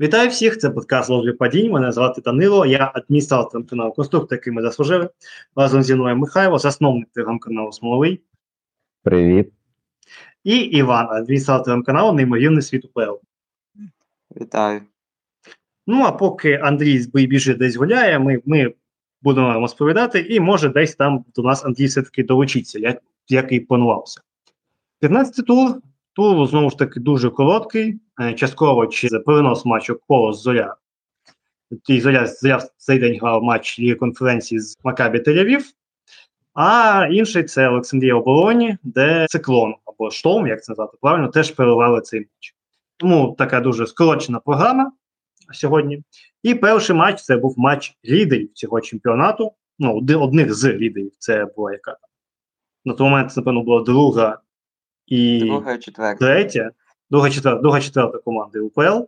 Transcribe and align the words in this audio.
Вітаю 0.00 0.30
всіх! 0.30 0.58
Це 0.58 0.70
подкаст 0.70 1.10
«Ложі 1.10 1.32
падінь. 1.32 1.72
Мене 1.72 1.92
звати 1.92 2.20
Данило. 2.20 2.66
Я 2.66 2.92
адміністратор 2.94 3.66
каналу 3.66 3.92
Конструктор, 3.92 4.38
який 4.38 4.52
ми 4.52 4.62
заслужили. 4.62 5.10
Разом 5.56 5.82
зі 5.82 5.94
мною 5.94 6.16
Михайло, 6.16 6.58
засновник 6.58 7.08
телеграм-каналу 7.08 7.72
Смоловий. 7.72 8.20
Привіт. 9.02 9.52
І 10.44 10.58
Іван, 10.58 11.06
адміністратор 11.10 11.84
каналу 11.84 12.12
Неймовірний 12.12 12.62
світ 12.62 12.84
УПЛ. 12.84 13.14
Вітаю. 14.40 14.80
Ну 15.86 16.02
а 16.02 16.12
поки 16.12 16.54
Андрій 16.54 16.98
збій 16.98 17.26
біжить 17.26 17.58
десь 17.58 17.76
гуляє, 17.76 18.18
ми 18.18 18.42
ми 18.46 18.74
будемо 19.22 19.46
вам 19.46 19.62
розповідати, 19.62 20.20
і 20.20 20.40
може 20.40 20.68
десь 20.68 20.94
там 20.94 21.24
до 21.34 21.42
нас 21.42 21.64
Андрій 21.64 21.86
все-таки 21.86 22.24
долучиться, 22.24 22.78
як 22.78 23.02
як 23.28 23.52
і 23.52 23.60
планувався. 23.60 24.20
15 25.00 25.46
тур. 25.46 25.80
Тур 26.18 26.46
знову 26.46 26.70
ж 26.70 26.78
таки 26.78 27.00
дуже 27.00 27.30
короткий, 27.30 28.00
е, 28.20 28.34
частково 28.34 28.86
через 28.86 29.22
перенос 29.24 29.64
матчу 29.64 30.00
коло 30.08 30.32
Зоря. 30.32 30.76
І 31.88 32.00
Зоря, 32.00 32.26
Зоря 32.26 32.56
в 32.56 32.68
цей 32.76 32.98
день 32.98 33.18
грав 33.20 33.42
матч 33.42 33.78
Ліги 33.78 33.94
конференції 33.94 34.60
з 34.60 34.78
Макабі 34.84 35.18
Тель-Авів, 35.18 35.62
а 36.54 37.06
інший 37.10 37.44
це 37.44 37.68
Олександрія 37.68 38.14
обороні, 38.14 38.78
де 38.82 39.26
циклон 39.28 39.74
або 39.84 40.10
штом, 40.10 40.46
як 40.46 40.64
це 40.64 40.72
назвати 40.72 40.96
правильно, 41.00 41.28
теж 41.28 41.50
переливали 41.50 42.00
цей 42.00 42.20
матч. 42.20 42.54
Тому 42.96 43.34
така 43.38 43.60
дуже 43.60 43.86
скорочена 43.86 44.40
програма 44.40 44.92
сьогодні. 45.52 46.02
І 46.42 46.54
перший 46.54 46.96
матч 46.96 47.22
це 47.22 47.36
був 47.36 47.54
матч 47.58 47.96
лідерів 48.04 48.52
цього 48.52 48.80
чемпіонату. 48.80 49.52
Ну, 49.78 50.06
одних 50.20 50.54
з 50.54 50.72
лідерів. 50.72 51.12
Це 51.18 51.46
була 51.56 51.72
яка 51.72 51.96
на 52.84 52.94
той 52.94 53.04
момент, 53.04 53.36
напевно, 53.36 53.62
була 53.62 53.82
друга 53.82 54.38
і 55.08 55.40
друга, 55.40 55.78
четверта. 55.78 56.26
третя, 56.26 56.70
друга 57.10 57.30
четверта, 57.30 57.60
друга 57.62 57.80
четверта 57.80 58.18
команди 58.18 58.60
УПЛ, 58.60 59.04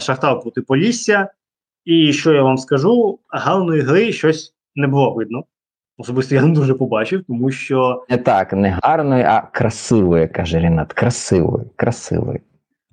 Шахтар 0.00 0.40
проти 0.40 0.62
Полісся. 0.62 1.28
І 1.84 2.12
що 2.12 2.32
я 2.32 2.42
вам 2.42 2.58
скажу, 2.58 3.18
гарної 3.28 3.80
гри 3.80 4.12
щось 4.12 4.54
не 4.74 4.86
було 4.86 5.14
видно. 5.14 5.44
Особисто 5.98 6.34
я 6.34 6.42
не 6.42 6.54
дуже 6.54 6.74
побачив, 6.74 7.24
тому 7.26 7.50
що. 7.50 8.04
Не 8.08 8.18
так, 8.18 8.52
не 8.52 8.78
гарної, 8.82 9.24
а 9.24 9.40
красивої, 9.40 10.28
каже 10.28 10.58
Рінат. 10.58 10.92
Красивої, 10.92 11.64
красивої. 11.76 12.40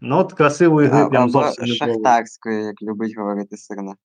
Ну, 0.02 0.18
от 0.18 0.34
красивої 0.34 0.88
гри 0.88 1.02
А, 1.02 1.10
прям 1.10 1.30
зовсім 1.30 1.66
не 1.66 1.78
було. 1.80 1.94
шахтарської, 1.94 2.66
як 2.66 2.82
любить 2.82 3.18
говорити 3.18 3.58
Сирна. 3.58 3.96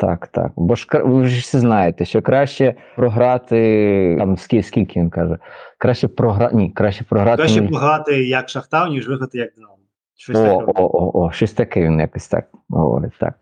Так, 0.00 0.26
так. 0.26 0.52
Бо 0.56 0.74
ж 0.74 0.86
ви 0.92 1.26
ж 1.26 1.40
всі 1.40 1.58
знаєте, 1.58 2.04
що 2.04 2.22
краще 2.22 2.74
програти 2.96 4.16
там 4.18 4.36
скільки, 4.36 4.62
скільки 4.62 5.00
він 5.00 5.10
каже. 5.10 5.38
Краще 5.78 6.08
програти. 6.08 6.56
Ні, 6.56 6.70
краще 6.70 7.04
програти. 7.04 7.36
Краще 7.36 7.60
ніж- 7.60 7.70
програти 7.70 8.24
як 8.24 8.48
Шахтар, 8.48 8.90
ніж 8.90 9.08
виграти 9.08 9.38
як 9.38 9.54
Динамо. 9.54 9.76
Щось 10.16 10.36
О, 10.36 10.42
таке. 10.42 10.72
о, 10.76 10.90
о, 10.92 11.24
о, 11.24 11.32
щось 11.32 11.52
таке 11.52 11.82
він 11.82 12.00
якось 12.00 12.28
так 12.28 12.44
говорить. 12.68 13.12
Так. 13.20 13.34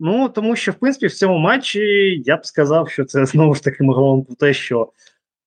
Ну, 0.00 0.28
тому 0.28 0.56
що, 0.56 0.72
в 0.72 0.74
принципі, 0.74 1.06
в 1.06 1.14
цьому 1.14 1.38
матчі 1.38 1.80
я 2.24 2.36
б 2.36 2.46
сказав, 2.46 2.90
що 2.90 3.04
це 3.04 3.26
знову 3.26 3.54
ж 3.54 3.64
таки 3.64 3.84
ми 3.84 3.94
говоримо 3.94 4.24
про 4.24 4.34
те, 4.34 4.52
що 4.52 4.88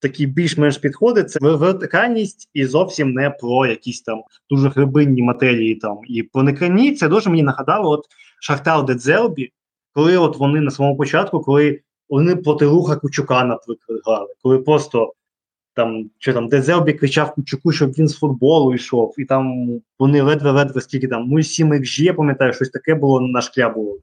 такі 0.02 0.28
більш-менш 0.28 0.78
підходи 0.78 1.24
це 1.24 1.40
вертикальність 1.42 2.50
і 2.54 2.66
зовсім 2.66 3.14
не 3.14 3.30
про 3.30 3.66
якісь 3.66 4.02
там 4.02 4.24
дуже 4.50 4.70
глибинні 4.70 5.22
матерії 5.22 5.76
там 5.76 6.00
і 6.08 6.24
проникані. 6.24 6.92
Це 6.92 7.08
дуже 7.08 7.30
мені 7.30 7.44
нагадало 7.44 7.90
от 7.92 8.06
Шахтар 8.42 8.86
Дедзелбі, 8.86 9.52
коли 9.96 10.18
от 10.18 10.38
вони 10.38 10.62
на 10.62 10.72
самому 10.72 10.98
початку, 10.98 11.40
коли 11.40 11.80
вони 12.10 12.36
проти 12.36 12.66
Руха 12.66 12.96
Кучука, 12.96 13.44
наприклад, 13.44 14.00
грали, 14.06 14.28
коли 14.44 14.60
просто 14.60 15.14
там 15.74 16.10
що 16.18 16.34
там 16.34 16.48
Дедзелбі 16.48 16.94
кричав 16.94 17.34
Кучуку, 17.36 17.72
щоб 17.72 17.92
він 17.92 18.08
з 18.08 18.18
футболу 18.18 18.74
йшов, 18.74 19.16
і 19.18 19.26
там 19.26 19.70
вони 20.00 20.22
ледве-ледве 20.22 20.82
скільки 20.82 21.08
там 21.08 21.34
0,7 21.34 21.74
XG, 21.74 22.04
я 22.04 22.14
пам'ятаю, 22.14 22.54
щось 22.54 22.70
таке 22.70 22.96
було 22.96 23.22
на 23.22 23.42
шкля 23.42 23.70
було. 23.70 23.98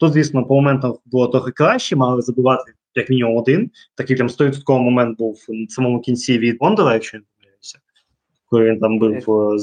Тут, 0.00 0.12
звісно, 0.12 0.44
по 0.44 0.54
моментах 0.54 0.94
було 1.06 1.28
трохи 1.28 1.50
краще, 1.50 1.96
мали 1.96 2.22
забивати 2.22 2.72
як 2.94 3.10
мінімум 3.10 3.36
один. 3.36 3.70
Такий 3.94 4.16
прям 4.16 4.28
100% 4.28 4.78
момент 4.78 5.18
був 5.18 5.34
в 5.48 5.72
самому 5.72 6.00
кінці 6.00 6.38
від 6.38 6.58
Бондера, 6.58 6.94
якщо 6.94 7.16
я 7.16 7.20
не 7.20 7.26
помиляюся, 7.36 7.78
коли 8.46 8.64
він 8.64 8.80
там 8.80 8.98
був 8.98 9.52
е, 9.52 9.58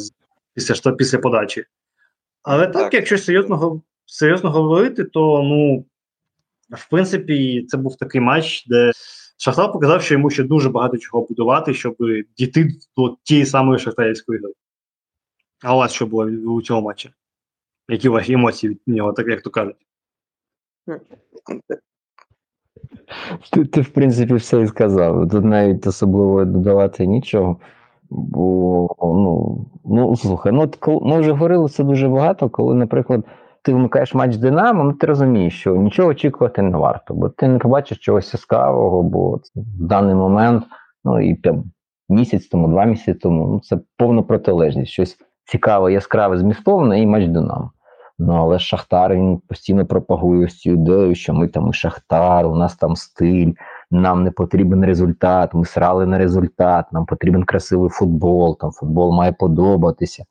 після, 0.54 0.92
після 0.92 1.18
подачі. 1.18 1.64
Але 2.44 2.68
так, 2.68 2.84
Так. 2.84 2.94
якщо 2.94 3.18
серйозно, 3.18 3.82
серйозно 4.06 4.52
говорити, 4.52 5.04
то 5.04 5.44
ну, 5.44 5.86
в 6.70 6.90
принципі, 6.90 7.66
це 7.68 7.78
був 7.78 7.96
такий 7.96 8.22
матч, 8.22 8.68
де 8.68 8.92
Шахтар 9.38 9.72
показав, 9.72 10.02
що 10.02 10.14
йому 10.14 10.30
ще 10.30 10.44
дуже 10.44 10.70
багато 10.70 10.98
чого 10.98 11.26
будувати, 11.26 11.74
щоб 11.74 11.96
дійти 12.38 12.70
до 12.98 13.18
тієї 13.24 13.46
самої 13.46 13.80
шахтарівської 13.80 14.40
гри. 14.40 14.52
А 15.64 15.76
у 15.76 15.78
вас 15.78 15.92
що 15.92 16.06
було 16.06 16.26
у 16.26 16.62
цьому 16.62 16.82
матчі? 16.82 17.12
Які 17.90 18.10
ваші 18.10 18.34
емоції 18.34 18.72
від 18.72 18.96
нього, 18.96 19.14
так 19.14 19.28
як 19.28 19.42
то 19.42 19.50
кажуть? 19.50 19.76
Ти, 23.52 23.66
ти, 23.66 23.82
в 23.82 23.90
принципі, 23.90 24.34
все 24.34 24.62
і 24.62 24.68
сказав. 24.68 25.30
Тут 25.30 25.46
навіть 25.46 25.88
особливо 25.88 26.46
додавати 26.46 27.06
нічого. 27.06 27.58
Бо, 28.10 28.96
ну, 29.02 29.66
ну 29.86 30.16
слухай, 30.16 30.52
ну 30.52 30.72
ми 31.02 31.20
вже 31.20 31.32
говорили 31.32 31.70
це 31.70 31.84
дуже 31.84 32.08
багато, 32.08 32.50
коли, 32.50 32.76
наприклад, 32.76 33.26
ти 33.66 33.74
вмикаєш 33.74 34.14
матч 34.14 34.38
Динамо, 34.38 34.84
ну 34.84 34.94
ти 34.94 35.08
розумієш, 35.08 35.60
що 35.60 35.76
нічого 35.76 36.10
очікувати 36.10 36.62
не 36.62 36.78
варто, 36.78 37.14
бо 37.14 37.30
ти 37.30 37.48
не 37.48 37.60
побачиш 37.60 37.98
чогось 37.98 38.34
яскравого, 38.34 39.04
бо 39.04 39.32
в 39.56 39.84
даний 39.88 40.16
момент, 40.16 40.64
ну 41.04 41.20
і 41.20 41.36
там 41.36 41.64
місяць 42.10 42.48
тому, 42.48 42.68
два 42.68 42.86
місяці 42.86 43.14
тому, 43.14 43.48
ну 43.48 43.60
це 43.60 43.80
повна 43.98 44.22
протилежність. 44.22 44.92
Щось 44.92 45.18
цікаве, 45.46 45.94
яскраве, 45.94 46.38
змістовне 46.38 47.02
і 47.02 47.06
матч 47.06 47.26
Динамо. 47.26 47.72
Ну, 48.20 48.34
але 48.34 48.60
Шахтар 48.60 49.16
він 49.16 49.38
постійно 49.38 49.86
пропагує 49.86 50.48
цю 50.48 50.72
ідею, 50.72 51.16
що 51.16 51.34
ми 51.34 51.48
там 51.48 51.70
і 51.70 51.74
Шахтар, 51.74 52.48
у 52.48 52.56
нас 52.56 52.76
там 52.76 52.96
стиль, 52.96 53.52
нам 53.92 54.24
не 54.24 54.32
потрібен 54.32 54.86
результат, 54.86 55.54
ми 55.54 55.66
срали 55.66 56.06
на 56.06 56.18
результат, 56.18 56.86
нам 56.92 57.06
потрібен 57.06 57.44
красивий 57.44 57.90
футбол, 57.90 58.58
там 58.58 58.72
футбол 58.72 59.16
має 59.16 59.32
подобатися. 59.32 60.26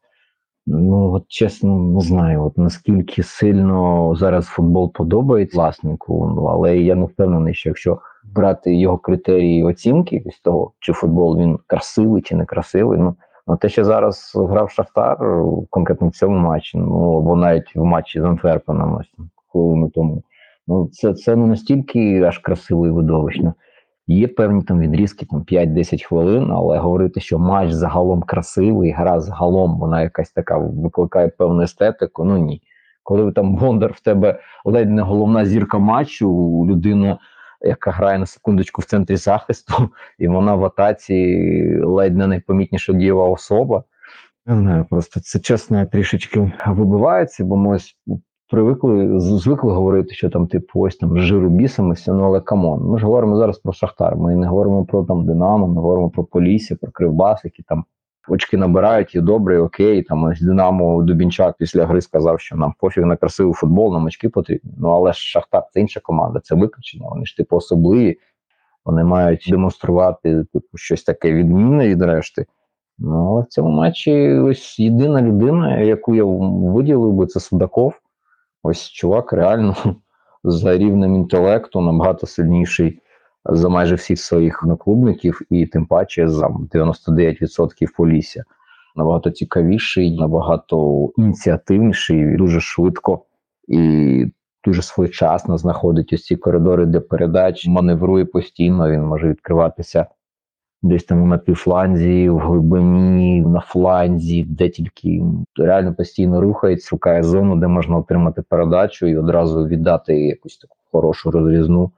Ну, 0.66 1.12
от 1.12 1.24
чесно, 1.28 1.78
не 1.78 2.00
знаю, 2.00 2.44
от 2.44 2.58
наскільки 2.58 3.22
сильно 3.22 4.14
зараз 4.16 4.46
футбол 4.46 4.92
подобається 4.92 5.58
власнику, 5.58 6.32
ну, 6.36 6.44
але 6.44 6.78
я 6.78 6.94
не 6.94 7.04
впевнений, 7.06 7.54
що 7.54 7.68
якщо 7.68 7.98
брати 8.24 8.74
його 8.74 8.98
критерії 8.98 9.64
оцінки 9.64 10.24
з 10.30 10.40
того, 10.40 10.72
чи 10.78 10.92
футбол 10.92 11.38
він 11.38 11.58
красивий 11.66 12.22
чи 12.22 12.36
не 12.36 12.44
красивий, 12.44 12.98
ну, 12.98 13.16
Ну, 13.46 13.56
те, 13.56 13.68
що 13.68 13.84
зараз 13.84 14.32
грав 14.34 14.70
Шахтар, 14.70 15.18
конкретно 15.70 16.08
в 16.08 16.12
цьому 16.12 16.38
матчі, 16.38 16.78
ну 16.78 17.18
або 17.18 17.36
навіть 17.36 17.76
в 17.76 17.84
матчі 17.84 18.20
з 18.20 18.24
Антверпеном, 18.24 18.96
ось 19.00 19.26
хвилину 19.52 19.88
тому. 19.88 20.22
Ну, 20.66 20.88
це 20.92 21.14
це 21.14 21.36
не 21.36 21.46
настільки 21.46 22.22
аж 22.22 22.38
красиво 22.38 22.86
і 22.86 22.90
видовищно. 22.90 23.54
Є 24.06 24.28
певні 24.28 24.62
там 24.62 24.80
відрізки, 24.80 25.26
там 25.26 25.40
5-10 25.40 26.06
хвилин, 26.06 26.50
але 26.50 26.78
говорити, 26.78 27.20
що 27.20 27.38
матч 27.38 27.70
загалом 27.70 28.22
красивий, 28.22 28.90
гра 28.90 29.20
загалом, 29.20 29.78
вона 29.78 30.02
якась 30.02 30.30
така 30.30 30.58
викликає 30.58 31.28
певну 31.28 31.62
естетику. 31.62 32.24
Ну 32.24 32.38
ні. 32.38 32.62
Коли 33.02 33.32
там 33.32 33.56
Бондар 33.56 33.92
в 33.92 34.00
тебе 34.00 34.40
ледь 34.64 34.90
не 34.90 35.02
головна 35.02 35.44
зірка 35.44 35.78
матчу, 35.78 36.28
людина 36.68 37.18
яка 37.64 37.90
грає 37.90 38.18
на 38.18 38.26
секундочку 38.26 38.82
в 38.82 38.84
центрі 38.84 39.16
захисту, 39.16 39.90
і 40.18 40.28
вона 40.28 40.54
в 40.54 40.64
атаці 40.64 41.80
ледь 41.84 42.16
не 42.16 42.26
найпомітніша 42.26 42.92
дієва 42.92 43.28
особа. 43.28 43.84
Не 44.46 44.56
знаю, 44.56 44.86
просто 44.90 45.20
це 45.20 45.38
чесно 45.38 45.86
трішечки 45.86 46.52
вибивається, 46.66 47.44
бо 47.44 47.56
ми 47.56 47.76
ось 47.76 47.96
привикли, 48.50 49.20
звикли 49.20 49.72
говорити, 49.72 50.14
що 50.14 50.30
там, 50.30 50.46
типу, 50.46 50.80
ось 50.80 50.96
там 50.96 51.18
жиру 51.18 51.48
бісимося, 51.48 52.12
ну 52.12 52.24
але 52.24 52.40
come 52.40 52.65
on. 52.65 52.84
Ми 52.84 52.98
ж 52.98 53.06
говоримо 53.06 53.36
зараз 53.36 53.58
про 53.58 53.72
Шахтар. 53.72 54.16
Ми 54.16 54.36
не 54.36 54.46
говоримо 54.46 54.84
про 54.84 55.04
там 55.04 55.26
Динамо, 55.26 55.68
ми 55.68 55.74
говоримо 55.74 56.10
про 56.10 56.24
Полісся, 56.24 56.76
про 56.76 56.90
Кривбас, 56.92 57.44
які 57.44 57.62
там 57.62 57.84
очки 58.28 58.56
набирають 58.56 59.14
і 59.14 59.20
добре, 59.20 59.54
і 59.54 59.58
окей. 59.58 60.02
Там 60.02 60.24
ось 60.24 60.40
Динамо 60.40 61.02
Дубінчак 61.02 61.54
після 61.58 61.86
гри 61.86 62.00
сказав, 62.00 62.40
що 62.40 62.56
нам 62.56 62.74
пофіг 62.78 63.06
на 63.06 63.16
красивий 63.16 63.52
футбол, 63.52 63.92
нам 63.92 64.04
очки 64.04 64.28
потрібні. 64.28 64.72
Ну 64.78 64.88
але 64.88 65.12
ж 65.12 65.20
Шахтар 65.20 65.62
це 65.72 65.80
інша 65.80 66.00
команда, 66.00 66.40
це 66.40 66.54
виключення. 66.54 67.06
Вони 67.08 67.26
ж 67.26 67.36
типу 67.36 67.56
особливі. 67.56 68.18
Вони 68.84 69.04
мають 69.04 69.46
демонструвати 69.50 70.44
типу, 70.52 70.78
щось 70.78 71.02
таке 71.02 71.32
відмінне 71.32 71.88
від 71.88 72.02
решти. 72.02 72.46
Ну, 72.98 73.28
але 73.28 73.42
в 73.42 73.46
цьому 73.46 73.70
матчі 73.70 74.32
ось 74.32 74.78
єдина 74.78 75.22
людина, 75.22 75.80
яку 75.80 76.14
я 76.14 76.24
виділив 76.24 77.12
би, 77.12 77.26
це 77.26 77.40
Судаков. 77.40 77.94
Ось 78.66 78.90
чувак 78.90 79.32
реально 79.32 79.76
за 80.44 80.78
рівнем 80.78 81.14
інтелекту 81.14 81.80
набагато 81.80 82.26
сильніший 82.26 83.00
за 83.44 83.68
майже 83.68 83.94
всіх 83.94 84.20
своїх 84.20 84.62
наклубників, 84.62 85.40
і 85.50 85.66
тим 85.66 85.86
паче 85.86 86.28
за 86.28 86.46
99% 86.46 87.86
Полісся. 87.96 88.44
Набагато 88.96 89.30
цікавіший, 89.30 90.16
набагато 90.16 91.08
ініціативніший, 91.16 92.36
дуже 92.36 92.60
швидко 92.60 93.24
і 93.68 94.26
дуже 94.64 94.82
своєчасно 94.82 95.58
знаходить 95.58 96.12
ось 96.12 96.24
ці 96.24 96.36
коридори 96.36 96.86
для 96.86 97.00
передач, 97.00 97.66
маневрує 97.66 98.24
постійно. 98.24 98.90
Він 98.90 99.02
може 99.02 99.28
відкриватися 99.28 100.06
десь 100.84 101.04
там 101.04 101.28
на 101.28 101.38
півфланзі, 101.38 102.28
в 102.28 102.38
глибині, 102.38 103.40
на 103.40 103.60
фланзі, 103.60 104.44
де 104.44 104.68
тільки 104.68 105.22
реально 105.56 105.94
постійно 105.94 106.40
рухається, 106.40 106.88
шукає 106.88 107.22
зону, 107.22 107.56
де 107.56 107.66
можна 107.66 107.96
отримати 107.96 108.42
передачу 108.42 109.06
і 109.06 109.16
одразу 109.16 109.66
віддати 109.66 110.20
якусь 110.20 110.58
таку 110.58 110.76
хорошу 110.92 111.30
розрізну, 111.30 111.90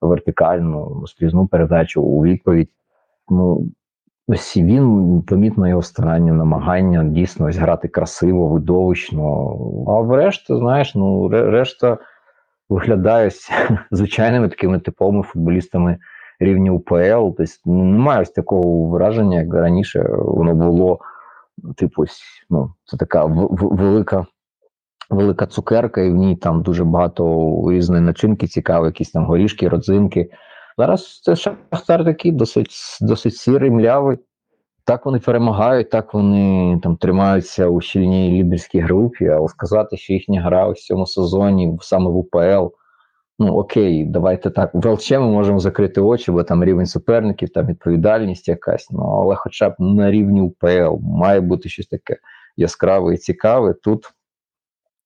вертикальну, 0.00 1.04
скрізну 1.06 1.46
передачу 1.46 2.02
у 2.02 2.22
відповідь. 2.22 2.68
Ну, 3.28 3.66
ось 4.28 4.56
він 4.56 5.22
помітно 5.22 5.68
його 5.68 5.82
старання, 5.82 6.32
намагання 6.32 7.04
дійсно 7.04 7.46
ось 7.46 7.56
грати 7.56 7.88
красиво, 7.88 8.48
видовищно. 8.48 9.56
А 9.88 10.00
врешті, 10.00 10.56
знаєш, 10.56 10.94
ну 10.94 11.28
решта 11.28 11.98
виглядає 12.68 13.30
звичайними 13.90 14.48
такими 14.48 14.78
типовими 14.78 15.22
футболістами 15.22 15.98
рівні 16.40 16.70
УПЛ. 16.70 17.34
Тобто 17.36 17.44
немає 17.66 18.22
ось 18.22 18.30
такого 18.30 18.88
враження, 18.88 19.40
як 19.40 19.54
раніше 19.54 20.08
воно 20.12 20.54
було. 20.54 20.98
Типу, 21.76 22.04
ну, 22.50 22.72
це 22.84 22.96
така 22.96 23.24
велика 23.24 24.26
велика 25.10 25.46
цукерка, 25.46 26.00
і 26.00 26.10
в 26.10 26.14
ній 26.14 26.36
там 26.36 26.62
дуже 26.62 26.84
багато 26.84 27.64
різної 27.70 28.02
начинки, 28.02 28.46
цікаві, 28.46 28.84
якісь 28.84 29.10
там 29.10 29.26
горішки, 29.26 29.68
родзинки. 29.68 30.30
Зараз 30.78 31.20
це 31.20 31.36
шахтар 31.36 32.04
такий 32.04 32.32
досить 32.32 32.98
досить 33.00 33.36
сірий, 33.36 33.70
млявий. 33.70 34.18
Так 34.84 35.06
вони 35.06 35.18
перемагають, 35.18 35.90
так 35.90 36.14
вони 36.14 36.80
там 36.82 36.96
тримаються 36.96 37.66
у 37.66 37.80
щільній 37.80 38.30
лідерській 38.30 38.80
групі, 38.80 39.28
але 39.28 39.48
сказати, 39.48 39.96
що 39.96 40.12
їхня 40.12 40.42
гра 40.42 40.68
у 40.68 40.74
цьому 40.74 41.06
сезоні 41.06 41.78
саме 41.80 42.10
в 42.10 42.16
УПЛ 42.16 42.74
ну 43.38 43.58
окей, 43.58 44.04
давайте 44.04 44.50
так. 44.50 44.70
В 44.74 44.98
ми 45.10 45.20
можемо 45.20 45.58
закрити 45.58 46.00
очі, 46.00 46.32
бо 46.32 46.42
там 46.42 46.64
рівень 46.64 46.86
суперників, 46.86 47.48
там 47.48 47.66
відповідальність 47.66 48.48
якась. 48.48 48.90
Ну 48.90 49.02
але, 49.02 49.34
хоча 49.34 49.70
б 49.70 49.74
на 49.78 50.10
рівні 50.10 50.40
УПЛ 50.40 50.96
має 51.02 51.40
бути 51.40 51.68
щось 51.68 51.86
таке 51.86 52.16
яскраве 52.56 53.14
і 53.14 53.18
цікаве. 53.18 53.74
Тут 53.74 54.04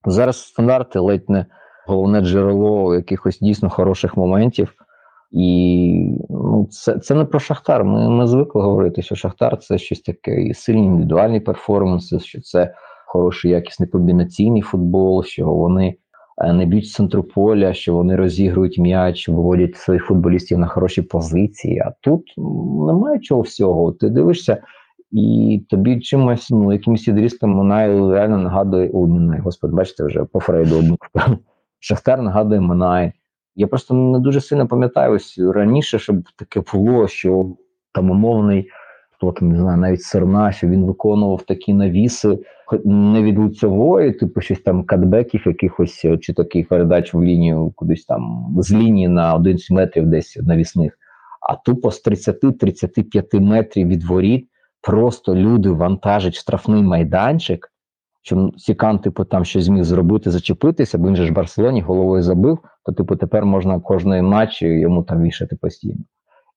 зараз 0.05 0.43
стандарти 0.43 0.99
ледь 0.99 1.31
не 1.31 1.47
головне 1.87 2.21
джерело 2.21 2.95
якихось 2.95 3.39
дійсно 3.39 3.71
хороших 3.71 4.17
моментів. 4.17 4.75
І 5.31 6.19
ну, 6.31 6.69
це 6.71 6.99
це 6.99 7.15
не 7.15 7.25
про 7.25 7.41
Шахтар. 7.41 7.85
Ми 7.85 8.09
ми 8.09 8.27
звикли 8.27 8.63
говорити, 8.63 9.03
що 9.03 9.15
Шахтар 9.15 9.59
це 9.59 9.79
щось 9.79 10.01
таке 10.01 10.43
і 10.43 10.55
сильні 10.55 10.85
індивідуальні 10.85 11.41
перформанси, 11.41 12.21
що 12.21 12.41
це 12.41 12.75
хороший 13.07 13.51
якісний 13.51 13.89
комбінаційний 13.89 14.63
футбол, 14.63 15.25
що 15.25 15.47
вони 15.47 15.97
не 16.39 16.67
б'ють 16.67 16.87
з 16.87 16.93
центру 16.93 17.23
поля, 17.23 17.73
що 17.73 17.95
вони 17.95 18.17
розігрують 18.17 18.79
м'яч, 18.79 19.29
виводять 19.29 19.77
своїх 19.77 20.05
футболістів 20.05 20.59
на 20.59 20.67
хороші 20.67 21.03
позиції. 21.03 21.79
А 21.79 21.93
тут 22.01 22.35
немає 22.89 23.19
чого 23.21 23.41
всього. 23.41 23.93
Ти 23.93 24.11
дивишся, 24.11 24.63
і 25.11 25.65
тобі 25.71 26.01
чимось, 26.01 26.51
ну, 26.51 26.73
якимось 26.73 27.09
відрізком 27.09 27.57
вона 27.57 27.87
реально 28.13 28.39
нагадує 28.39 28.91
о, 28.93 29.07
Минай, 29.07 29.41
Господи, 29.41 29.75
бачите, 29.75 30.05
вже 30.05 30.25
по 30.25 30.41
Фрейду. 30.41 30.97
Шахтар 31.81 32.23
нагадує 32.23 32.61
Минай. 32.61 33.13
Я 33.57 33.67
просто 33.67 33.95
не 33.95 34.19
дуже 34.19 34.41
сильно 34.41 34.69
пам'ятаю 34.69 35.13
ось 35.13 35.39
раніше, 35.39 35.99
щоб 35.99 36.17
таке 36.37 36.63
було, 36.73 37.09
що 37.09 37.47
там 37.93 38.11
умовний 38.11 38.71
хто 39.23 39.33
там 39.33 39.49
не 39.49 39.59
знаю, 39.59 39.79
навіть 39.79 40.03
Серна, 40.03 40.53
що 40.53 40.69
він 40.69 40.85
виконував 40.85 41.43
такі 41.43 41.75
навіси 41.75 42.39
не 42.85 43.23
від 43.23 43.39
лицевої, 43.39 44.13
типу 44.13 44.41
щось 44.41 44.61
там 44.61 44.85
катбеків, 44.85 45.43
якихось 45.47 46.05
е, 46.05 46.19
чи 46.19 46.33
таких 46.33 46.69
передач 46.69 47.15
в 47.15 47.23
лінію 47.23 47.73
кудись 47.77 48.05
там 48.05 48.55
з 48.59 48.73
лінії 48.73 49.09
на 49.09 49.35
11 49.35 49.71
метрів 49.71 50.07
десь 50.07 50.37
навісних, 50.43 50.99
а 51.41 51.55
тупо 51.55 51.91
з 51.91 52.07
30-35 52.07 53.41
метрів 53.41 53.89
від 53.89 54.05
воріт 54.05 54.49
просто 54.81 55.37
люди 55.37 55.71
вантажать 55.71 56.35
штрафний 56.35 56.83
майданчик. 56.83 57.69
Що 58.25 58.51
Сікан, 58.57 58.99
типу, 58.99 59.25
там 59.25 59.45
щось 59.45 59.65
зміг 59.65 59.85
зробити, 59.85 60.31
зачепитися, 60.31 60.99
бо 60.99 61.09
він 61.09 61.17
же 61.17 61.25
ж 61.25 61.33
в 61.33 61.35
Барселоні 61.35 61.81
головою 61.81 62.23
забив, 62.23 62.59
то 62.85 62.93
типу 62.93 63.17
тепер 63.17 63.45
можна 63.47 63.81
кожної 63.81 64.23
матчі 64.23 64.67
йому 64.67 65.03
там 65.03 65.23
вішати 65.23 65.57
постійно. 65.57 66.01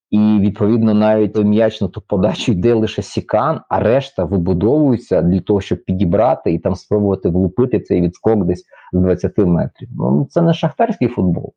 І 0.09 0.39
відповідно 0.39 0.93
навіть 0.93 1.37
м'яч 1.37 1.81
на 1.81 1.87
ту 1.87 2.01
подачу 2.01 2.51
йде 2.51 2.73
лише 2.73 3.01
сікан, 3.01 3.61
а 3.69 3.79
решта 3.79 4.23
вибудовується 4.23 5.21
для 5.21 5.39
того, 5.39 5.61
щоб 5.61 5.85
підібрати 5.85 6.53
і 6.53 6.59
там 6.59 6.75
спробувати 6.75 7.29
влупити 7.29 7.79
цей 7.79 8.01
відскок 8.01 8.45
десь 8.45 8.65
з 8.93 8.99
20 8.99 9.37
метрів. 9.37 9.89
Ну 9.97 10.27
це 10.29 10.41
не 10.41 10.53
шахтарський 10.53 11.07
футбол. 11.07 11.53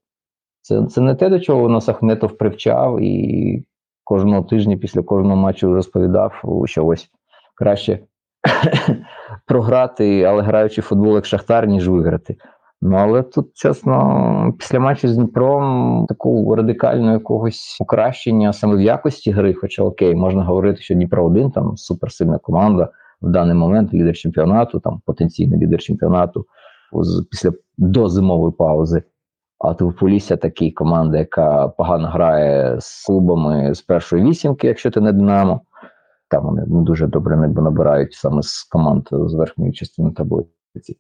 Це 0.63 0.87
це 0.87 1.01
не 1.01 1.15
те, 1.15 1.29
до 1.29 1.41
чого 1.41 1.69
нас 1.69 1.89
Ахметов 1.89 2.39
привчав 2.39 3.01
і 3.01 3.65
кожного 4.05 4.43
тижня 4.43 4.77
після 4.77 5.03
кожного 5.03 5.37
матчу 5.37 5.75
розповідав, 5.75 6.43
що 6.65 6.87
ось 6.87 7.11
краще 7.55 7.99
програти, 9.47 10.23
але 10.23 10.43
граючи 10.43 10.81
в 10.81 10.85
футбол 10.85 11.15
як 11.15 11.27
Шахтар, 11.27 11.67
ніж 11.67 11.89
виграти. 11.89 12.37
Ну 12.83 12.97
але 12.97 13.23
тут, 13.23 13.51
чесно, 13.55 14.55
після 14.59 14.81
матчу 14.81 15.09
з 15.09 15.17
Дніпром 15.17 16.07
такого 16.09 16.57
радикального 16.57 17.13
якогось 17.13 17.77
покращення 17.79 18.53
саме 18.53 18.77
в 18.77 18.81
якості 18.81 19.31
гри, 19.31 19.55
хоча 19.55 19.83
окей, 19.83 20.15
можна 20.15 20.45
говорити, 20.45 20.83
що 20.83 20.95
Дніпро 20.95 21.25
один 21.25 21.51
там 21.51 21.77
суперсильна 21.77 22.39
команда 22.39 22.89
в 23.23 23.31
даний 23.31 23.55
момент, 23.55 23.95
лідер 23.95 24.17
чемпіонату, 24.17 24.81
там 24.81 25.01
потенційний 25.07 25.61
лідер 25.61 25.81
чемпіонату 25.81 26.47
з 26.93 27.27
після 27.31 27.53
до 27.79 28.09
зимової 28.09 28.53
паузи. 28.53 29.03
А 29.59 29.75
тут 29.75 29.97
Полісся 29.97 30.37
такий 30.37 30.73
команда, 30.73 31.19
яка 31.19 31.69
погано 31.69 32.09
грає 32.09 32.77
з 32.81 33.07
клубами 33.07 33.75
з 33.75 33.83
першої 33.83 34.25
вісімки, 34.25 34.67
якщо 34.67 34.91
ти 34.91 35.01
не 35.01 35.13
Динамо. 35.13 35.61
Там 36.29 36.45
вони 36.45 36.65
не 36.67 36.83
дуже 36.83 37.07
добре 37.07 37.37
набирають 37.37 38.13
саме 38.13 38.43
з 38.43 38.63
команд 38.63 39.09
з 39.13 39.35
верхньої 39.35 39.73
частини 39.73 40.11
таблиці. 40.11 40.97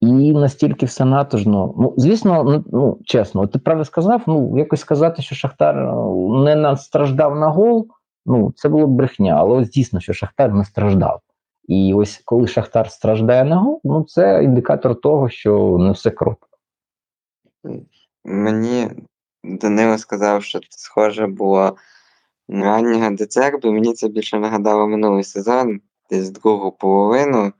І 0.00 0.32
настільки 0.32 0.86
все 0.86 1.04
натужно. 1.04 1.74
Ну, 1.78 1.94
звісно, 1.96 2.44
ну, 2.44 2.64
ну 2.72 2.98
чесно, 3.04 3.46
ти 3.46 3.58
правильно 3.58 3.84
сказав, 3.84 4.22
ну 4.26 4.58
якось 4.58 4.80
сказати, 4.80 5.22
що 5.22 5.34
Шахтар 5.34 5.76
е, 5.76 5.94
не 6.44 6.54
настраждав 6.56 7.36
на 7.36 7.48
гол, 7.48 7.88
ну 8.26 8.52
це 8.56 8.68
було 8.68 8.86
брехня, 8.86 9.34
але 9.38 9.56
ось 9.56 9.70
дійсно, 9.70 10.00
що 10.00 10.12
Шахтар 10.12 10.54
не 10.54 10.64
страждав. 10.64 11.20
І 11.68 11.94
ось 11.94 12.22
коли 12.24 12.46
Шахтар 12.46 12.90
страждає 12.90 13.44
на 13.44 13.56
гол, 13.56 13.80
ну 13.84 14.04
це 14.04 14.44
індикатор 14.44 15.00
того, 15.00 15.28
що 15.28 15.76
не 15.78 15.92
все 15.92 16.10
круто. 16.10 16.46
Мені 18.24 18.90
Данило 19.44 19.98
сказав, 19.98 20.44
що 20.44 20.58
це 20.58 20.66
схоже 20.70 21.26
було 21.26 21.76
на 22.48 22.64
раннього 22.64 23.10
децербу. 23.10 23.72
Мені 23.72 23.94
це 23.94 24.08
більше 24.08 24.38
нагадало 24.38 24.86
минулий 24.88 25.24
сезон, 25.24 25.80
десь 26.10 26.30
другу 26.30 26.72
половину, 26.72 27.52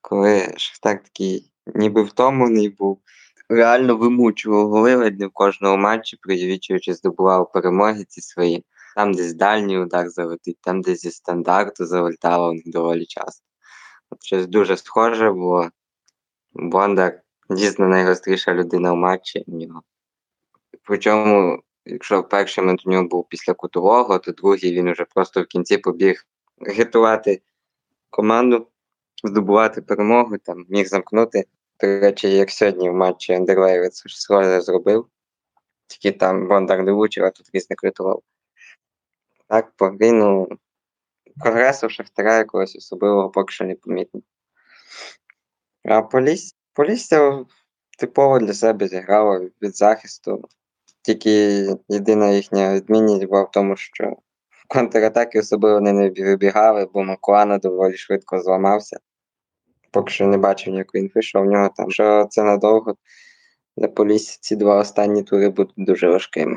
коли 0.00 0.54
Шахтар 0.56 1.02
такий 1.02 1.50
ніби 1.74 2.02
втомлений 2.02 2.68
був. 2.68 3.00
Реально 3.48 3.96
вимучував 3.96 4.68
голи 4.68 5.10
в 5.10 5.30
кожному 5.32 5.76
матчі, 5.76 6.16
привічуючи, 6.16 6.94
здобував 6.94 7.52
перемоги 7.52 8.04
ці 8.04 8.20
свої. 8.20 8.64
Там 8.96 9.12
десь 9.12 9.34
дальній 9.34 9.78
удар 9.78 10.10
залетить, 10.10 10.58
там 10.60 10.80
десь 10.80 11.00
зі 11.00 11.10
стандарту 11.10 11.86
залетало 11.86 12.54
доволі 12.66 13.06
часто. 13.06 13.44
От 14.10 14.24
Щось 14.24 14.46
дуже 14.46 14.76
схоже 14.76 15.32
було. 15.32 15.70
Бондар 16.52 17.20
дійсно 17.50 17.88
найгостріша 17.88 18.54
людина 18.54 18.92
в 18.92 18.96
матчі 18.96 19.44
в 19.46 19.54
нього. 19.54 19.82
Причому, 20.82 21.62
якщо 21.84 22.22
перший 22.22 22.64
момент 22.64 22.86
у 22.86 22.90
нього 22.90 23.04
був 23.04 23.28
після 23.28 23.54
кутового, 23.54 24.18
то 24.18 24.32
другий 24.32 24.72
він 24.72 24.92
вже 24.92 25.04
просто 25.04 25.42
в 25.42 25.46
кінці 25.46 25.78
побіг 25.78 26.26
агітувати 26.66 27.42
команду, 28.10 28.66
здобувати 29.24 29.82
перемогу, 29.82 30.38
там 30.38 30.66
міг 30.68 30.86
замкнути 30.86 31.44
до 31.80 32.00
речі, 32.00 32.30
як 32.30 32.50
сьогодні 32.50 32.90
в 32.90 32.94
матчі 32.94 33.32
Андерлейвер 33.32 33.90
це 33.90 34.08
ж 34.08 34.20
схоже 34.20 34.60
зробив. 34.60 35.06
Тільки 35.86 36.18
там 36.18 36.48
Бондар 36.48 36.82
не 36.82 36.92
влучив, 36.92 37.24
а 37.24 37.30
тут 37.30 37.50
різник 37.52 37.84
рятував. 37.84 38.22
Так, 39.48 39.72
по 39.76 39.96
ну, 40.00 40.48
прогресу 41.40 41.88
Шахтаря 41.88 42.38
якогось 42.38 42.76
особливого 42.76 43.30
поки 43.30 43.52
що 43.52 43.64
не 43.64 43.74
помітно. 43.74 44.20
А 45.84 46.02
Поліс, 46.02 46.56
Полісся 46.72 47.44
типово 47.98 48.38
для 48.38 48.54
себе 48.54 48.88
зіграло 48.88 49.38
від 49.62 49.76
захисту. 49.76 50.48
Тільки 51.02 51.30
єдина 51.88 52.30
їхня 52.30 52.74
відмінність 52.74 53.24
була 53.24 53.42
в 53.42 53.50
тому, 53.50 53.76
що 53.76 54.16
в 54.50 54.68
контратаки 54.68 55.40
особливо 55.40 55.80
не 55.80 56.10
вибігали, 56.10 56.88
бо 56.94 57.04
Макуана 57.04 57.58
доволі 57.58 57.96
швидко 57.96 58.40
зламався 58.40 58.98
поки 59.96 60.12
що 60.12 60.26
не 60.26 60.38
бачив 60.38 60.72
ніякої 60.72 61.04
інфи, 61.04 61.22
що 61.22 61.42
в 61.42 61.44
нього 61.44 61.70
там. 61.76 61.90
Що 61.90 62.26
це 62.30 62.42
надовго 62.42 62.94
для 63.76 63.88
Полісся 63.88 64.38
ці 64.40 64.56
два 64.56 64.78
останні 64.78 65.22
тури 65.22 65.48
будуть 65.48 65.74
дуже 65.76 66.08
важкими. 66.08 66.56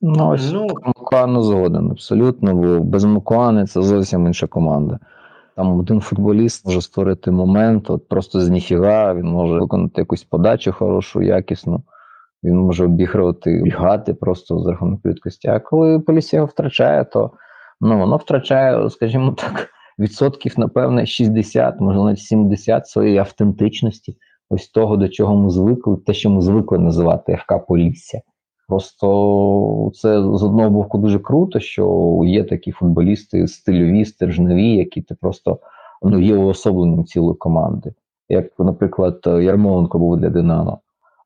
Ну, 0.00 0.28
ось 0.28 0.52
ну, 0.52 0.66
Мукану 0.96 1.42
згоден, 1.42 1.90
абсолютно, 1.90 2.54
бо 2.54 2.80
без 2.80 3.04
Мукани 3.04 3.66
це 3.66 3.82
зовсім 3.82 4.26
інша 4.26 4.46
команда. 4.46 4.98
Там 5.56 5.78
один 5.78 6.00
футболіст 6.00 6.66
може 6.66 6.82
створити 6.82 7.30
момент, 7.30 7.90
от 7.90 8.08
просто 8.08 8.40
з 8.40 8.48
ніфіга, 8.48 9.14
він 9.14 9.26
може 9.26 9.54
виконати 9.54 10.00
якусь 10.00 10.24
подачу 10.24 10.72
хорошу, 10.72 11.22
якісну. 11.22 11.82
Він 12.44 12.56
може 12.56 12.84
обігрувати 12.84 13.62
бігати 13.64 14.14
просто 14.14 14.58
з 14.58 14.66
рахунок 14.66 15.00
швидкості. 15.00 15.48
А 15.48 15.60
коли 15.60 16.00
Полісся 16.00 16.36
його 16.36 16.46
втрачає, 16.46 17.04
то 17.04 17.30
ну, 17.80 17.98
воно 17.98 18.16
втрачає, 18.16 18.90
скажімо 18.90 19.32
так, 19.32 19.70
відсотків, 20.00 20.54
напевне, 20.58 21.06
60, 21.06 21.80
можливо, 21.80 22.04
навіть 22.06 22.20
70 22.20 22.88
своєї 22.88 23.18
автентичності, 23.18 24.16
ось 24.50 24.68
того, 24.68 24.96
до 24.96 25.08
чого 25.08 25.36
ми 25.36 25.50
звикли, 25.50 25.96
те, 25.96 26.14
що 26.14 26.30
ми 26.30 26.42
звикли 26.42 26.78
називати 26.78 27.36
ФК 27.36 27.66
Полісся. 27.66 28.20
Просто 28.68 29.90
це 29.94 30.22
з 30.22 30.42
одного 30.42 30.70
боку 30.70 30.98
дуже 30.98 31.18
круто, 31.18 31.60
що 31.60 32.20
є 32.24 32.44
такі 32.44 32.72
футболісти 32.72 33.48
стильові, 33.48 34.04
стержневі, 34.04 34.70
які 34.76 35.02
ти 35.02 35.14
просто 35.14 35.58
ну, 36.02 36.20
є 36.20 36.36
уособленням 36.36 37.04
цілої 37.04 37.36
команди. 37.36 37.92
Як, 38.28 38.58
наприклад, 38.58 39.20
Ярмоленко 39.26 39.98
був 39.98 40.16
для 40.16 40.28
Динамо. 40.28 40.78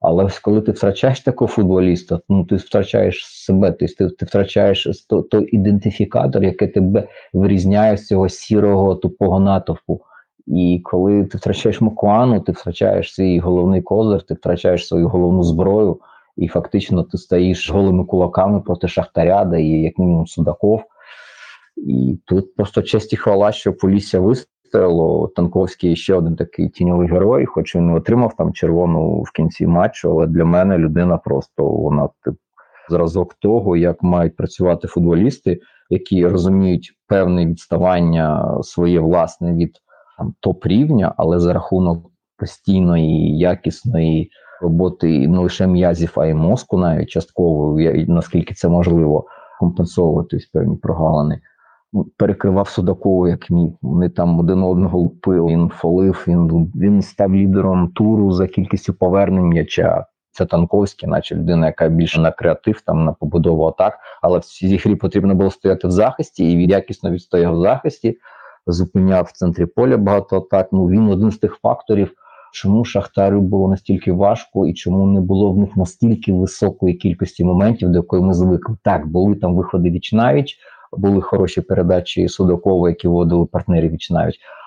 Але 0.06 0.28
коли 0.42 0.60
ти 0.60 0.72
втрачаєш 0.72 1.20
такого 1.20 1.48
футболіста, 1.48 2.20
ну 2.28 2.44
ти 2.44 2.56
втрачаєш 2.56 3.26
себе, 3.26 3.72
ти 3.72 3.86
ти, 3.86 4.24
втрачаєш 4.24 5.06
той, 5.08 5.22
той 5.22 5.56
ідентифікатор, 5.56 6.44
який 6.44 6.68
тебе 6.68 7.08
вирізняє 7.32 7.96
з 7.96 8.06
цього 8.06 8.28
сірого 8.28 8.94
тупого 8.94 9.40
натовпу. 9.40 10.00
І 10.46 10.80
коли 10.84 11.24
ти 11.24 11.38
втрачаєш 11.38 11.80
Мокуану, 11.80 12.40
ти 12.40 12.52
втрачаєш 12.52 13.14
свій 13.14 13.38
головний 13.38 13.82
козир, 13.82 14.22
ти 14.22 14.34
втрачаєш 14.34 14.88
свою 14.88 15.08
головну 15.08 15.42
зброю, 15.42 16.00
і 16.36 16.48
фактично 16.48 17.02
ти 17.02 17.18
стоїш 17.18 17.70
голими 17.70 18.04
кулаками 18.04 18.60
проти 18.60 18.88
Шахтаря, 18.88 19.44
де 19.44 19.62
є 19.62 19.82
як 19.82 19.98
мінімум 19.98 20.26
Судаков. 20.26 20.82
І 21.76 22.18
тут 22.24 22.54
просто 22.54 22.82
честь 22.82 23.12
і 23.12 23.16
хвала, 23.16 23.52
що 23.52 23.72
Полісся 23.72 24.20
вистояло. 24.74 25.28
Танковський 25.28 25.96
ще 25.96 26.14
один 26.14 26.36
такий 26.36 26.68
тіньовий 26.68 27.08
герой, 27.08 27.46
хоч 27.46 27.76
він 27.76 27.86
не 27.86 27.94
отримав 27.94 28.36
там 28.36 28.52
червону 28.52 29.22
в 29.22 29.30
кінці 29.30 29.66
матчу, 29.66 30.10
але 30.10 30.26
для 30.26 30.44
мене 30.44 30.78
людина 30.78 31.16
просто 31.16 31.64
вона 31.64 32.08
тип, 32.24 32.34
зразок 32.90 33.34
того, 33.34 33.76
як 33.76 34.02
мають 34.02 34.36
працювати 34.36 34.88
футболісти, 34.88 35.60
які 35.90 36.26
розуміють 36.26 36.92
певне 37.08 37.46
відставання 37.46 38.58
своє 38.62 39.00
власне 39.00 39.54
від 39.54 39.76
там 40.18 40.34
топ-рівня, 40.40 41.14
але 41.16 41.40
за 41.40 41.52
рахунок 41.52 42.10
постійної, 42.38 43.38
якісної 43.38 44.30
роботи 44.62 45.28
не 45.28 45.38
лише 45.38 45.66
м'язів, 45.66 46.12
а 46.16 46.26
й 46.26 46.34
мозку, 46.34 46.78
навіть 46.78 47.08
частково, 47.08 47.80
наскільки 48.08 48.54
це 48.54 48.68
можливо, 48.68 49.26
компенсовувати 49.60 50.38
певні 50.52 50.76
прогалини. 50.76 51.40
Перекривав 52.16 52.68
Судакову, 52.68 53.28
як 53.28 53.50
міг. 53.50 53.72
Вони 53.82 54.08
там 54.08 54.38
один 54.38 54.62
одного 54.62 54.98
лупили, 54.98 55.52
він 55.52 55.68
фолив, 55.68 56.24
він 56.28 56.72
він 56.74 57.02
став 57.02 57.34
лідером 57.34 57.88
туру 57.88 58.32
за 58.32 58.46
кількістю 58.46 58.94
повернень 58.94 59.48
м'яча. 59.48 60.06
Це 60.30 60.46
Танковський, 60.46 61.08
наче 61.08 61.34
людина, 61.34 61.66
яка 61.66 61.88
більше 61.88 62.20
на 62.20 62.30
креатив, 62.30 62.80
там 62.80 63.04
на 63.04 63.12
побудову 63.12 63.64
атак, 63.64 63.98
але 64.22 64.38
в 64.38 64.44
цій 64.44 64.76
грі 64.76 64.94
потрібно 64.94 65.34
було 65.34 65.50
стояти 65.50 65.88
в 65.88 65.90
захисті, 65.90 66.52
і 66.52 66.56
він 66.56 66.70
якісно 66.70 67.10
відстояв 67.10 67.54
в 67.54 67.60
захисті, 67.60 68.18
зупиняв 68.66 69.24
в 69.24 69.32
центрі 69.32 69.66
поля 69.66 69.96
багато 69.96 70.36
атак. 70.36 70.68
Ну 70.72 70.88
він 70.88 71.08
один 71.08 71.30
з 71.30 71.38
тих 71.38 71.58
факторів, 71.62 72.12
чому 72.52 72.84
Шахтарю 72.84 73.40
було 73.40 73.68
настільки 73.68 74.12
важко 74.12 74.66
і 74.66 74.74
чому 74.74 75.06
не 75.06 75.20
було 75.20 75.52
в 75.52 75.58
них 75.58 75.76
настільки 75.76 76.32
високої 76.32 76.94
кількості 76.94 77.44
моментів, 77.44 77.88
до 77.88 77.98
якої 77.98 78.22
ми 78.22 78.34
звикли. 78.34 78.76
Так, 78.82 79.06
були 79.06 79.34
там 79.34 79.56
виходи 79.56 79.90
віч 79.90 80.12
навіч, 80.12 80.58
були 80.96 81.20
хороші 81.20 81.60
передачі 81.60 82.28
Судакова, 82.28 82.88
які 82.88 83.08
вводили 83.08 83.46
партнерів 83.46 83.92
віч. 83.92 84.10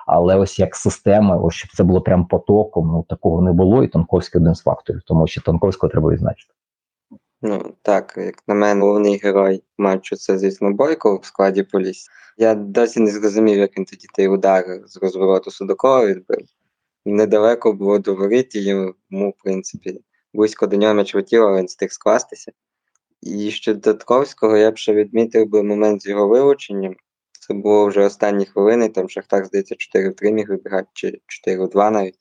Але 0.08 0.36
ось 0.36 0.60
як 0.60 0.76
система, 0.76 1.38
ось 1.38 1.54
щоб 1.54 1.72
це 1.72 1.84
було 1.84 2.02
прям 2.02 2.26
потоком, 2.26 2.88
ну 2.88 3.06
такого 3.10 3.42
не 3.42 3.54
було, 3.54 3.84
і 3.84 3.88
Танковський 3.88 4.42
один 4.42 4.56
з 4.56 4.62
факторів, 4.62 5.02
тому 5.06 5.28
що 5.28 5.42
Танковського 5.42 5.92
треба 5.92 6.12
відзначити. 6.12 6.54
Ну 7.42 7.74
так, 7.82 8.14
як 8.18 8.36
на 8.48 8.56
мене, 8.56 8.82
головний 8.82 9.18
герой 9.24 9.64
матчу 9.78 10.16
це, 10.16 10.38
звісно, 10.38 10.74
Бойко 10.74 11.18
в 11.18 11.26
складі 11.26 11.64
Поліс. 11.64 12.08
Я 12.38 12.56
досі 12.56 13.00
не 13.00 13.12
зрозумів, 13.12 13.58
як 13.58 13.78
він 13.78 13.86
тоді 13.86 14.08
той 14.16 14.28
удар 14.28 14.66
з 14.86 14.98
розвороту 14.98 15.52
Судакова 15.52 16.06
відбив 16.06 16.48
недалеко 17.08 17.74
було 17.74 18.00
до 18.00 18.16
воріт, 18.16 18.56
йому, 18.56 18.94
в 19.12 19.44
принципі, 19.44 20.02
близько 20.34 20.68
до 20.68 20.78
нього 20.78 20.94
м'яч 20.94 21.16
летів, 21.16 21.44
але 21.44 21.60
він 21.60 21.66
встиг 21.66 21.92
скластися. 21.92 22.52
І 23.22 23.52
щодо 23.52 23.98
Ковського 23.98 24.58
я 24.58 24.72
б 24.72 24.78
ще 24.78 24.94
відмітив 24.94 25.50
би 25.50 25.64
момент 25.64 26.02
з 26.02 26.06
його 26.06 26.28
вилученням. 26.28 26.96
Це 27.40 27.54
було 27.54 27.88
вже 27.88 28.06
останні 28.06 28.46
хвилини, 28.46 28.90
там 28.90 29.10
Шахтар, 29.10 29.46
здається, 29.46 29.76
4 29.76 30.10
в 30.10 30.16
3 30.16 30.32
міг 30.32 30.50
вибігати, 30.50 30.88
чи 30.94 31.22
4 31.28 31.66
в 31.66 31.70
2 31.70 31.92
навіть. 31.92 32.20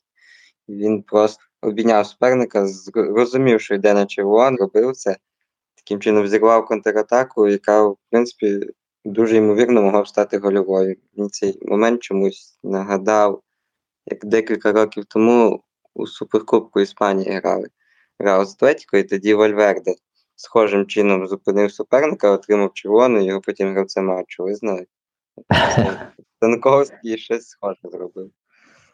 Він 0.69 1.03
просто 1.03 1.43
обійняв 1.61 2.07
суперника, 2.07 2.67
розумів, 2.93 3.61
що 3.61 3.75
йде 3.75 3.93
на 3.93 4.05
червон, 4.05 4.57
робив 4.57 4.95
це. 4.95 5.17
Таким 5.75 5.99
чином 5.99 6.23
взірвав 6.23 6.65
контратаку, 6.65 7.47
яка, 7.47 7.87
в 7.87 7.97
принципі, 8.09 8.59
дуже 9.05 9.37
ймовірно 9.37 9.81
могла 9.81 10.01
б 10.01 10.07
стати 10.07 10.37
гольовою. 10.37 10.95
Він 11.17 11.29
цей 11.29 11.59
момент 11.61 12.03
чомусь 12.03 12.59
нагадав 12.63 13.41
як 14.05 14.25
декілька 14.25 14.71
років 14.71 15.05
тому 15.05 15.63
у 15.93 16.07
Суперкубку 16.07 16.79
Іспанії 16.79 17.31
грали. 17.31 17.67
Грав 18.19 18.45
з 18.45 18.53
Атлетіко, 18.53 18.97
і 18.97 19.03
тоді 19.03 19.33
Вальверде 19.33 19.95
схожим 20.37 20.85
чином 20.85 21.27
зупинив 21.27 21.71
суперника, 21.71 22.31
отримав 22.31 22.73
червону, 22.73 23.25
його 23.25 23.41
потім 23.41 23.71
гравцем 23.71 24.05
матчу. 24.05 24.43
Ви 24.43 24.55
знаєте. 24.55 24.91
Станковський 26.37 27.17
щось 27.17 27.47
схоже 27.47 27.79
зробив. 27.83 28.31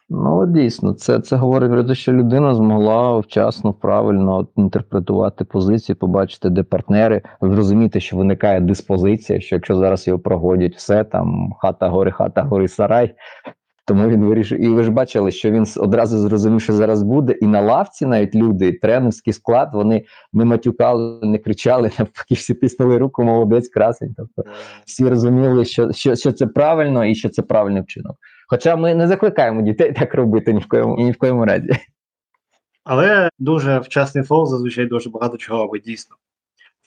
Ну, 0.08 0.46
дійсно, 0.46 0.92
це 0.92 1.20
це 1.20 1.36
говорить 1.36 1.70
про 1.70 1.84
те, 1.84 1.94
що 1.94 2.12
людина 2.12 2.54
змогла 2.54 3.18
вчасно, 3.18 3.72
правильно 3.72 4.48
інтерпретувати 4.56 5.44
позицію, 5.44 5.96
побачити, 5.96 6.50
де 6.50 6.62
партнери, 6.62 7.22
зрозуміти, 7.40 8.00
що 8.00 8.16
виникає 8.16 8.60
диспозиція, 8.60 9.40
що 9.40 9.56
якщо 9.56 9.76
зараз 9.76 10.06
його 10.06 10.18
прогодять, 10.18 10.76
все 10.76 11.04
там 11.04 11.52
хата 11.58 11.88
гори, 11.88 12.10
хата 12.10 12.42
гори, 12.42 12.68
сарай, 12.68 13.14
тому 13.86 14.08
він 14.08 14.24
вирішив, 14.24 14.60
і 14.60 14.68
ви 14.68 14.82
ж 14.82 14.90
бачили, 14.90 15.30
що 15.30 15.50
він 15.50 15.66
одразу 15.76 16.18
зрозумів, 16.18 16.60
що 16.60 16.72
зараз 16.72 17.02
буде. 17.02 17.32
І 17.32 17.46
на 17.46 17.60
лавці 17.60 18.06
навіть 18.06 18.34
люди, 18.34 18.72
тренерський 18.72 19.32
склад, 19.32 19.70
вони 19.72 20.04
не 20.32 20.44
матюкали, 20.44 21.20
не 21.22 21.38
кричали, 21.38 21.90
навпаки, 21.98 22.34
всі 22.34 22.54
тиснули 22.54 22.98
руку, 22.98 23.24
молодець, 23.24 23.68
красень. 23.68 24.14
Тобто 24.16 24.50
всі 24.86 25.08
розуміли, 25.08 25.64
що, 25.64 25.92
що, 25.92 26.16
що 26.16 26.32
це 26.32 26.46
правильно 26.46 27.04
і 27.04 27.14
що 27.14 27.28
це 27.28 27.42
правильний 27.42 27.82
вчинок. 27.82 28.16
Хоча 28.48 28.76
ми 28.76 28.94
не 28.94 29.08
закликаємо 29.08 29.62
дітей 29.62 29.92
так 29.92 30.14
робити 30.14 30.52
ні 30.52 30.60
в 30.60 30.68
коєму 30.68 30.96
ні 30.96 31.12
в 31.12 31.18
коєму 31.18 31.44
разі. 31.44 31.70
Але 32.84 33.30
дуже 33.38 33.78
вчасний 33.78 34.24
фол 34.24 34.46
зазвичай 34.46 34.86
дуже 34.86 35.10
багато 35.10 35.36
чого 35.36 35.62
робить, 35.62 35.82
дійсно. 35.82 36.16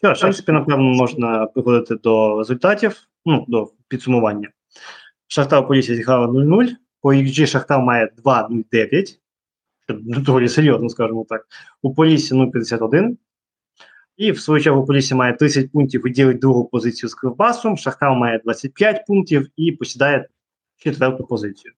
Що, 0.02 0.14
в 0.14 0.20
принципі, 0.20 0.52
напевно, 0.52 0.84
можна 0.84 1.46
приходити 1.46 1.96
до 1.96 2.38
результатів, 2.38 2.98
ну, 3.26 3.46
до 3.48 3.72
підсумування. 3.88 4.50
Шахтар 5.28 5.68
Полісся 5.68 5.96
зіграла 5.96 6.28
0-0. 6.28 6.68
По 7.02 7.14
XG 7.14 7.46
Шахтар 7.46 7.80
має 7.80 8.12
2,09. 8.24 9.18
Доволі 10.00 10.50
серйозно, 10.50 10.90
скажімо 10.90 11.26
так. 11.30 11.46
У 11.82 11.94
Полісі 11.94 12.36
0,51. 12.36 13.18
І 14.18 14.32
в 14.32 14.40
свою 14.40 14.64
чергу 14.64 14.86
Полісі 14.86 15.16
має 15.16 15.34
30 15.34 15.72
пунктів 15.72 16.08
і 16.08 16.10
ділить 16.10 16.40
другу 16.40 16.66
позицію 16.66 17.10
з 17.10 17.16
Кривбасом. 17.16 17.78
Шахтар 17.78 18.12
має 18.12 18.40
25 18.40 19.06
пунктів 19.08 19.48
і 19.56 19.72
посідає 19.72 20.28
четверту 20.78 21.24
позицію. 21.24 21.74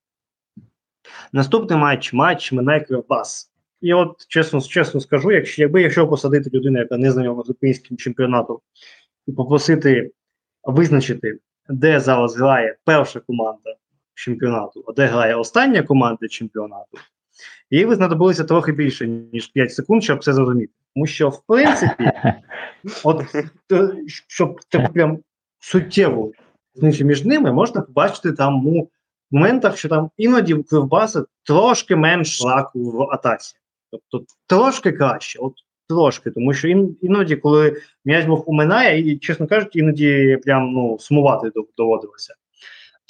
Наступний 1.33 1.79
матч 1.79 2.13
матч 2.13 2.51
Минай 2.51 2.85
Кривбас. 2.85 3.51
І 3.81 3.93
от 3.93 4.25
чесно 4.27 4.61
чесно 4.61 4.99
скажу, 4.99 5.31
якщо 5.31 5.61
якби 5.61 5.81
якщо 5.81 6.07
посадити 6.07 6.49
людину, 6.53 6.79
яка 6.79 6.97
не 6.97 7.11
знайома 7.11 7.43
з 7.43 7.49
українським 7.49 7.97
чемпіонатом, 7.97 8.59
і 9.27 9.31
попросити 9.31 10.11
визначити, 10.63 11.39
де 11.69 11.99
зараз 11.99 12.35
грає 12.35 12.77
перша 12.85 13.19
команда 13.19 13.75
чемпіонату, 14.19 14.83
а 14.87 14.91
де 14.91 15.05
грає 15.05 15.35
остання 15.35 15.83
команда 15.83 16.27
чемпіонату, 16.27 16.97
їй 17.71 17.85
ви 17.85 17.95
знадобилося 17.95 18.43
трохи 18.43 18.71
більше, 18.71 19.07
ніж 19.07 19.47
5 19.47 19.73
секунд, 19.73 20.03
щоб 20.03 20.23
це 20.23 20.33
зрозуміти. 20.33 20.73
Тому 20.95 21.07
що, 21.07 21.29
в 21.29 21.41
принципі, 21.47 22.11
от 23.03 23.23
щоб 24.27 24.59
це 24.69 24.79
прям 24.79 25.19
суттєво 25.59 26.31
між 26.81 27.25
ними, 27.25 27.51
можна 27.51 27.81
побачити 27.81 28.31
там 28.31 28.67
у 28.67 28.89
моментах, 29.31 29.77
що 29.77 29.89
там 29.89 30.09
іноді 30.17 30.53
у 30.53 30.63
Кривбаса 30.63 31.25
трошки 31.43 31.95
менш 31.95 32.41
лаку 32.41 32.91
в 32.91 33.01
атаці. 33.01 33.55
Тобто 33.91 34.25
трошки 34.47 34.91
краще, 34.91 35.39
от 35.39 35.53
трошки, 35.89 36.31
тому 36.31 36.53
що 36.53 36.67
ін, 36.67 36.97
іноді, 37.01 37.35
коли 37.35 37.81
м'яч 38.05 38.25
був 38.25 38.49
уминає, 38.49 39.11
і, 39.11 39.17
чесно 39.17 39.47
кажучи, 39.47 39.79
іноді 39.79 40.39
прям 40.43 40.71
ну, 40.71 40.99
сумувати 40.99 41.51
доводилося. 41.77 42.35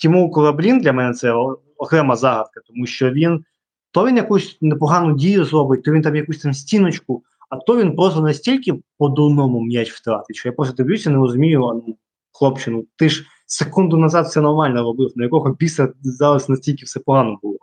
Тіму 0.02 0.32
Кораблін 0.32 0.80
для 0.80 0.94
мене 0.94 1.14
це 1.14 1.34
окрема 1.78 2.16
загадка, 2.16 2.62
тому 2.68 2.86
що 2.86 3.12
він 3.12 3.44
то 3.92 4.08
він 4.08 4.18
якусь 4.18 4.58
непогану 4.62 5.16
дію 5.16 5.46
зробить, 5.46 5.84
то 5.84 5.92
він 5.92 6.02
там 6.02 6.16
якусь 6.16 6.38
там 6.38 6.54
стіночку, 6.54 7.24
а 7.50 7.58
то 7.58 7.78
він 7.78 7.96
просто 7.96 8.22
настільки 8.22 8.74
по-дурному 8.98 9.62
м'яч 9.62 9.92
втратить, 9.92 10.36
що 10.36 10.50
я 10.50 10.54
просто 10.54 10.76
дивлюся, 10.76 11.10
не 11.10 11.18
розумію, 11.18 11.60
ну, 11.60 11.98
хлопчину, 12.32 12.86
ти 12.96 13.10
ж 13.10 13.26
секунду 13.46 13.98
назад 13.98 14.26
все 14.26 14.42
нормально 14.42 14.84
робив, 14.84 15.12
на 15.16 15.24
якого 15.24 15.54
біса 15.54 15.94
зараз 16.02 16.50
настільки 16.50 16.86
все 16.86 17.00
погано 17.00 17.40
було. 17.42 17.58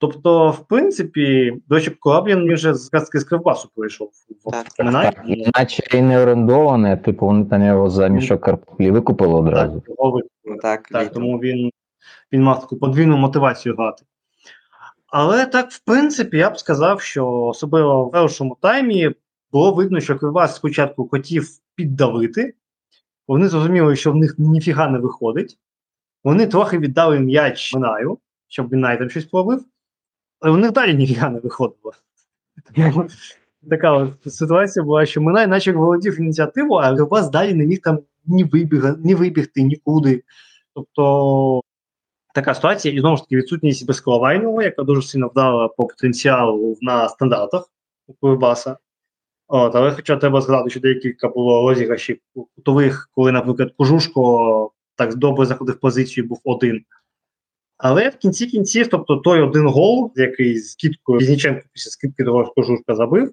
Тобто, 0.00 0.50
в 0.50 0.66
принципі, 0.68 1.54
до 1.68 1.74
речі, 1.74 1.90
Кораблін 1.90 2.54
вже 2.54 2.74
з 2.74 2.90
з 3.12 3.24
Кривбасу 3.24 3.70
прийшов. 3.76 4.10
Іначе 5.26 5.82
і 5.98 6.02
не 6.02 6.22
орендоване, 6.22 6.96
типу 6.96 7.26
вони 7.26 7.44
там 7.44 7.62
його 7.62 7.90
за 7.90 8.08
мішок 8.08 8.40
картоплі 8.40 8.90
викупили 8.90 9.34
одразу. 9.34 9.80
Так, 9.80 9.96
Ну, 10.44 10.56
так, 10.62 10.88
так 10.88 11.12
тому 11.12 11.38
він, 11.38 11.70
він 12.32 12.42
мав 12.42 12.60
таку 12.60 12.76
подвійну 12.76 13.16
мотивацію 13.16 13.74
грати. 13.74 14.04
Але 15.06 15.46
так, 15.46 15.70
в 15.70 15.78
принципі, 15.84 16.36
я 16.36 16.50
б 16.50 16.58
сказав, 16.58 17.00
що 17.00 17.32
особливо 17.32 18.04
в 18.04 18.10
першому 18.10 18.56
таймі 18.60 19.10
було 19.52 19.72
видно, 19.72 20.00
що 20.00 20.18
Кривбас 20.18 20.56
спочатку 20.56 21.08
хотів 21.08 21.48
піддавити. 21.74 22.54
Вони 23.28 23.48
зрозуміли, 23.48 23.96
що 23.96 24.12
в 24.12 24.16
них 24.16 24.34
ніфіга 24.38 24.88
не 24.88 24.98
виходить. 24.98 25.58
Вони 26.24 26.46
трохи 26.46 26.78
віддали 26.78 27.20
м'яч 27.20 27.74
Минаю, 27.74 28.18
щоб 28.48 28.68
він 28.72 28.82
там 28.82 29.10
щось 29.10 29.24
пробив, 29.24 29.64
але 30.40 30.52
в 30.52 30.58
них 30.58 30.72
далі 30.72 30.94
ніфіга 30.94 31.30
не 31.30 31.40
виходило. 31.40 31.92
Така 33.70 33.92
от 33.92 34.34
ситуація 34.34 34.84
була, 34.84 35.06
що 35.06 35.20
Минай 35.20 35.46
наче 35.46 35.72
володів 35.72 36.20
ініціативу, 36.20 36.74
а 36.74 36.94
Кривбас 36.94 37.30
далі 37.30 37.54
не 37.54 37.66
міг 37.66 37.80
там 37.80 37.98
ні 38.26 38.44
вибіг, 38.44 38.84
ні 38.98 39.14
вибігти, 39.14 39.62
нікуди. 39.62 40.22
Тобто 40.74 41.62
така 42.34 42.54
ситуація, 42.54 42.94
і 42.94 43.00
знову 43.00 43.16
ж 43.16 43.22
таки 43.22 43.36
відсутність 43.36 43.86
безколовайного, 43.86 44.62
яка 44.62 44.82
дуже 44.82 45.02
сильно 45.02 45.28
вдала 45.28 45.68
по 45.68 45.86
потенціалу 45.86 46.76
на 46.80 47.08
стандартах 47.08 47.70
у 48.06 48.14
Кривбаса. 48.14 48.76
От, 49.48 49.74
Але 49.74 49.92
хоча 49.92 50.16
треба 50.16 50.40
згадати, 50.40 50.70
що 50.70 50.80
декілька 50.80 51.28
було 51.28 51.68
розіграшів 51.68 52.18
кутових, 52.54 53.10
коли, 53.14 53.32
наприклад, 53.32 53.72
Кожушко 53.76 54.72
так 54.96 55.14
добре 55.14 55.46
заходив 55.46 55.74
в 55.74 55.80
позицію, 55.80 56.26
був 56.26 56.40
один. 56.44 56.84
Але 57.78 58.08
в 58.08 58.16
кінці 58.16 58.46
кінців, 58.46 58.88
тобто 58.88 59.16
той 59.16 59.40
один 59.40 59.66
гол, 59.66 60.12
який 60.16 60.58
з 60.58 60.74
кіткою 60.74 61.18
Різніченко 61.18 61.62
після 61.72 61.90
скидки 61.90 62.24
до 62.24 62.44
Кожушка 62.44 62.94
забив, 62.94 63.32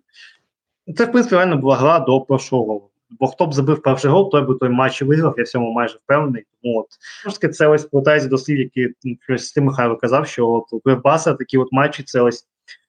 це 0.98 1.06
в 1.06 1.12
принципі 1.12 1.36
реально 1.36 1.58
була 1.58 1.76
гра 1.76 2.00
до 2.00 2.22
першого 2.22 2.66
голу. 2.66 2.90
Бо 3.10 3.28
хто 3.28 3.46
б 3.46 3.54
забив 3.54 3.82
перший 3.82 4.12
гол, 4.12 4.32
той 4.32 4.42
би 4.42 4.56
той 4.56 4.70
матч 4.70 5.02
виграв, 5.02 5.36
я 5.38 5.44
в 5.44 5.48
цьому 5.48 5.72
майже 5.72 5.98
впевнений. 6.04 6.46
Тому 6.64 6.80
от 6.80 7.56
це 7.56 7.68
ось 7.68 7.86
повертається 7.86 8.30
до 8.30 8.38
слів, 8.38 8.60
які 8.60 8.94
щось 9.24 9.52
Тим 9.52 9.64
Михайло 9.64 9.96
казав, 9.96 10.28
що 10.28 10.50
от 10.50 10.84
Кривбаса 10.84 11.34
такі 11.34 11.58
от 11.58 11.68
матчі 11.72 12.04
це 12.04 12.22
ось 12.22 12.48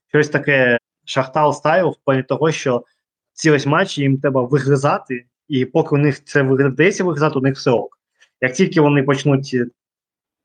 щось 0.08 0.28
таке 0.28 0.78
шахтал 1.04 1.52
стайл 1.52 1.88
в 1.88 2.04
плані 2.04 2.22
того, 2.22 2.52
що 2.52 2.84
ці 3.32 3.50
ось 3.50 3.66
матчі 3.66 4.02
їм 4.02 4.18
треба 4.18 4.42
вигризати, 4.42 5.24
і 5.48 5.64
поки 5.64 5.94
у 5.94 5.98
них 5.98 6.24
це 6.24 6.42
вдається 6.42 7.04
вигризати, 7.04 7.38
у 7.38 7.42
них 7.42 7.54
все 7.54 7.70
ок. 7.70 7.98
Як 8.40 8.52
тільки 8.52 8.80
вони 8.80 9.02
почнуть 9.02 9.56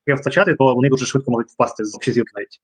втрачати, 0.06 0.54
то 0.54 0.74
вони 0.74 0.88
дуже 0.88 1.06
швидко 1.06 1.30
можуть 1.30 1.50
впасти 1.50 1.84
з 1.84 1.98
часів 1.98 2.24
навіть. 2.34 2.60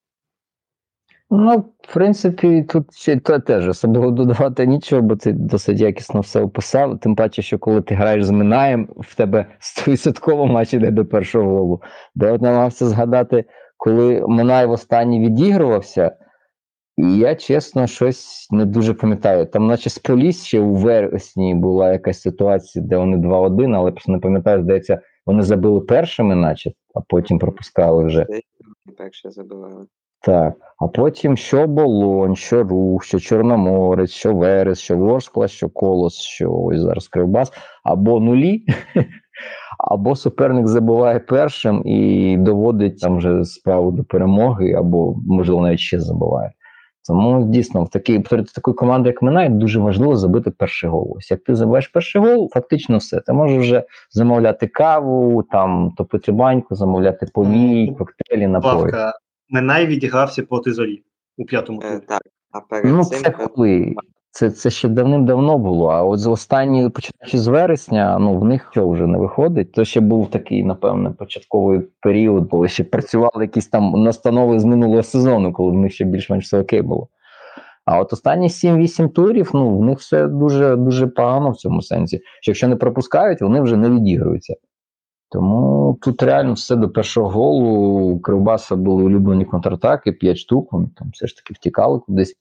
Ну, 1.31 1.59
в 1.59 1.95
принципі, 1.95 2.63
тут 2.69 2.95
ще 2.95 3.17
то 3.17 3.39
теж 3.39 3.69
особливо 3.69 4.11
додавати 4.11 4.67
нічого, 4.67 5.03
бо 5.03 5.17
ти 5.17 5.33
досить 5.33 5.81
якісно 5.81 6.21
все 6.21 6.41
описав. 6.41 7.01
Тим 7.01 7.17
паче, 7.17 7.43
що 7.43 7.59
коли 7.59 7.83
ти 7.83 7.95
граєш 7.95 8.25
з 8.25 8.31
Минаєм, 8.31 8.89
в 8.97 9.15
тебе 9.15 9.47
100% 9.61 10.47
матч 10.47 10.75
іде 10.75 10.91
до 10.91 11.07
першого 11.07 11.51
голу. 11.51 11.83
Де 12.15 12.33
от 12.33 12.43
намагався 12.43 12.87
згадати, 12.87 13.45
коли 13.77 14.25
Минай 14.29 14.67
останній 14.67 15.21
відігрувався, 15.21 16.17
і 16.97 17.19
я 17.19 17.35
чесно 17.35 17.87
щось 17.87 18.49
не 18.51 18.65
дуже 18.65 18.95
пам'ятаю. 18.95 19.47
Там, 19.47 19.67
наче 19.67 19.91
з 19.91 19.99
Поліс 19.99 20.45
ще 20.45 20.61
у 20.61 20.75
вересні 20.75 21.55
була 21.55 21.93
якась 21.93 22.21
ситуація, 22.21 22.85
де 22.85 22.97
вони 22.97 23.17
2-1, 23.17 23.77
але 23.77 23.91
просто 23.91 24.13
не 24.13 24.19
пам'ятаю, 24.19 24.63
здається, 24.63 25.01
вони 25.29 25.43
забили 25.43 25.81
першими, 25.81 26.35
наче, 26.35 26.73
а 26.95 27.01
потім 27.01 27.39
пропускали 27.39 28.05
вже. 28.05 28.27
Перше 28.99 29.31
забивали. 29.31 29.87
Так, 30.21 30.55
а 30.79 30.89
потім 30.89 31.37
що 31.37 31.67
Болонь, 31.67 32.37
що 32.37 32.63
Рух, 32.63 33.05
що 33.05 33.21
Чорноморець, 33.21 34.11
що 34.11 34.35
Верес, 34.35 34.79
що 34.79 34.97
Ворскла, 34.97 35.49
що 35.49 35.69
Колос, 35.69 36.15
що 36.15 36.53
ось 36.53 36.81
зараз 36.81 37.09
Кривбас, 37.09 37.53
або 37.85 38.21
нулі, 38.21 38.65
або 39.91 40.17
суперник 40.17 40.67
забуває 40.67 41.19
першим 41.19 41.83
і 41.87 42.37
доводить 42.37 43.01
там 43.01 43.17
вже 43.17 43.45
справу 43.45 43.91
до 43.93 44.05
перемоги, 44.05 44.73
або, 44.73 45.15
можливо, 45.27 45.63
навіть 45.63 45.81
ще 45.81 46.01
забуває. 46.01 46.53
Тому 47.09 47.45
дійсно 47.45 47.85
в 47.85 47.91
такій 47.91 48.19
перед 48.19 48.47
такою 48.47 48.75
командою, 48.75 49.13
як 49.13 49.23
Минай, 49.23 49.49
дуже 49.49 49.81
важливо 49.81 50.17
забити 50.17 50.51
перший 50.51 50.91
гол. 50.91 51.15
Ось 51.17 51.31
як 51.31 51.45
ти 51.45 51.55
забиваєш 51.55 51.89
перший 51.89 52.21
гол, 52.21 52.51
фактично 52.51 52.99
все. 52.99 53.21
Ти 53.21 53.33
можеш 53.33 53.59
вже 53.59 53.85
замовляти 54.11 54.67
каву, 54.67 55.43
там 55.43 55.91
топити 55.97 56.33
баньку, 56.33 56.75
замовляти 56.75 57.27
повій, 57.35 57.95
коктейлі, 57.99 58.47
напої. 58.47 58.95
Минай 59.51 59.87
відігрався 59.87 60.43
проти 60.43 60.73
зорі 60.73 61.03
у 61.37 61.45
п'ятому 61.45 61.83
Е, 61.85 62.01
так, 62.09 62.23
а 62.51 62.61
перед 62.61 62.93
Ну, 62.93 63.05
цим 63.05 63.23
це 63.23 63.31
коли? 63.31 63.95
Це, 64.39 64.51
це 64.51 64.71
ще 64.71 64.89
давним-давно 64.89 65.59
було. 65.59 65.87
А 65.87 66.03
от 66.03 66.19
з 66.19 66.27
останні, 66.27 66.89
починаючи 66.89 67.39
з 67.39 67.47
вересня, 67.47 68.19
ну 68.19 68.39
в 68.39 68.45
них 68.45 68.69
що 68.71 68.89
вже 68.89 69.07
не 69.07 69.19
виходить. 69.19 69.73
То 69.73 69.85
ще 69.85 70.01
був 70.01 70.31
такий, 70.31 70.65
напевне, 70.65 71.11
початковий 71.11 71.81
період, 72.01 72.51
коли 72.51 72.69
ще 72.69 72.85
працювали 72.85 73.45
якісь 73.45 73.67
там 73.67 74.03
настанови 74.03 74.61
з 74.61 74.65
минулого 74.65 75.03
сезону, 75.03 75.53
коли 75.53 75.71
в 75.71 75.75
них 75.75 75.93
ще 75.93 76.05
більш-менш 76.05 76.45
все 76.45 76.61
окей 76.61 76.83
було. 76.83 77.09
А 77.85 78.01
от 78.01 78.13
останні 78.13 78.49
7-8 78.49 79.09
турів, 79.09 79.51
ну 79.55 79.79
в 79.79 79.85
них 79.85 79.99
все 79.99 80.27
дуже 80.27 80.77
дуже 80.77 81.07
погано 81.07 81.51
в 81.51 81.57
цьому 81.57 81.83
сенсі. 81.83 82.21
Що 82.41 82.51
якщо 82.51 82.69
не 82.69 82.77
пропускають, 82.77 83.41
вони 83.41 83.61
вже 83.61 83.77
не 83.77 83.91
відігруються. 83.91 84.55
Тому 85.31 85.99
тут 86.01 86.23
реально 86.23 86.53
все 86.53 86.77
до 86.77 86.89
першого 86.89 87.29
голу. 87.29 87.69
У 88.11 88.21
Кривбаса 88.21 88.77
були 88.77 89.03
улюблені 89.03 89.45
контратаки, 89.45 90.13
5 90.13 90.39
штук, 90.39 90.73
вони 90.73 90.89
там 90.97 91.11
все 91.13 91.27
ж 91.27 91.37
таки 91.37 91.55
втікали 91.55 91.99
кудись. 91.99 92.37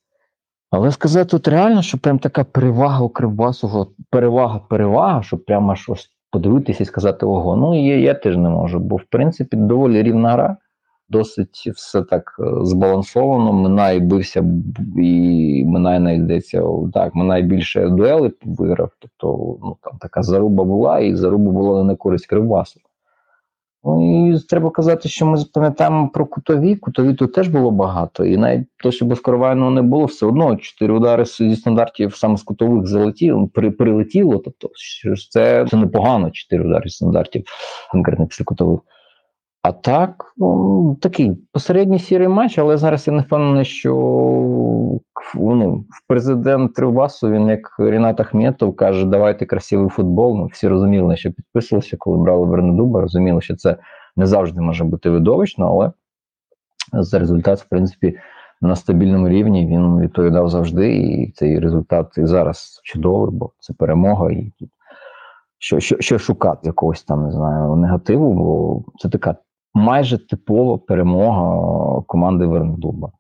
Але 0.72 0.92
сказати 0.92 1.30
тут 1.30 1.48
реально, 1.48 1.82
що 1.82 1.98
прям 1.98 2.20
така 2.20 2.44
перевага 2.44 3.00
у 3.00 3.10
Кривбасу, 3.10 3.88
перевага-перевага, 4.12 5.24
щоб 5.24 5.46
прямо 5.46 5.76
щось 5.76 6.10
подивитися 6.32 6.84
і 6.84 6.86
сказати, 6.86 7.26
ого, 7.26 7.56
ну 7.56 7.86
є, 7.86 8.02
я 8.02 8.14
теж 8.14 8.38
не 8.38 8.50
можу. 8.50 8.80
Бо, 8.80 8.96
в 8.96 9.04
принципі, 9.04 9.58
доволі 9.58 10.04
рівна 10.04 10.32
гра, 10.32 10.58
досить 11.10 11.72
все 11.76 12.02
так 12.02 12.36
е, 12.40 12.66
збалансовано. 12.66 13.54
Минай 13.54 14.00
бився, 14.00 14.44
і 14.98 15.64
Минай 15.68 16.00
найдеться, 16.00 16.64
так, 16.94 17.16
Минай 17.16 17.44
більше 17.44 17.90
дуели 17.90 18.32
виграв. 18.44 18.92
Тобто 19.00 19.58
ну, 19.64 19.78
там 19.82 19.94
така 20.00 20.24
заруба 20.24 20.64
була, 20.64 21.00
і 21.00 21.16
заруба 21.16 21.52
була 21.52 21.84
на 21.84 21.96
користь 21.96 22.28
Кривбасу. 22.28 22.80
Ну 23.88 24.30
і 24.32 24.40
треба 24.40 24.70
казати, 24.70 25.10
що 25.10 25.26
ми 25.26 25.38
пам'ятаємо 25.54 26.10
про 26.10 26.26
кутові. 26.26 26.76
Кутові 26.76 27.14
тут 27.14 27.34
теж 27.34 27.48
було 27.48 27.72
багато. 27.72 28.26
І 28.26 28.38
навіть 28.38 28.68
то, 28.84 28.92
що 28.92 29.06
без 29.06 29.20
Коровайного 29.20 29.72
не 29.72 29.82
було, 29.82 30.06
все 30.06 30.26
одно 30.26 30.56
чотири 30.56 30.94
удари 30.94 31.26
зі 31.26 31.56
стандартів 31.56 32.16
саме 32.16 32.38
з 32.38 32.44
кутових 32.44 32.88
залетіло, 32.88 33.48
при, 33.54 33.72
прилетіло. 33.72 34.38
Тобто, 34.38 34.70
що 34.74 35.14
це 35.30 35.66
це 35.70 35.78
непогано, 35.78 36.32
чотири 36.32 36.64
удари 36.64 36.90
зі 36.90 36.96
стандартів, 36.96 37.44
конкретно 37.92 38.28
після 38.28 38.46
кутових. 38.46 38.80
А 39.68 39.72
так, 39.72 40.34
ну, 40.38 40.98
такий 41.02 41.32
посередній 41.52 42.00
сірий 42.00 42.28
матч, 42.28 42.58
але 42.58 42.78
зараз 42.78 43.08
я 43.08 43.14
не 43.14 43.22
впевнений, 43.22 43.66
що 43.66 43.94
ну, 45.36 45.86
президент 46.08 46.76
Кривбасу, 46.76 47.30
він 47.30 47.48
як 47.48 47.76
Рінат 47.80 48.20
Ахметов 48.20 48.76
каже, 48.76 49.06
давайте 49.06 49.46
красивий 49.46 49.90
футбол. 49.90 50.38
Ну, 50.38 50.46
всі 50.46 50.68
розуміли, 50.68 51.18
що 51.18 51.32
підписувалися, 51.32 51.98
коли 52.00 52.18
брали 52.18 52.46
Бернедуба, 52.46 53.02
розуміли, 53.02 53.42
що 53.42 53.56
це 53.56 53.78
не 54.16 54.26
завжди 54.26 54.62
може 54.62 54.84
бути 54.84 55.10
видовищно, 55.10 55.68
але 55.68 55.92
за 57.04 57.20
результат, 57.20 57.60
в 57.60 57.70
принципі, 57.70 58.20
на 58.62 58.76
стабільному 58.76 59.30
рівні 59.30 59.68
він 59.68 60.00
відповідав 60.00 60.50
завжди. 60.50 60.96
І 60.96 61.32
цей 61.32 61.60
результат 61.60 62.18
і 62.18 62.26
зараз 62.26 62.82
чудовий, 62.84 63.32
бо 63.32 63.52
це 63.60 63.74
перемога. 63.74 64.32
і 64.32 64.54
що 65.60 65.80
що, 65.80 65.96
що 66.00 66.20
шукати 66.20 66.60
якогось 66.64 67.04
там, 67.04 67.24
не 67.24 67.32
знаю, 67.32 67.76
негативу, 67.76 68.34
бо 68.34 68.84
це 69.00 69.10
така 69.10 69.36
майже 69.74 70.28
типова 70.28 70.78
перемога 70.78 72.02
команди 72.02 72.46
Вернедуба. 72.46 73.12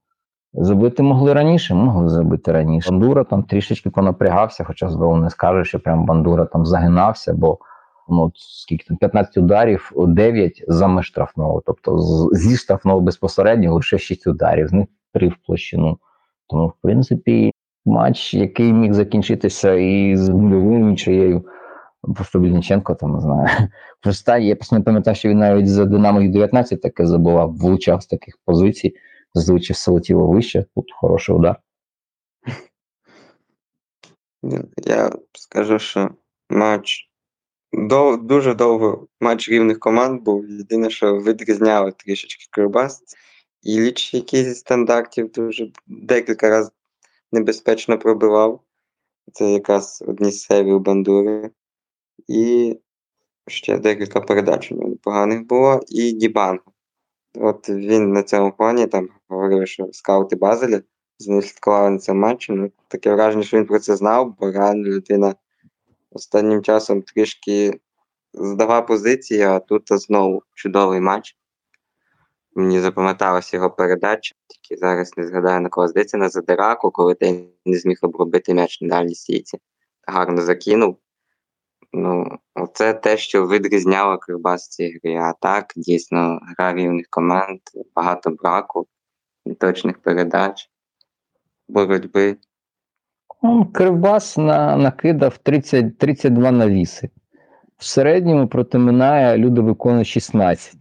Забити 0.53 1.03
могли 1.03 1.33
раніше, 1.33 1.75
могли 1.75 2.09
забити 2.09 2.51
раніше. 2.51 2.89
Бандура 2.91 3.23
там 3.23 3.43
трішечки 3.43 3.89
понапрягався, 3.89 4.63
хоча 4.63 4.89
знову 4.89 5.15
не 5.15 5.29
скаже, 5.29 5.65
що 5.65 5.79
прям 5.79 6.05
Бандура 6.05 6.45
там 6.45 6.65
загинався, 6.65 7.33
бо 7.33 7.57
ну, 8.09 8.31
скільки 8.35 8.85
там 8.87 8.97
15 8.97 9.37
ударів, 9.37 9.91
9 9.97 10.63
за 10.67 10.87
меж 10.87 11.05
штрафного. 11.05 11.61
Тобто 11.65 11.97
зі 12.31 12.57
штрафного 12.57 13.01
безпосередньо 13.01 13.73
лише 13.73 13.97
6 13.97 14.27
ударів, 14.27 14.67
з 14.67 14.73
них 14.73 14.87
3 15.13 15.27
в 15.27 15.35
площину. 15.45 15.97
Тому, 16.49 16.67
в 16.67 16.73
принципі, 16.81 17.51
матч, 17.85 18.33
який 18.33 18.73
міг 18.73 18.93
закінчитися 18.93 19.73
і 19.73 20.15
з 20.15 20.29
нульовою 20.29 20.79
нічиєю, 20.79 21.45
Просто 22.15 22.39
Блінченко 22.39 22.95
там 22.95 23.13
не 23.13 23.21
знаю. 23.21 23.47
Просто 24.01 24.37
я 24.37 24.55
просто 24.55 24.75
не 24.75 24.81
пам'ятаю, 24.81 25.15
що 25.15 25.29
він 25.29 25.37
навіть 25.37 25.67
за 25.67 25.85
Динамо 25.85 26.21
19 26.21 26.81
таке 26.81 27.05
забував, 27.05 27.57
влучав 27.57 28.03
з 28.03 28.07
таких 28.07 28.37
позицій, 28.45 28.95
зазвичай 29.33 29.73
все 29.73 29.91
вище, 30.09 30.65
тут 30.75 30.91
хороший 30.93 31.35
удар. 31.35 31.59
Я 34.85 35.11
скажу, 35.33 35.79
що 35.79 36.09
матч 36.49 37.09
дов, 37.73 38.27
дуже 38.27 38.55
довго 38.55 39.07
матч 39.21 39.49
рівних 39.49 39.79
команд 39.79 40.21
був. 40.21 40.49
Єдине, 40.49 40.89
що 40.89 41.17
відрізняло 41.17 41.91
трішечки 41.91 42.45
Кривбас, 42.51 43.03
Іліч, 43.63 44.13
який 44.13 44.43
зі 44.43 44.55
стандартів 44.55 45.31
дуже 45.31 45.71
декілька 45.87 46.49
разів 46.49 46.71
небезпечно 47.31 47.99
пробивав. 47.99 48.61
Це 49.33 49.51
якраз 49.51 50.03
одні 50.07 50.31
з 50.31 50.41
серій 50.41 50.71
у 50.71 50.79
бандури. 50.79 51.49
І 52.27 52.79
ще 53.47 53.77
декілька 53.77 54.21
передач 54.21 54.71
у 54.71 54.75
нього 54.75 54.89
непоганих 54.89 55.45
було. 55.45 55.81
І 55.87 56.11
Дібанго. 56.11 56.71
От 57.35 57.69
він 57.69 58.11
на 58.11 58.23
цьому 58.23 58.53
фоні 58.57 58.87
там 58.87 59.09
говорив, 59.27 59.67
що 59.67 59.89
скаути 59.91 60.35
Базеля 60.35 60.81
з 61.19 61.27
ним 61.27 61.41
слідкували 61.41 61.89
на 61.89 61.99
цьому 61.99 62.21
матчі. 62.21 62.51
Ну, 62.51 62.71
таке 62.87 63.13
враження, 63.13 63.43
що 63.43 63.57
він 63.57 63.65
про 63.65 63.79
це 63.79 63.95
знав, 63.95 64.35
бо 64.39 64.51
реально 64.51 64.83
людина 64.83 65.35
останнім 66.11 66.63
часом 66.63 67.01
трішки 67.01 67.79
здавав 68.33 68.87
позиції, 68.87 69.41
а 69.41 69.59
тут 69.59 69.83
знову 69.89 70.43
чудовий 70.53 70.99
матч. 70.99 71.37
Мені 72.55 72.79
запам'яталася 72.79 73.57
його 73.57 73.69
передача, 73.69 74.35
тільки 74.47 74.79
зараз 74.79 75.17
не 75.17 75.27
згадаю 75.27 75.61
на 75.61 75.69
кого 75.69 75.87
здається, 75.87 76.17
на 76.17 76.29
Задираку, 76.29 76.91
коли 76.91 77.15
той 77.15 77.49
не 77.65 77.77
зміг 77.77 77.97
обробити 78.01 78.53
м'яч 78.53 78.81
на 78.81 78.87
дальній 78.87 79.15
стійці. 79.15 79.57
Гарно 80.07 80.41
закинув. 80.41 80.97
Ну, 81.93 82.37
це 82.73 82.93
те, 82.93 83.17
що 83.17 83.47
відрізняло 83.47 84.17
Кривбас 84.17 84.69
цій 84.69 84.99
грі. 85.03 85.15
А 85.15 85.33
так, 85.33 85.65
дійсно, 85.75 86.39
гра 86.57 86.73
рівних 86.73 87.05
команд, 87.09 87.59
багато 87.95 88.29
браку, 88.29 88.87
точних 89.59 89.97
передач, 89.97 90.69
боротьби. 91.67 92.37
Ну, 93.43 93.67
Кривбас 93.73 94.37
на, 94.37 94.77
накидав 94.77 95.37
30, 95.37 95.97
32 95.97 96.51
навіси. 96.51 97.09
В 97.77 97.85
середньому 97.85 98.47
проти 98.47 98.77
Минає 98.77 99.37
люди 99.37 99.61
виконують 99.61 100.07
16. 100.07 100.75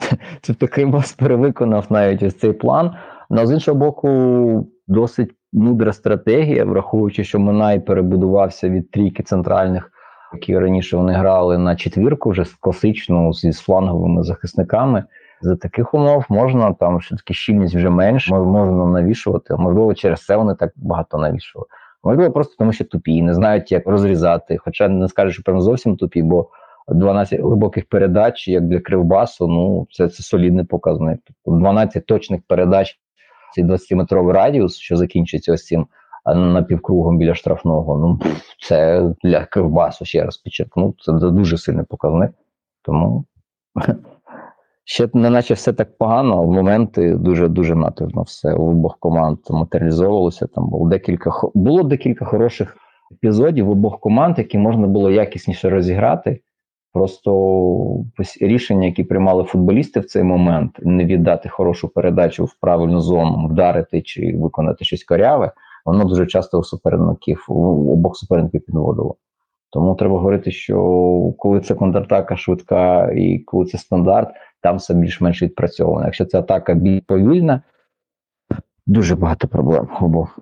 Тобто 0.40 0.68
Кривбас 0.68 1.12
перевиконав 1.12 1.86
навіть 1.90 2.22
ось 2.22 2.38
цей 2.38 2.52
план. 2.52 2.96
Але 3.30 3.46
з 3.46 3.52
іншого 3.52 3.78
боку, 3.78 4.66
досить 4.88 5.30
мудра 5.52 5.92
стратегія, 5.92 6.64
враховуючи, 6.64 7.24
що 7.24 7.38
Минай 7.38 7.80
перебудувався 7.80 8.68
від 8.68 8.90
трійки 8.90 9.22
центральних, 9.22 9.92
які 10.32 10.58
раніше 10.58 10.96
вони 10.96 11.12
грали 11.12 11.58
на 11.58 11.76
четвірку, 11.76 12.30
вже 12.30 12.44
класичну 12.60 13.32
зі 13.32 13.52
фланговими 13.52 14.22
захисниками. 14.22 15.04
За 15.42 15.56
таких 15.56 15.94
умов 15.94 16.24
можна 16.28 16.72
там 16.72 16.96
все 16.96 17.16
таки 17.16 17.34
щільність 17.34 17.74
вже 17.74 17.90
менше, 17.90 18.34
можна 18.34 18.86
навішувати. 18.86 19.56
Можливо, 19.56 19.94
через 19.94 20.24
це 20.24 20.36
вони 20.36 20.54
так 20.54 20.72
багато 20.76 21.18
навішували. 21.18 21.68
Можливо, 22.04 22.32
просто 22.32 22.54
тому 22.58 22.72
що 22.72 22.84
тупі, 22.84 23.22
не 23.22 23.34
знають, 23.34 23.72
як 23.72 23.86
розрізати. 23.86 24.58
Хоча 24.58 24.88
не 24.88 25.08
скажу, 25.08 25.32
що 25.32 25.42
прям 25.42 25.60
зовсім 25.60 25.96
тупі, 25.96 26.22
бо 26.22 26.48
12 26.88 27.40
глибоких 27.40 27.88
передач, 27.88 28.48
як 28.48 28.66
для 28.66 28.80
Кривбасу, 28.80 29.48
ну 29.48 29.86
це 29.90 30.08
це 30.08 30.22
солідний 30.22 30.64
показник. 30.64 31.20
Тобто 31.24 31.60
12 31.60 32.06
точних 32.06 32.40
передач, 32.46 32.98
цей 33.54 33.64
20-метровий 33.64 34.32
радіус, 34.32 34.76
що 34.76 34.96
закінчиться 34.96 35.52
ось 35.52 35.66
цим 35.66 35.86
напівкругом 36.26 37.18
біля 37.18 37.34
штрафного. 37.34 37.98
Ну 37.98 38.32
це 38.60 39.08
для 39.22 39.44
Кривбасу, 39.44 40.04
ще 40.04 40.24
раз 40.24 40.38
підчеркну, 40.38 40.94
це 41.04 41.12
дуже 41.12 41.58
сильний 41.58 41.84
показник. 41.84 42.30
Тому 42.82 43.24
ще 44.84 45.08
не 45.14 45.30
наче 45.30 45.54
все 45.54 45.72
так 45.72 45.98
погано, 45.98 46.42
в 46.42 46.52
моменти 46.52 47.14
дуже 47.14 47.48
дуже 47.48 47.74
нативно 47.74 48.22
все 48.22 48.54
у 48.54 48.70
обох 48.70 48.98
команд 48.98 49.38
матеріалізовувалося. 49.50 50.46
Там 50.46 50.68
було 50.68 50.88
декілька 50.88 51.30
було 51.54 51.82
декілька 51.82 52.24
хороших 52.24 52.76
епізодів 53.12 53.66
в 53.66 53.70
обох 53.70 54.00
команд, 54.00 54.38
які 54.38 54.58
можна 54.58 54.86
було 54.86 55.10
якісніше 55.10 55.70
розіграти. 55.70 56.40
Просто 56.92 58.04
рішення, 58.40 58.86
які 58.86 59.04
приймали 59.04 59.44
футболісти 59.44 60.00
в 60.00 60.04
цей 60.04 60.22
момент, 60.22 60.78
не 60.82 61.04
віддати 61.04 61.48
хорошу 61.48 61.88
передачу 61.88 62.44
в 62.44 62.54
правильну 62.54 63.00
зону, 63.00 63.48
вдарити 63.48 64.02
чи 64.02 64.36
виконати 64.36 64.84
щось 64.84 65.04
коряве, 65.04 65.52
воно 65.84 66.04
дуже 66.04 66.26
часто 66.26 66.58
у 66.58 66.64
суперників 66.64 67.44
у 67.48 67.92
обох 67.92 68.16
суперників 68.16 68.64
підводило. 68.64 69.16
Тому 69.70 69.94
треба 69.94 70.18
говорити, 70.18 70.50
що 70.50 71.34
коли 71.38 71.60
це 71.60 71.74
контратака 71.74 72.36
швидка 72.36 73.12
і 73.12 73.38
коли 73.38 73.64
це 73.64 73.78
стандарт, 73.78 74.28
там 74.60 74.76
все 74.76 74.94
більш-менш 74.94 75.42
відпрацьовано. 75.42 76.04
Якщо 76.04 76.24
це 76.24 76.38
атака 76.38 76.74
більш 76.74 77.02
повільна, 77.06 77.62
дуже 78.86 79.16
багато 79.16 79.48
проблем 79.48 79.88
обох. 80.00 80.38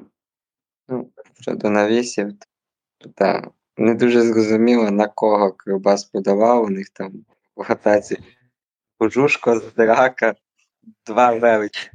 Ну, 0.88 1.09
щодо 1.40 1.70
навісів, 1.70 2.33
то 2.98 3.11
так, 3.14 3.48
не 3.77 3.94
дуже 3.94 4.20
зрозуміло, 4.20 4.90
на 4.90 5.07
кого 5.07 5.53
Кривбас 5.53 6.05
подавав, 6.05 6.64
у 6.64 6.68
них 6.68 6.88
там 6.88 7.12
в 7.57 7.72
атаці 7.72 8.18
Кожушко, 8.98 9.59
Здрака, 9.59 10.35
два 11.07 11.33
величі. 11.33 11.90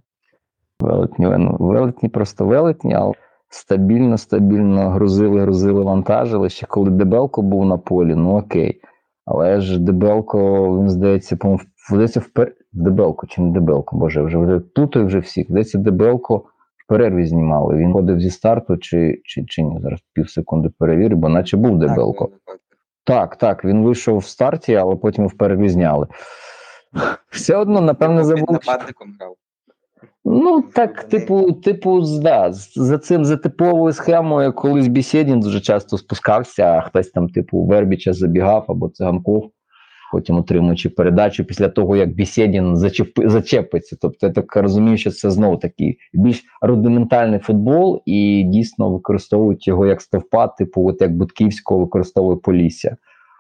Велетні, 0.80 1.26
ну, 1.26 1.58
велетні 1.60 2.10
просто 2.10 2.46
велетні, 2.46 2.94
але 2.94 3.14
стабільно, 3.54 4.18
стабільно 4.18 4.90
грузили, 4.90 5.42
грузили, 5.42 5.84
вантажили. 5.84 6.50
Ще 6.50 6.66
коли 6.66 6.90
Дебелко 6.90 7.42
був 7.42 7.66
на 7.66 7.78
полі, 7.78 8.16
ну 8.16 8.38
окей. 8.38 8.82
Але 9.26 9.62
ж 9.62 9.80
Дебелко, 9.80 10.68
він 10.80 10.90
здається, 10.90 11.36
по 11.36 11.60
здається, 11.90 12.20
впер... 12.20 12.54
Дебелко 12.74 13.28
чи 13.28 13.42
не 13.42 13.52
Дебелко, 13.52 13.98
боже, 13.98 14.22
вже 14.22 14.38
вже 14.38 14.60
тут 14.60 14.96
і 14.96 15.00
вже 15.00 15.20
всіх. 15.20 15.48
Здається, 15.50 15.78
Дебелко 15.78 16.38
в 16.38 16.88
перерві 16.88 17.26
знімали. 17.26 17.76
Він 17.76 17.94
ходив 17.94 18.20
зі 18.20 18.30
старту, 18.30 18.78
чи 18.78 19.22
чи, 19.24 19.46
чи 19.46 19.62
ні? 19.62 19.80
Зараз 19.82 20.00
пів 20.14 20.30
секунди 20.30 20.70
перевірю, 20.80 21.16
бо 21.16 21.30
наче 21.30 21.58
був 21.58 21.80
Дебелко. 21.80 22.30
Так, 23.04 23.36
так, 23.36 23.66
він 23.66 23.84
вийшов 23.84 24.18
в 24.18 24.26
старті, 24.26 24.76
але 24.76 24.96
потім 24.96 25.28
в 25.28 25.38
перерві 25.38 25.70
зняли. 25.70 26.08
Все 27.32 27.56
одно, 27.56 27.82
напевне, 27.82 28.24
забув. 28.24 28.52
нападником 28.52 29.16
грав. 29.20 29.36
Ну, 30.26 30.62
так, 30.62 31.04
типу, 31.04 31.52
типу, 31.52 32.02
да, 32.22 32.52
за 32.76 32.98
цим 32.98 33.26
за 33.26 33.38
типовою 33.38 33.94
схемою, 33.94 34.54
колись 34.54 34.88
Бісєдін 34.88 35.40
дуже 35.40 35.62
часто 35.62 35.98
спускався, 35.98 36.64
а 36.64 36.82
хтось 36.82 37.10
там, 37.10 37.30
типу, 37.30 37.66
Вербіча 37.66 38.14
забігав 38.14 38.66
або 38.68 38.90
циганков, 38.90 39.52
потім 40.12 40.36
отримуючи 40.36 40.90
передачу 40.90 41.44
після 41.44 41.70
того, 41.70 41.96
як 41.96 42.10
Бісєдін 42.10 42.78
зачеп, 42.78 43.10
зачепиться. 43.26 43.98
Тобто 44.02 44.28
я 44.28 44.34
так 44.34 44.56
розумію, 44.56 44.98
що 44.98 45.12
це 45.12 45.32
знову 45.32 45.58
такий 45.58 45.98
більш 46.14 46.44
рудиментальний 46.62 47.40
футбол, 47.40 48.02
і 48.06 48.44
дійсно 48.44 48.90
використовують 48.90 49.68
його 49.68 49.86
як 49.86 50.02
стовпа, 50.02 50.48
типу, 50.48 50.88
от 50.88 51.02
як 51.02 51.18
Будківського 51.18 51.80
використовує 51.80 52.38
Полісся. 52.38 52.98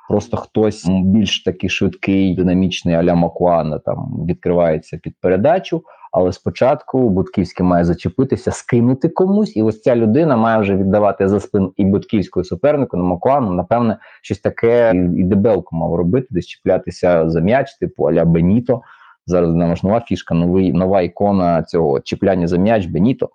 Просто 0.09 0.37
хтось 0.37 0.85
більш 0.87 1.43
такий 1.43 1.69
швидкий, 1.69 2.35
динамічний 2.35 2.95
аля 2.95 3.15
Макуана 3.15 3.79
там 3.79 4.25
відкривається 4.29 4.97
під 4.97 5.13
передачу. 5.21 5.83
Але 6.13 6.31
спочатку 6.31 7.09
Будківський 7.09 7.65
має 7.65 7.85
зачепитися, 7.85 8.51
скинути 8.51 9.09
комусь, 9.09 9.55
і 9.55 9.63
ось 9.63 9.81
ця 9.81 9.95
людина 9.95 10.37
має 10.37 10.59
вже 10.61 10.75
віддавати 10.75 11.27
за 11.27 11.39
спин 11.39 11.71
і 11.77 11.85
Будківського 11.85 12.43
супернику 12.43 12.97
на 12.97 13.03
Макуану, 13.03 13.51
напевне, 13.51 13.97
щось 14.21 14.39
таке 14.39 14.91
і 15.17 15.23
Дебелко 15.23 15.75
мав 15.75 15.95
робити, 15.95 16.27
десь 16.29 16.45
чіплятися 16.45 17.29
за 17.29 17.41
м'яч, 17.41 17.73
типу 17.73 18.03
Аля 18.03 18.25
Беніто. 18.25 18.81
Зараз 19.25 19.55
нова 19.55 19.75
нова 19.83 19.99
фішка, 19.99 20.35
новий, 20.35 20.73
нова 20.73 21.01
ікона 21.01 21.63
цього 21.63 21.99
чіпляння 21.99 22.47
за 22.47 22.57
м'яч 22.57 22.85
Беніто. 22.85 23.29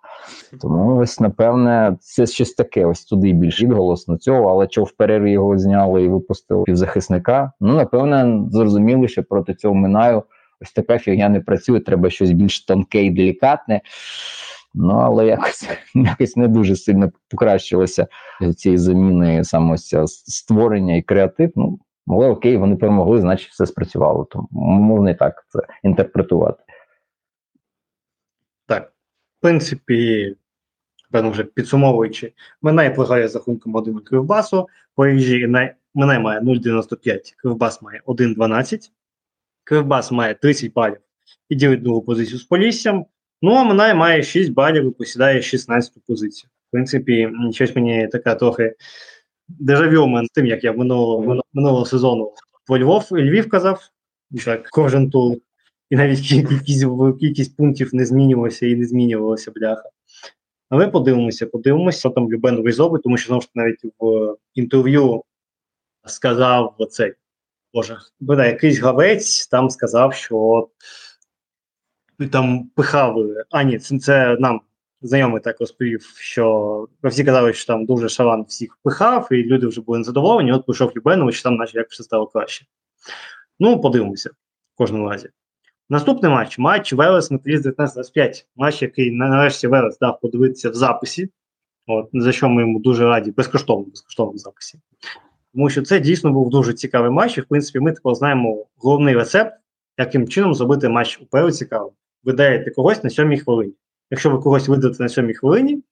Тому 0.61 0.97
ось, 0.97 1.21
напевне, 1.21 1.97
це 2.01 2.27
щось 2.27 2.53
таке. 2.53 2.87
Ось 2.87 3.05
туди 3.05 3.33
більш 3.33 3.63
відголос 3.63 4.09
на 4.09 4.19
цього, 4.19 4.51
але 4.51 4.69
що 4.71 4.85
в 4.85 4.93
перерві 4.93 5.31
його 5.31 5.59
зняли 5.59 6.03
і 6.03 6.09
випустили 6.09 6.65
півзахисника. 6.65 7.53
Ну, 7.61 7.75
напевне, 7.75 8.43
зрозуміли, 8.51 9.09
що 9.09 9.23
проти 9.23 9.55
цього 9.55 9.75
минаю. 9.75 10.23
Ось 10.61 10.73
така 10.73 10.99
фігня 10.99 11.29
не 11.29 11.41
працює, 11.41 11.81
треба 11.81 12.11
щось 12.11 12.31
більш 12.31 12.65
тонке 12.65 13.05
і 13.05 13.11
делікатне. 13.11 13.81
Ну, 14.75 14.93
але 14.93 15.27
якось 15.27 15.69
якось 15.95 16.37
не 16.37 16.49
дуже 16.49 16.77
сильно 16.77 17.13
покращилося 17.29 18.07
цієї 18.57 18.79
заміни 18.79 19.45
саме 19.45 19.77
створення 20.07 20.97
і 20.97 21.03
креатив. 21.03 21.53
Ну, 21.57 21.79
але 22.07 22.29
окей, 22.29 22.57
вони 22.57 22.77
перемогли, 22.77 23.21
значить 23.21 23.51
все 23.51 23.67
спрацювало. 23.67 24.25
Тому 24.25 24.49
можна 24.81 25.11
і 25.11 25.15
так 25.15 25.45
це 25.49 25.59
інтерпретувати. 25.83 26.63
Так, 28.67 28.93
в 29.39 29.43
принципі, 29.43 30.37
певно, 31.11 31.31
вже 31.31 31.45
підсумовуючи, 31.45 32.33
Минай 32.63 32.95
плагає 32.95 33.29
за 33.29 33.39
рахунком 33.39 33.75
1 33.75 33.99
Кривбасу, 33.99 34.69
по 34.95 35.07
Минай 35.95 36.19
має 36.19 36.41
0,95, 36.41 37.35
Кривбас 37.37 37.83
має 37.83 38.01
1,12. 38.07 38.91
Кривбас 39.69 40.13
має 40.13 40.35
30 40.35 40.73
балів 40.73 40.97
і 41.49 41.55
ділить 41.55 41.83
другу 41.83 42.03
позицію 42.03 42.39
з 42.39 42.45
Поліссям. 42.45 43.07
Ну, 43.43 43.53
а 43.53 43.65
Минай 43.65 43.95
має 43.95 44.23
6 44.23 44.53
балів 44.53 44.87
і 44.87 44.91
посідає 44.91 45.43
16 45.43 45.93
позицію. 46.07 46.51
В 46.69 46.71
принципі, 46.71 47.31
щось 47.53 47.77
мені 47.77 48.09
така 48.09 48.35
трохи 48.35 48.75
дежавю 49.49 50.27
з 50.27 50.29
тим, 50.29 50.47
як 50.47 50.65
я 50.65 50.73
минулого 50.73 51.43
минулого 51.53 51.85
сезону 51.85 52.33
по 52.67 52.79
Львов 52.79 53.09
Львів 53.13 53.49
казав, 53.49 53.81
так, 54.45 54.69
кожен 54.71 55.11
тур, 55.11 55.37
і 55.91 55.97
навіть 55.97 56.21
кількість, 56.21 56.87
кількість 57.21 57.57
пунктів 57.57 57.95
не 57.95 58.07
змінювалася 58.07 58.67
і 58.67 58.75
не 58.75 58.87
змінювалася 58.87 59.51
бляха. 59.51 59.91
Але 60.69 60.89
подивимося, 60.89 61.47
подивимося, 61.47 61.99
що 61.99 62.11
там 62.11 62.33
Любен 62.33 62.65
Ризоби, 62.65 62.99
тому 62.99 63.17
що 63.17 63.27
знову 63.27 63.43
ж 63.43 63.49
навіть 63.55 63.81
в 63.99 64.37
інтерв'ю 64.55 65.23
сказав 66.07 66.75
оцей 66.79 67.15
Боже, 67.75 67.99
буде 68.21 68.47
якийсь 68.47 68.79
гавець 68.79 69.47
там 69.47 69.71
сказав, 69.71 70.15
що 70.15 70.69
там 72.33 72.71
пихав. 72.75 73.17
А, 73.51 73.63
ні, 73.63 73.79
це, 73.79 73.99
це 73.99 74.37
нам 74.41 74.61
знайомий 75.03 75.41
так 75.41 75.61
розповів, 75.61 76.03
що 76.17 76.89
всі 77.03 77.25
казали, 77.25 77.53
що 77.53 77.67
там 77.67 77.87
дуже 77.87 78.09
шалан 78.09 78.43
всіх 78.43 78.79
пихав, 78.83 79.29
і 79.31 79.35
люди 79.35 79.67
вже 79.67 79.81
були 79.81 79.99
незадоволені. 79.99 80.53
От 80.53 80.67
пішов 80.67 80.93
Любенович, 80.97 81.43
там 81.43 81.57
наче 81.57 81.79
як 81.79 81.91
все 81.91 82.03
стало 82.03 82.27
краще. 82.27 82.67
Ну, 83.61 83.81
подивимося 83.81 84.31
в 84.75 84.79
кожному 84.79 85.09
разі. 85.11 85.29
Наступний 85.91 86.33
матч 86.33 86.59
матч 86.59 86.93
Велес 86.93 87.31
Металіст 87.31 87.61
1925. 87.61 88.47
Матч, 88.57 88.83
який 88.83 89.11
нарешті 89.11 89.67
Велес 89.67 89.99
дав 89.99 90.21
подивитися 90.21 90.71
в 90.71 90.75
записі. 90.75 91.29
От, 91.87 92.09
За 92.13 92.33
що 92.33 92.49
ми 92.49 92.63
йому 92.63 92.81
дуже 92.81 93.05
раді, 93.05 93.31
безкоштовно 93.31 93.85
безкоштовно 93.85 94.33
в 94.33 94.39
записі. 94.39 94.81
Тому 95.59 95.71
що 95.71 95.83
це 95.83 96.01
дійсно 96.01 96.33
був 96.33 96.51
дуже 96.51 96.73
цікавий 96.73 97.11
матч. 97.11 97.39
І 97.39 97.41
в 97.41 97.45
принципі, 97.45 97.81
ми 97.81 97.93
тепер 97.93 98.15
знаємо 98.15 98.67
головний 98.77 99.15
рецепт, 99.15 99.53
яким 99.99 100.29
чином 100.29 100.55
зробити 100.55 100.89
матч 100.89 101.21
уперед 101.23 101.57
цікавим. 101.57 101.93
Ви 102.25 102.33
даєте 102.33 102.71
когось 102.71 103.05
на 103.05 103.11
сьомій 103.11 103.39
хвилині. 103.39 103.73
Якщо 104.11 104.31
ви 104.31 104.39
когось 104.39 104.69
видадете 104.69 105.03
на 105.03 105.09
сьомій 105.09 105.35
хвилині, 105.35 105.83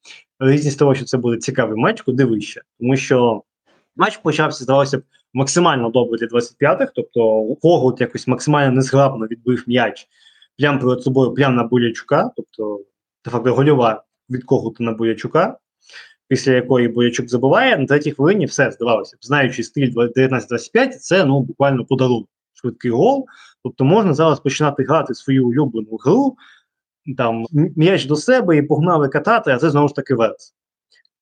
різність 0.40 0.78
того, 0.78 0.94
що 0.94 1.04
це 1.04 1.18
буде 1.18 1.36
цікавий 1.36 1.76
матч, 1.76 2.02
куди 2.02 2.24
вище. 2.24 2.62
Тому 2.80 2.96
що 2.96 3.42
матч 3.96 4.16
почався, 4.16 4.64
здавалося 4.64 4.98
б, 4.98 5.02
максимально 5.34 5.90
добре 5.90 6.18
для 6.18 6.26
25-х, 6.26 6.92
тобто 6.94 7.54
Когут 7.62 8.00
якось 8.00 8.26
максимально 8.26 8.72
незграбно 8.72 9.26
відбив 9.26 9.64
м'яч 9.66 10.08
прямо 10.58 10.78
перед 10.78 11.02
собою, 11.02 11.34
прямо 11.34 11.56
на 11.56 11.64
Булячука, 11.64 12.30
тобто 12.36 12.80
де 13.24 13.30
факто 13.30 13.54
гольова 13.54 14.04
від 14.30 14.44
Когута 14.44 14.84
на 14.84 14.92
Булячука, 14.92 15.58
після 16.28 16.52
якої 16.52 16.88
Булячук 16.88 17.28
забуває, 17.28 17.78
на 17.78 17.86
третій 17.86 18.12
хвилині 18.12 18.46
все 18.46 18.70
здавалося. 18.70 19.16
Знаючи 19.20 19.62
стиль 19.62 19.90
19-25, 19.90 20.88
це 20.88 21.24
ну 21.24 21.40
буквально 21.40 21.84
подарунок, 21.84 22.28
швидкий 22.54 22.90
гол. 22.90 23.26
Тобто 23.62 23.84
можна 23.84 24.14
зараз 24.14 24.40
починати 24.40 24.82
грати 24.82 25.14
свою 25.14 25.48
улюблену 25.48 25.96
гру, 25.96 26.36
там 27.16 27.44
м'яч 27.52 28.04
до 28.04 28.16
себе 28.16 28.56
і 28.56 28.62
погнали 28.62 29.08
катати, 29.08 29.50
а 29.50 29.58
це 29.58 29.70
знову 29.70 29.88
ж 29.88 29.94
таки 29.94 30.14
верс. 30.14 30.54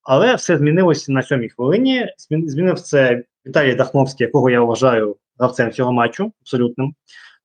Але 0.02 0.34
все 0.34 0.58
змінилося 0.58 1.12
на 1.12 1.22
сьомій 1.22 1.48
хвилині. 1.48 2.06
Змінив 2.28 2.80
це 2.80 3.24
Віталій 3.46 3.74
Дахновський, 3.74 4.26
якого 4.26 4.50
я 4.50 4.60
вважаю 4.60 5.16
гравцем 5.38 5.72
цього 5.72 5.92
матчу 5.92 6.32
абсолютним, 6.42 6.94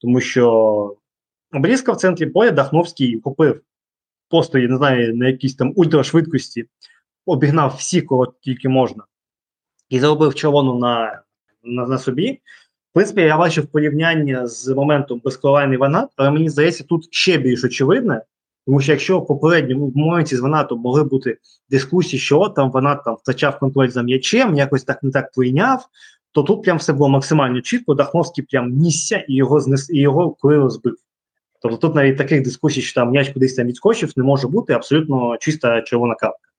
тому 0.00 0.20
що 0.20 0.96
обрізка 1.52 1.92
в 1.92 1.96
центрі 1.96 2.26
поля 2.26 2.50
Дахновський 2.50 3.20
купив 3.20 3.60
просто, 4.30 4.58
не 4.58 4.76
знаю, 4.76 5.16
на 5.16 5.28
якійсь 5.28 5.54
там 5.54 5.72
ультрашвидкості, 5.76 6.66
обігнав 7.26 7.74
всіх, 7.78 8.06
кого 8.06 8.34
тільки 8.40 8.68
можна, 8.68 9.04
і 9.88 10.00
заробив 10.00 10.34
червону 10.34 10.78
на, 10.78 11.22
на, 11.64 11.86
на 11.86 11.98
собі. 11.98 12.40
В 12.90 12.94
принципі, 12.94 13.20
я 13.20 13.38
бачив 13.38 13.66
порівняння 13.66 14.46
з 14.46 14.68
моментом 14.68 15.20
безколайний 15.24 15.78
ванат, 15.78 16.08
але 16.16 16.30
мені 16.30 16.48
здається, 16.48 16.84
тут 16.84 17.08
ще 17.10 17.38
більш 17.38 17.64
очевидне, 17.64 18.22
тому 18.66 18.80
що 18.80 18.92
якщо 18.92 19.18
в 19.18 19.26
попередньому 19.26 19.92
моменті 19.94 20.36
з 20.36 20.40
Ванатом 20.40 20.80
могли 20.80 21.04
бути 21.04 21.38
дискусії, 21.70 22.20
що 22.20 22.48
там 22.48 22.70
Ванат 22.70 23.04
там 23.04 23.14
втрачав 23.14 23.58
контроль 23.58 23.88
за 23.88 24.02
м'ячем, 24.02 24.54
якось 24.54 24.84
так 24.84 25.02
не 25.02 25.10
так 25.10 25.32
прийняв, 25.32 25.86
то 26.32 26.42
тут 26.42 26.62
прям 26.62 26.78
все 26.78 26.92
було 26.92 27.08
максимально 27.08 27.60
чітко, 27.60 27.94
Дахновський 27.94 28.44
прям 28.44 28.70
нісся 28.70 29.24
і 29.28 29.34
його 29.34 29.60
знес, 29.60 29.90
і 29.90 29.98
його 29.98 30.30
коли 30.30 30.70
збив. 30.70 30.96
Тобто 31.62 31.76
тут 31.76 31.94
навіть 31.94 32.18
таких 32.18 32.42
дискусій, 32.42 32.82
що 32.82 33.00
там 33.00 33.10
м'яч 33.10 33.28
кудись 33.28 33.54
там 33.54 33.66
відскочив, 33.66 34.12
не 34.16 34.24
може 34.24 34.48
бути 34.48 34.72
абсолютно 34.72 35.36
чиста 35.40 35.82
червона 35.82 36.14
картка. 36.14 36.49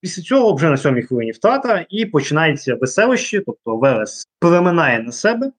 Після 0.00 0.22
цього 0.22 0.54
вже 0.54 0.70
на 0.70 0.76
сьомій 0.76 1.02
хвилині 1.02 1.32
втрата, 1.32 1.86
і 1.90 2.06
починається 2.06 2.74
веселище, 2.74 3.42
тобто 3.46 3.76
Верес 3.76 4.28
переминає 4.38 5.02
на 5.02 5.12
себе. 5.12 5.52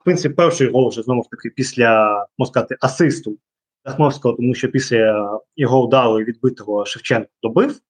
В 0.00 0.04
принципі, 0.04 0.34
перший 0.34 0.70
гол 0.70 0.88
вже 0.88 1.02
знову 1.02 1.22
ж 1.22 1.30
таки 1.30 1.50
після 1.50 2.10
можна 2.38 2.52
сказати, 2.52 2.76
асисту 2.80 3.38
Дахновського, 3.84 4.34
тому 4.34 4.54
що 4.54 4.68
після 4.68 5.30
його 5.56 5.84
удару 5.84 6.14
відбитого 6.14 6.84
Шевченко 6.84 7.30
добив. 7.42 7.80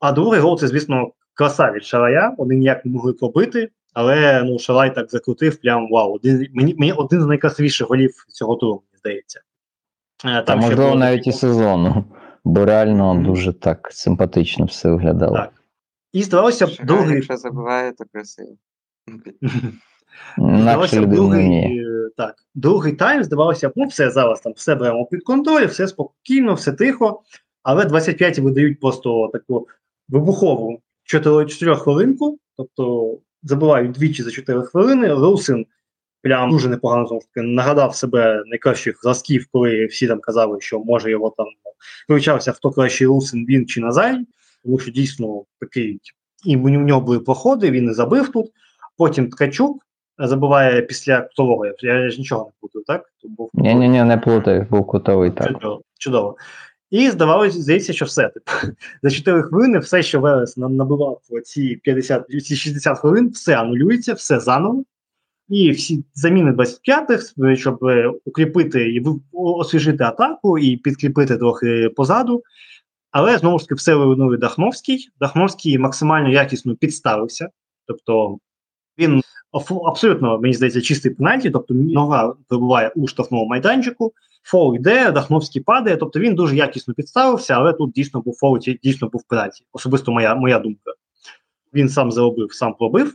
А 0.00 0.12
другий 0.12 0.40
гол 0.40 0.58
це, 0.58 0.68
звісно, 0.68 1.12
краса 1.34 1.72
від 1.72 1.84
Шарая. 1.84 2.34
Вони 2.38 2.54
ніяк 2.54 2.84
не 2.84 2.92
могли 2.92 3.12
пробити, 3.12 3.68
але 3.92 4.42
ну, 4.42 4.58
Шарай 4.58 4.94
так 4.94 5.10
закрутив, 5.10 5.60
прям 5.60 5.88
вау. 5.90 6.14
Один, 6.14 6.46
мені, 6.54 6.74
мені 6.78 6.92
один 6.92 7.22
з 7.22 7.26
найкрасивіших 7.26 7.88
голів 7.88 8.10
цього 8.28 8.56
туру, 8.56 8.72
мені 8.72 8.98
здається. 8.98 9.40
Е, 10.24 10.42
там, 10.42 10.44
Та, 10.44 10.56
можливо, 10.56 10.94
навіть 10.94 11.26
і 11.26 11.32
сезону, 11.32 12.04
бо 12.44 12.64
реально 12.64 13.14
дуже 13.14 13.52
так 13.52 13.88
симпатично 13.92 14.64
все 14.64 14.90
виглядало. 14.90 15.36
Так. 15.36 15.52
І 16.12 16.22
здавалося 16.22 16.66
б, 16.66 16.70
другий. 16.84 17.14
Якщо 17.14 17.36
забуває, 17.36 17.92
то 17.92 18.04
красиво. 18.12 18.56
Здавалося, 20.38 21.00
другий 21.00 21.84
так, 22.16 22.34
другий 22.54 22.92
тайм, 22.92 23.24
здавалося, 23.24 23.72
ну 23.76 23.86
все 23.86 24.10
зараз 24.10 24.40
там 24.40 24.52
все 24.52 24.74
беремо 24.74 25.06
під 25.06 25.22
контроль, 25.22 25.66
все 25.66 25.88
спокійно, 25.88 26.54
все 26.54 26.72
тихо. 26.72 27.22
Але 27.62 27.84
25 27.84 28.38
видають 28.38 28.80
просто 28.80 29.30
таку 29.32 29.68
вибухову 30.08 30.80
4, 31.04 31.46
4 31.46 31.76
хвилинку, 31.76 32.38
тобто 32.56 33.18
забувають 33.42 33.92
двічі 33.92 34.22
за 34.22 34.30
4 34.30 34.62
хвилини. 34.62 35.14
Русин 35.14 35.66
прям 36.24 36.50
дуже 36.50 36.68
непогано 36.68 37.06
знову 37.06 37.22
таки 37.34 37.46
нагадав 37.46 37.96
себе 37.96 38.42
найкращих 38.46 39.00
зразків, 39.02 39.46
коли 39.52 39.86
всі 39.86 40.06
там 40.06 40.20
казали, 40.20 40.60
що 40.60 40.80
може 40.80 41.10
його 41.10 41.34
там 41.36 41.46
вивчався, 42.08 42.52
хто 42.52 42.70
кращий 42.70 43.06
Русин, 43.06 43.46
він 43.46 43.66
чи 43.66 43.80
Назай, 43.80 44.26
тому 44.64 44.78
що 44.78 44.90
дійсно 44.90 45.42
такий 45.60 46.00
і 46.44 46.56
в 46.56 46.68
нього 46.68 47.00
були 47.00 47.20
проходи, 47.20 47.70
він 47.70 47.90
і 47.90 47.92
забив 47.92 48.28
тут. 48.32 48.46
Потім 48.96 49.28
Ткачук 49.28 49.86
забуває 50.18 50.82
після 50.82 51.20
кутового. 51.20 51.66
Я 51.78 52.10
ж 52.10 52.18
нічого 52.18 52.44
не 52.44 52.52
плутаю, 52.60 52.84
так? 52.84 53.04
Ні, 53.54 53.74
ні, 53.74 53.88
ні, 53.88 54.04
не 54.04 54.18
плутаю, 54.18 54.66
був 54.70 54.86
кутовий 54.86 55.30
так. 55.30 55.48
Чудово. 55.48 55.82
чудово. 55.98 56.36
І 56.90 57.10
здавалося, 57.10 57.58
здається, 57.58 57.92
що 57.92 58.04
все. 58.04 58.28
Типу, 58.28 58.50
за 59.02 59.10
4 59.10 59.42
хвилини 59.42 59.78
все, 59.78 60.02
що 60.02 60.20
Велес 60.20 60.56
набивав 60.56 61.20
ці 61.44 61.76
50, 61.76 62.26
ці 62.28 62.56
60 62.56 62.98
хвилин, 62.98 63.28
все 63.28 63.56
анулюється, 63.56 64.14
все 64.14 64.40
заново. 64.40 64.84
І 65.48 65.70
всі 65.70 66.04
заміни 66.14 66.50
25-х, 66.50 67.56
щоб 67.56 67.78
укріпити 68.24 68.90
і 68.90 69.02
освіжити 69.32 70.04
атаку 70.04 70.58
і 70.58 70.76
підкріпити 70.76 71.36
трохи 71.36 71.90
позаду. 71.96 72.42
Але 73.10 73.38
знову 73.38 73.58
ж 73.58 73.64
таки 73.64 73.74
все 73.74 73.94
винує 73.94 74.38
Дахновський. 74.38 75.08
Дахновський 75.20 75.78
максимально 75.78 76.28
якісно 76.28 76.76
підставився. 76.76 77.48
Тобто 77.86 78.38
він 78.98 79.20
абсолютно, 79.86 80.38
мені 80.40 80.54
здається, 80.54 80.80
чистий 80.80 81.14
пенальті, 81.14 81.50
тобто 81.50 81.74
нога 81.74 82.34
перебуває 82.48 82.92
у 82.96 83.06
штрафному 83.06 83.46
майданчику, 83.46 84.12
фол 84.42 84.76
йде, 84.76 85.12
Дахновський 85.12 85.62
падає, 85.62 85.96
тобто 85.96 86.20
він 86.20 86.34
дуже 86.34 86.56
якісно 86.56 86.94
підставився, 86.94 87.54
але 87.54 87.72
тут 87.72 87.92
дійсно 87.92 88.20
був 88.20 88.36
фол, 88.38 88.58
дійсно 88.82 89.08
був 89.08 89.22
пенальті. 89.28 89.64
Особисто 89.72 90.12
моя 90.12 90.34
моя 90.34 90.58
думка. 90.58 90.92
Він 91.74 91.88
сам 91.88 92.12
заробив, 92.12 92.52
сам 92.52 92.74
пробив. 92.74 93.14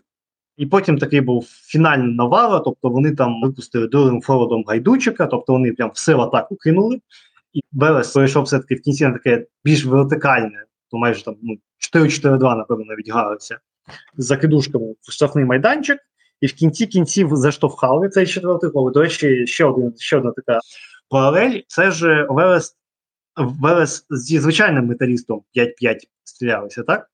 І 0.60 0.66
потім 0.66 0.98
такий 0.98 1.22
був 1.22 1.46
фінальний 1.46 2.16
навала, 2.16 2.60
тобто 2.60 2.90
вони 2.90 3.16
там 3.16 3.42
випустили 3.42 3.88
другим 3.88 4.22
форвардом 4.22 4.64
гайдучика, 4.68 5.26
тобто 5.26 5.54
вони 5.54 5.72
прям 5.72 5.92
все 5.94 6.16
в 6.16 6.22
атаку 6.22 6.56
кинули. 6.56 7.02
І 7.54 7.62
Белес 7.72 8.14
перейшов 8.14 8.44
все-таки 8.44 8.76
в 8.76 8.82
кінці 8.82 9.06
на 9.06 9.14
таке 9.14 9.46
більш 9.64 9.86
вертикальне, 9.86 10.66
то 10.92 10.98
майже 10.98 11.24
там 11.24 11.36
ну, 11.42 11.58
4-4-2, 11.96 12.58
напевно, 12.58 12.86
навіть 12.86 13.12
гралися 13.12 13.60
з 14.18 14.26
закидушками 14.26 14.96
в 15.02 15.12
штрафний 15.12 15.46
майданчик 15.46 16.00
і 16.42 16.48
в 16.48 16.54
кінці 16.54 16.88
кінців 16.88 17.30
заштовхали 17.36 18.10
цей 18.10 18.28
четвертий 18.28 18.70
гол. 18.70 18.92
До 18.92 19.02
речі, 19.02 19.48
ще 19.48 19.66
один 19.66 19.94
ще 19.98 20.18
одна 20.18 20.32
така 20.32 20.60
паралель. 21.10 21.60
Це 21.68 21.92
ж 21.92 22.28
Велес 22.30 22.76
Велес 23.38 24.06
зі 24.10 24.40
звичайним 24.40 24.86
металістом 24.86 25.42
5-5 25.56 25.98
стрілялися, 26.24 26.84
так? 26.84 27.10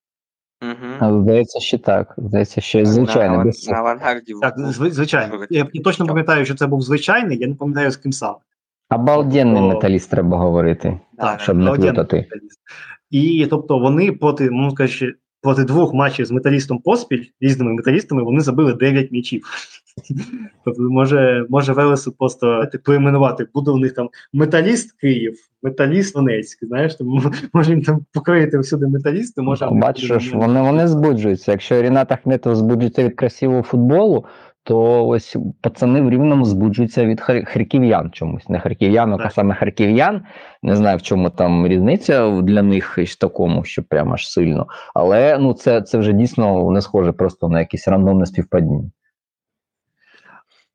Угу. 0.72 1.22
Здається, 1.22 1.60
ще 1.60 1.78
так. 1.78 2.14
Здається, 2.18 2.62
ще 2.62 2.86
звичайно. 2.86 3.38
На, 3.38 3.52
на 3.72 3.78
авангарді. 3.78 4.34
Так, 4.42 4.56
звичайно. 4.70 5.46
Я 5.50 5.66
точно 5.84 6.08
пам'ятаю, 6.08 6.46
що 6.46 6.56
це 6.56 6.68
був 6.68 6.82
звичайний, 6.82 7.38
я 7.38 7.48
не 7.48 7.56
пам'ятаю 7.56 7.92
з 7.92 7.98
ким 7.98 8.12
саме. 8.12 8.38
Обалденний 8.90 9.62
тобто, 9.62 9.76
металіст 9.76 10.12
треба 10.12 10.38
говорити, 10.38 11.00
так, 11.18 11.40
щоб 11.40 11.58
не 11.58 11.72
плутати. 11.72 12.28
І 13.10 13.48
тобто 13.50 13.80
вони 13.80 14.12
проти, 14.12 14.52
можна 14.52 14.72
сказати, 14.72 15.16
проти 15.46 15.64
двох 15.64 15.94
матчів 15.94 16.26
з 16.26 16.32
металістом 16.32 16.80
поспіль, 16.80 17.24
різними 17.42 17.74
металістами, 17.74 18.24
вони 18.24 18.40
забили 18.40 18.74
9 18.74 19.12
м'ячів. 19.12 19.44
Тобто, 20.66 20.82
може, 20.82 21.46
може 21.50 21.74
Велесу 21.74 22.12
просто 22.12 22.68
поіменувати, 22.84 23.48
буде 23.54 23.72
у 23.72 23.78
них 23.78 23.94
там 23.94 24.10
металіст 24.34 24.92
Київ, 24.92 25.38
металіст 25.64 26.16
Донецьк, 26.16 26.66
знаєш, 26.66 26.96
там, 26.96 27.22
може 27.54 27.72
їм 27.72 27.82
там 27.82 28.06
покрити 28.14 28.60
всюди 28.60 28.88
металісти, 28.88 29.42
може. 29.42 29.68
Бачиш, 29.72 30.34
вони 30.34 30.62
вони 30.62 30.88
збуджуються. 30.88 31.52
Якщо 31.52 31.82
Рінат 31.82 32.12
Ахметов 32.12 32.56
збуджується 32.56 33.04
від 33.04 33.16
красивого 33.16 33.62
футболу, 33.64 34.26
то 34.66 35.08
ось 35.08 35.38
пацани 35.62 36.02
в 36.02 36.10
рівному 36.10 36.46
збуджуються 36.46 37.06
від 37.06 37.22
харків'ян 37.22 38.12
чомусь. 38.12 38.50
Не 38.50 38.60
харків'янок, 38.60 39.22
а 39.24 39.30
саме 39.30 39.56
харків'ян. 39.56 40.26
Не 40.64 40.76
знаю, 40.76 40.98
в 40.98 41.02
чому 41.02 41.30
там 41.30 41.68
різниця 41.68 42.42
для 42.42 42.62
них 42.62 42.98
в 42.98 43.16
такому, 43.16 43.64
що 43.64 43.84
прямо 43.84 44.14
аж 44.14 44.30
сильно. 44.30 44.68
Але 44.94 45.38
ну 45.38 45.54
це 45.54 45.82
це 45.82 45.98
вже 45.98 46.14
дійсно 46.14 46.72
не 46.72 46.82
схоже 46.82 47.12
просто 47.12 47.50
на 47.50 47.60
якісь 47.60 47.88
рандомне 47.88 48.26
співпадіння. 48.26 48.92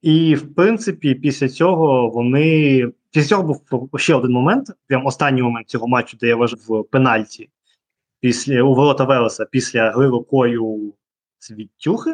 І, 0.02 0.34
в 0.34 0.54
принципі, 0.54 1.14
після 1.14 1.48
цього 1.48 2.08
вони. 2.08 2.86
Після 3.12 3.28
цього 3.28 3.42
був 3.42 3.90
ще 3.96 4.14
один 4.14 4.30
момент, 4.30 4.66
прям 4.86 5.06
останній 5.06 5.42
момент 5.42 5.68
цього 5.68 5.88
матчу, 5.88 6.16
де 6.20 6.26
я 6.26 6.36
вважав 6.36 6.60
в 6.68 6.84
пенальті 6.84 7.48
після 8.20 8.62
у 8.62 8.74
ворота 8.74 9.04
Велеса 9.04 9.44
після 9.44 9.90
гри 9.90 10.08
рукою 10.08 10.92
Світюхи. 11.38 12.10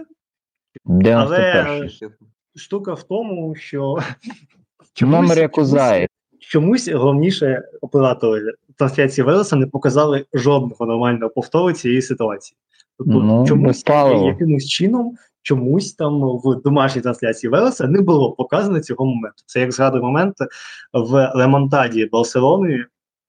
91 0.85 1.91
штука 2.57 2.95
в 2.95 3.03
тому, 3.03 3.55
що 3.55 3.99
Номер 5.01 5.39
як 5.39 5.59
у 5.59 5.65
Заї. 5.65 6.09
чомусь 6.41 6.89
головніше 6.89 7.63
оператори 7.81 8.53
трансляції 8.79 9.25
Велеса 9.25 9.57
не 9.57 9.67
показали 9.67 10.25
жодного 10.33 10.87
нормального 10.87 11.31
повтору 11.31 11.73
цієї 11.73 12.03
ситуації. 12.03 12.59
Тобто 12.99 13.13
Ну, 13.13 13.47
чомусь 13.47 13.85
якимось 13.87 14.67
чином, 14.67 15.17
чомусь 15.43 15.95
там 15.95 16.21
в 16.21 16.63
домашній 16.65 17.03
трансляції 17.03 17.51
Велеса 17.51 17.87
не 17.87 18.01
було 18.01 18.33
показано 18.33 18.81
цього 18.81 19.07
моменту. 19.07 19.43
Це 19.47 19.61
як 19.61 19.73
згадую 19.73 20.03
момент 20.03 20.35
в 20.93 21.33
ремонтаді 21.35 22.07
Барселони 22.07 22.85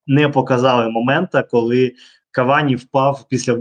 не 0.08 0.30
показали 0.30 0.90
момента, 0.90 1.44
коли 1.44 1.94
Кавані 2.32 2.76
впав 2.76 3.26
після 3.30 3.58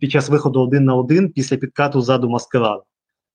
під 0.00 0.10
час 0.10 0.28
виходу 0.28 0.62
один 0.62 0.84
на 0.84 0.94
один 0.94 1.32
після 1.32 1.56
підкату 1.56 2.00
ззаду 2.00 2.28
маскарада. 2.28 2.82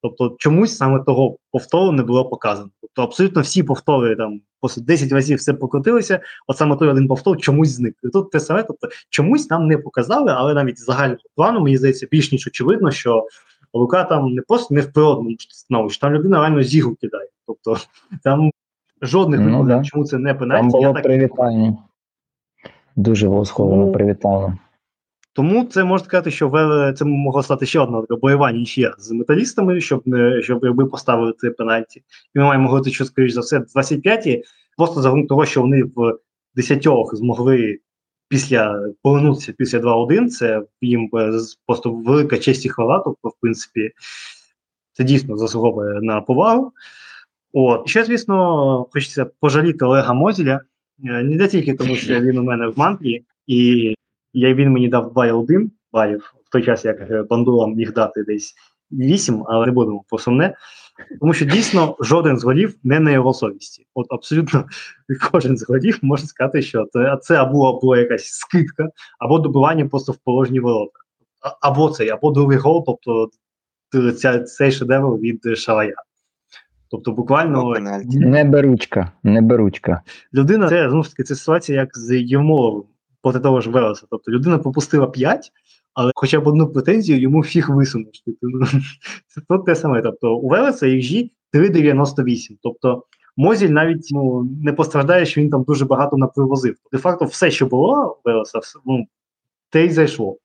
Тобто 0.02 0.36
чомусь 0.40 0.78
саме 0.78 1.00
того 1.00 1.38
повтору 1.52 1.92
не 1.92 2.04
було 2.04 2.26
показано. 2.26 2.70
Тобто 2.82 3.04
абсолютно 3.04 3.42
всі 3.42 3.64
повтори 3.64 4.16
там 4.16 4.42
просто 4.60 4.82
10 4.82 5.12
разів 5.12 5.38
все 5.38 5.54
покрутилося, 5.54 6.20
от 6.48 6.58
саме 6.58 6.76
той 6.76 6.88
один 6.88 7.08
повтор 7.08 7.38
чомусь 7.38 7.70
зник. 7.70 7.96
І 8.04 8.10
тут 8.10 8.32
те 8.32 8.40
саме, 8.40 8.64
тобто 8.64 8.88
чомусь 9.10 9.50
нам 9.50 9.68
не 9.68 9.78
показали, 9.78 10.34
але 10.36 10.54
навіть 10.54 10.80
з 10.80 10.86
загального 10.86 11.22
плану, 11.36 11.60
мені 11.60 11.78
здається, 11.78 12.08
більш 12.12 12.32
ніж 12.32 12.48
очевидно, 12.48 12.92
що 12.92 13.28
рука 13.74 14.04
там 14.04 14.34
не 14.34 14.42
просто 14.42 14.76
не 14.76 14.82
в 14.82 14.94
природному 14.94 15.36
становищі, 15.40 16.00
там 16.02 16.14
людина 16.14 16.40
реально 16.40 16.64
зігу 16.64 16.96
кидає. 16.96 17.30
Тобто 17.48 17.78
там 18.24 18.52
жодних 19.02 19.40
Ну, 19.40 19.64
да. 19.64 19.84
чому 19.84 20.06
це 20.06 20.18
не 20.18 20.30
Там 20.30 20.40
пенальті, 20.40 20.66
я 20.66 20.72
було 20.72 20.94
так 20.94 21.04
привітання. 21.04 21.78
Дуже 22.96 23.28
було 23.28 23.46
сховано 23.46 23.86
Ну, 23.86 23.92
привітання. 23.92 24.58
Тому 25.38 25.66
це 25.66 25.84
можна 25.84 26.06
сказати, 26.06 26.32
що 26.32 26.50
це 26.98 27.06
могло 27.06 27.44
стати 27.44 27.66
ще 27.66 27.80
одна 27.80 28.04
бойова 28.10 28.52
нічия 28.52 28.96
з 28.98 29.12
металістами, 29.12 29.82
щоб 29.82 30.02
не 30.06 30.42
щоб 30.42 30.64
якби 30.64 30.86
поставили 30.86 31.34
це 31.38 31.50
пенальті. 31.50 32.04
І 32.36 32.40
ми 32.40 32.46
маємо 32.46 32.68
говорити, 32.68 32.92
що 32.92 33.06
скоріш 33.06 33.34
за 33.34 33.42
все, 33.42 33.60
25-ті, 33.60 34.44
просто 34.78 35.02
за 35.02 35.24
того, 35.24 35.46
що 35.46 35.62
вони 35.62 35.84
в 35.84 36.18
десятьох 36.56 37.16
змогли 37.16 37.80
після 38.30 38.90
повернутися 39.02 39.54
після 39.58 39.80
2-1. 39.80 40.28
Це 40.28 40.62
їм 40.82 41.10
е, 41.14 41.32
просто 41.66 41.92
велика 41.92 42.38
честь 42.38 42.66
і 42.66 42.70
хвала. 42.70 43.00
Тобто, 43.00 43.30
в 43.30 43.34
принципі, 43.42 43.92
це 44.94 45.04
дійсно 45.04 45.38
заслуговує 45.38 46.02
на 46.02 46.22
повагу. 46.22 46.72
От 47.54 47.90
ще, 47.90 48.06
звісно, 48.06 48.86
хочеться 48.92 49.26
пожаліти 49.40 49.86
Олега 49.86 50.14
Мозіля. 50.14 50.62
Е, 51.06 51.24
Не 51.24 51.48
тільки 51.48 51.74
тому, 51.74 51.96
що 51.96 52.22
він 52.22 52.38
у 52.38 52.44
мене 52.44 52.68
в 52.68 52.80
мантрі, 52.80 53.24
і 53.48 53.94
я, 54.40 54.54
він 54.54 54.72
мені 54.72 54.88
дав 54.88 55.14
2,1 55.14 55.70
балів 55.94 56.34
в 56.46 56.52
той 56.52 56.64
час, 56.64 56.86
як 56.86 57.02
е, 57.12 57.24
Бандула 57.30 57.68
міг 57.68 57.94
дати 57.94 58.24
десь 58.24 58.56
8, 58.92 59.44
але 59.48 59.66
не 59.66 59.72
будемо 59.72 60.04
про 60.10 60.20
сумне. 60.20 60.56
Тому 61.20 61.34
що 61.34 61.46
дійсно 61.46 61.96
жоден 62.00 62.38
з 62.38 62.44
голів 62.44 62.76
не 62.84 63.00
на 63.00 63.12
його 63.12 63.34
совісті. 63.34 63.86
От 63.94 64.06
абсолютно 64.10 64.66
кожен 65.32 65.58
з 65.58 65.70
голів 65.70 66.00
може 66.02 66.26
сказати, 66.26 66.62
що 66.62 66.86
це, 66.94 67.18
це 67.22 67.36
або 67.36 67.80
була 67.80 67.98
якась 67.98 68.26
скидка, 68.28 68.90
або 69.20 69.40
добивання 69.40 69.86
просто 69.86 70.12
в 70.12 70.18
положені 70.18 70.60
ворота. 70.60 71.00
А- 71.42 71.68
Або 71.68 71.90
цей, 71.90 72.10
або 72.10 72.32
другий 72.32 72.58
гол, 72.58 72.84
тобто 72.86 73.30
ця, 74.12 74.40
цей 74.40 74.72
шедевр 74.72 75.18
від 75.18 75.58
Шалая. 75.58 75.96
Тобто, 76.90 77.12
буквально 77.12 77.76
Не 78.06 78.44
беручка, 78.44 79.12
не 79.24 79.42
беручка. 79.42 80.02
людина, 80.34 80.70
це 80.70 80.90
знову 80.90 81.04
ж 81.04 81.10
таки 81.10 81.24
це 81.24 81.36
ситуація, 81.36 81.80
як 81.82 81.98
з 81.98 82.22
Євмоловим 82.22 82.84
проти 83.28 83.40
того 83.40 83.62
ж 83.62 83.70
Велеса. 83.70 84.08
Тобто 84.10 84.32
людина 84.32 84.58
пропустила 84.58 85.08
5, 85.08 85.52
але 85.94 86.12
хоча 86.16 86.40
б 86.40 86.48
одну 86.48 86.68
претензію 86.68 87.20
йому 87.20 87.44
фіг 87.44 87.70
висунеш. 87.70 88.24
Тобто, 88.26 88.48
ну, 88.48 88.66
це 89.28 89.42
тут 89.50 89.66
те 89.66 89.76
саме. 89.76 90.02
Тобто 90.02 90.36
у 90.36 90.50
Велеса 90.50 90.86
XG 90.86 91.30
3,98. 91.54 92.58
Тобто 92.64 93.04
Мозіль 93.38 93.70
навіть 93.70 94.08
ну, 94.12 94.50
не 94.64 94.74
постраждає, 94.74 95.26
що 95.26 95.42
він 95.42 95.50
там 95.50 95.64
дуже 95.64 95.86
багато 95.86 96.18
напривозив. 96.18 96.76
Де-факто 96.92 97.26
все, 97.26 97.52
що 97.52 97.66
було 97.66 98.20
у 98.26 98.30
Велеса, 98.30 98.60
все, 98.60 98.80
ну, 98.86 99.06
те 99.70 99.86
й 99.86 99.90
зайшло. 99.90 100.38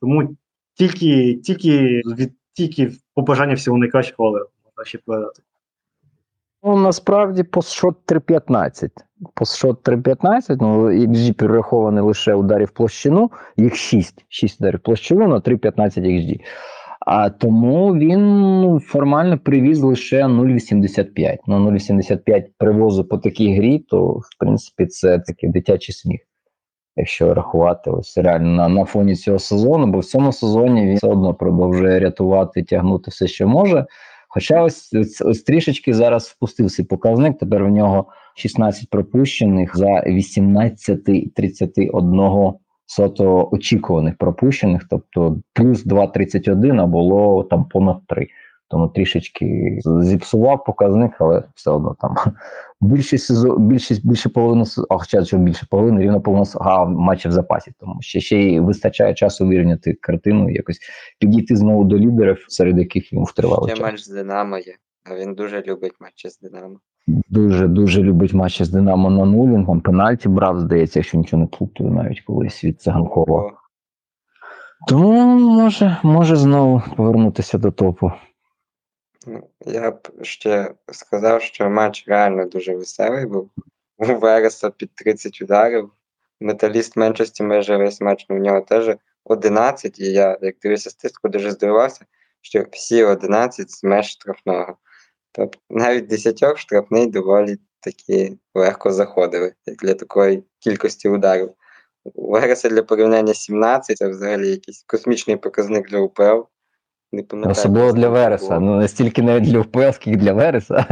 Тому 0.00 0.36
тільки, 0.74 1.34
тільки, 1.34 2.02
від, 2.18 2.32
тільки 2.52 2.92
побажання 3.14 3.54
всього 3.54 3.78
найкращого 3.78 4.28
Олегу 4.28 4.48
можна 4.64 4.84
ще 4.84 4.98
передати. 4.98 5.42
Ну, 6.66 6.76
насправді 6.76 7.42
постшот 7.42 7.96
3.15. 8.06 8.88
Постшот 9.34 9.88
3.15, 9.88 10.56
ну, 10.60 10.90
XG 10.90 11.32
перерахований 11.32 12.02
лише 12.04 12.34
ударів 12.34 12.70
площину, 12.70 13.30
їх 13.56 13.76
6. 13.76 14.24
6 14.28 14.60
ударів 14.60 14.80
площину 14.80 15.28
на 15.28 15.36
3.15 15.36 16.00
XG. 16.00 16.40
А 17.06 17.30
тому 17.30 17.94
він 17.94 18.20
ну, 18.60 18.80
формально 18.80 19.38
привіз 19.38 19.82
лише 19.82 20.24
0,85. 20.24 21.36
Ну, 21.46 21.70
0,85 21.70 22.44
привозу 22.58 23.04
по 23.04 23.18
такій 23.18 23.56
грі, 23.56 23.78
то 23.78 24.06
в 24.06 24.38
принципі 24.38 24.86
це 24.86 25.18
такий 25.18 25.50
дитячий 25.50 25.94
сміх. 25.94 26.20
Якщо 26.96 27.34
рахувати 27.34 27.90
ось 27.90 28.18
реально 28.18 28.50
на, 28.50 28.68
на 28.68 28.84
фоні 28.84 29.16
цього 29.16 29.38
сезону, 29.38 29.86
бо 29.86 29.98
в 29.98 30.04
цьому 30.04 30.32
сезоні 30.32 30.86
він 30.86 30.96
все 30.96 31.06
одно 31.06 31.34
продовжує 31.34 32.00
рятувати, 32.00 32.62
тягнути 32.62 33.10
все, 33.10 33.26
що 33.26 33.48
може. 33.48 33.86
Хоча 34.34 34.62
ось, 34.62 34.94
ось, 34.94 35.20
ось 35.20 35.42
трішечки 35.42 35.94
зараз 35.94 36.24
впустився 36.24 36.84
показник. 36.84 37.38
Тепер 37.38 37.64
в 37.64 37.68
нього 37.68 38.06
16 38.36 38.90
пропущених 38.90 39.76
за 39.76 39.86
18-31 39.86 42.54
сотого 42.86 43.54
очікуваних 43.54 44.16
пропущених, 44.16 44.86
тобто 44.90 45.38
плюс 45.52 45.86
2,31, 45.86 46.82
а 46.82 46.86
було 46.86 47.44
там 47.44 47.64
понад 47.64 47.96
3. 48.06 48.28
Тому 48.74 48.88
трішечки 48.88 49.78
зіпсував 49.84 50.64
показник, 50.64 51.12
але 51.18 51.42
все 51.54 51.70
одно 51.70 51.96
там 52.00 52.16
більше 52.80 53.18
сезон, 53.18 53.68
більшість 53.68 54.06
більше 54.06 54.28
половини 54.28 54.64
а 54.90 54.98
хоча 54.98 55.24
що 55.24 55.38
більше 55.38 55.66
половини, 55.70 56.02
рівно 56.02 56.20
половина 56.20 56.50
а, 56.60 56.84
матчів 56.84 57.30
в 57.30 57.34
запасі, 57.34 57.72
тому 57.80 57.96
ще 58.00 58.20
ще 58.20 58.38
й 58.38 58.60
вистачає 58.60 59.14
часу 59.14 59.46
вирівняти 59.46 59.94
картину, 59.94 60.50
якось 60.50 60.78
підійти 61.18 61.56
знову 61.56 61.84
до 61.84 61.98
лідерів, 61.98 62.44
серед 62.48 62.78
яких 62.78 63.12
він 63.12 63.24
втривали 63.24 63.68
Ще 63.68 63.76
час. 63.76 63.86
матч 63.86 64.00
з 64.00 64.08
Динамо 64.08 64.58
є, 64.58 64.74
а 65.04 65.16
він 65.16 65.34
дуже 65.34 65.62
любить 65.62 65.94
матчі 66.00 66.28
з 66.28 66.38
Динамо. 66.38 66.76
Дуже 67.28 67.68
дуже 67.68 68.02
любить 68.02 68.34
матчі 68.34 68.64
з 68.64 68.68
Динамо 68.68 69.10
на 69.10 69.24
нулі. 69.24 69.64
він 69.66 69.80
пенальті 69.80 70.28
брав, 70.28 70.60
здається, 70.60 70.98
якщо 70.98 71.18
нічого 71.18 71.42
не 71.42 71.46
плутаю, 71.46 71.90
навіть 71.90 72.20
колись 72.20 72.64
від 72.64 72.80
Циганкова. 72.80 73.52
Тому 74.88 75.38
може, 75.38 75.96
може 76.02 76.36
знову 76.36 76.82
повернутися 76.96 77.58
до 77.58 77.70
топу. 77.70 78.12
Ну, 79.26 79.50
Я 79.66 79.90
б 79.90 80.08
ще 80.22 80.74
сказав, 80.92 81.42
що 81.42 81.70
матч 81.70 82.04
реально 82.08 82.46
дуже 82.46 82.74
веселий 82.74 83.26
був. 83.26 83.50
У 83.98 84.04
Вереса 84.04 84.70
під 84.70 84.94
30 84.94 85.42
ударів. 85.42 85.90
Металіст 86.40 86.96
меншості 86.96 87.42
майже 87.42 87.76
весь 87.76 88.00
матч, 88.00 88.26
в 88.28 88.32
нього 88.32 88.60
теж 88.60 88.96
11, 89.24 89.98
і 90.00 90.12
я, 90.12 90.38
як 90.42 90.54
дивився 90.62 90.90
статистику, 90.90 91.28
дуже 91.28 91.50
здивувався, 91.50 92.04
що 92.40 92.66
всі 92.72 93.02
11 93.02 93.70
з 93.70 93.84
меж 93.84 94.06
штрафного. 94.06 94.76
Тобто 95.32 95.58
навіть 95.70 96.06
10 96.06 96.58
штрафний 96.58 97.06
доволі 97.06 97.56
таки 97.80 98.38
легко 98.54 98.92
заходили, 98.92 99.54
як 99.66 99.76
для 99.76 99.94
такої 99.94 100.44
кількості 100.58 101.08
ударів. 101.08 101.54
У 102.04 102.32
Вереса 102.32 102.68
для 102.68 102.82
порівняння 102.82 103.34
17 103.34 103.96
це 103.96 104.08
взагалі 104.08 104.50
якийсь 104.50 104.84
космічний 104.86 105.36
показник 105.36 105.88
для 105.88 105.98
УПЛ. 105.98 106.40
Не 107.12 107.22
пам'ятаю, 107.22 107.52
Особливо 107.52 107.92
для 107.92 108.08
Вереса. 108.08 108.60
Ну 108.60 108.76
не 108.76 108.88
стільки 108.88 109.22
навіть 109.22 109.44
для 109.44 109.60
УПЛ, 109.60 109.90
скільки 109.90 110.16
для 110.16 110.32
Вереса, 110.32 110.86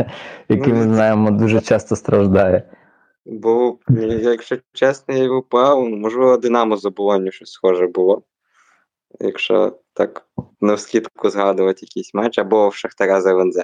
який 0.48 0.72
ми 0.72 0.86
Ну, 0.86 0.94
знаємо 0.94 1.30
дуже 1.30 1.60
часто 1.60 1.96
страждає. 1.96 2.70
Бо, 3.24 3.78
якщо 4.20 4.56
чесно, 4.72 5.16
я 5.16 5.30
упав, 5.30 5.88
можливо, 5.88 6.36
Динамо 6.36 6.76
з 6.76 6.84
оболонню 6.84 7.32
щось 7.32 7.50
схоже 7.50 7.86
було. 7.86 8.22
Якщо 9.20 9.78
так 9.94 10.26
навскідку 10.60 11.30
згадувати 11.30 11.78
якийсь 11.82 12.14
матч, 12.14 12.38
або 12.38 12.68
в 12.68 12.74
Шахтаря 12.74 13.20
з 13.20 13.26
ЛНЗ. 13.26 13.62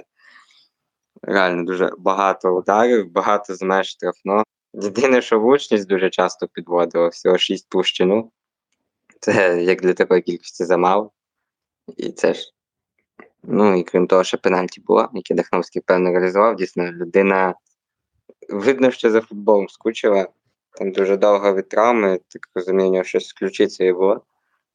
Реально 1.21 1.63
дуже 1.63 1.91
багато 1.97 2.55
ударів, 2.55 3.11
багато 3.11 3.55
з 3.55 3.61
меж 3.61 3.87
штрафного. 3.87 4.43
Єдине, 4.73 5.21
що 5.21 5.39
влучність 5.39 5.87
дуже 5.87 6.09
часто 6.09 6.47
підводила, 6.47 7.07
всього 7.07 7.37
6 7.37 7.69
площину. 7.69 8.31
Це 9.19 9.63
як 9.63 9.81
для 9.81 9.93
такої 9.93 10.21
кількості 10.21 10.65
замало. 10.65 11.11
І 11.97 12.11
це 12.11 12.33
ж. 12.33 12.53
Ну 13.43 13.79
і 13.79 13.83
крім 13.83 14.07
того, 14.07 14.23
ще 14.23 14.37
пенальті 14.37 14.81
було, 14.81 15.09
яке 15.13 15.35
Дахновський 15.35 15.81
певно 15.85 16.11
реалізував. 16.11 16.55
Дійсно, 16.55 16.91
людина 16.91 17.55
видно, 18.49 18.91
що 18.91 19.09
за 19.09 19.21
футболом 19.21 19.69
скучила. 19.69 20.27
Там 20.71 20.91
дуже 20.91 21.17
довго 21.17 21.53
від 21.53 21.69
травми, 21.69 22.19
так 22.27 22.49
розумію, 22.55 23.03
щось 23.03 23.27
з 23.27 23.33
ключицею 23.33 23.95
було. 23.95 24.21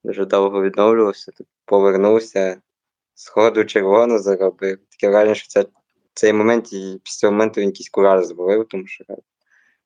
Дуже 0.04 0.24
довго 0.24 0.62
відновлювався, 0.62 1.32
так 1.32 1.46
повернувся. 1.64 2.60
сходу 3.14 3.64
червону 3.64 4.18
заробив. 4.18 4.78
Таке 4.90 5.08
враження, 5.08 5.34
що 5.34 5.48
це 5.48 5.66
цей 6.14 6.32
момент 6.32 6.72
і 6.72 7.00
після 7.04 7.18
цього 7.20 7.32
моменту 7.32 7.60
він 7.60 7.68
якийсь 7.68 7.88
кураж 7.88 8.24
збавив, 8.24 8.68
тому 8.68 8.86
що 8.86 9.04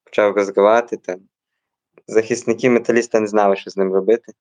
почав 0.05 0.37
розривати. 0.37 0.99
Захисники 2.07 2.70
металіста 2.70 3.20
не 3.20 3.26
знали, 3.26 3.57
що 3.57 3.70
з 3.70 3.76
ним 3.76 3.93
робити. 3.93 4.33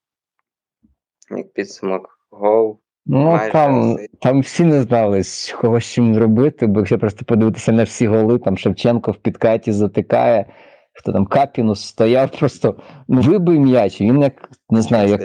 Як 1.30 1.54
підсумок, 1.54 2.16
гол. 2.32 2.80
Ну, 3.10 3.40
там, 3.52 3.98
там 4.22 4.42
всі 4.42 4.64
не 4.64 4.82
знали, 4.82 5.24
з 5.24 5.52
кого 5.52 5.82
з 5.82 5.86
чим 5.86 6.18
робити, 6.18 6.68
бо 6.68 6.80
якщо 6.80 7.00
просто 7.00 7.26
подивитися 7.26 7.72
на 7.72 7.84
всі 7.84 8.08
голи, 8.08 8.40
там 8.40 8.58
Шевченко 8.58 9.12
в 9.12 9.16
підкаті 9.16 9.72
затикає, 9.72 10.46
хто 10.94 11.12
там 11.12 11.26
Капінус 11.26 11.88
стояв, 11.88 12.32
просто 12.40 12.76
ну, 13.08 13.22
вибив 13.22 13.60
м'яч, 13.60 14.02
він 14.02 14.22
як 14.22 14.50
не 14.70 14.82
знаю, 14.82 15.10
як. 15.10 15.22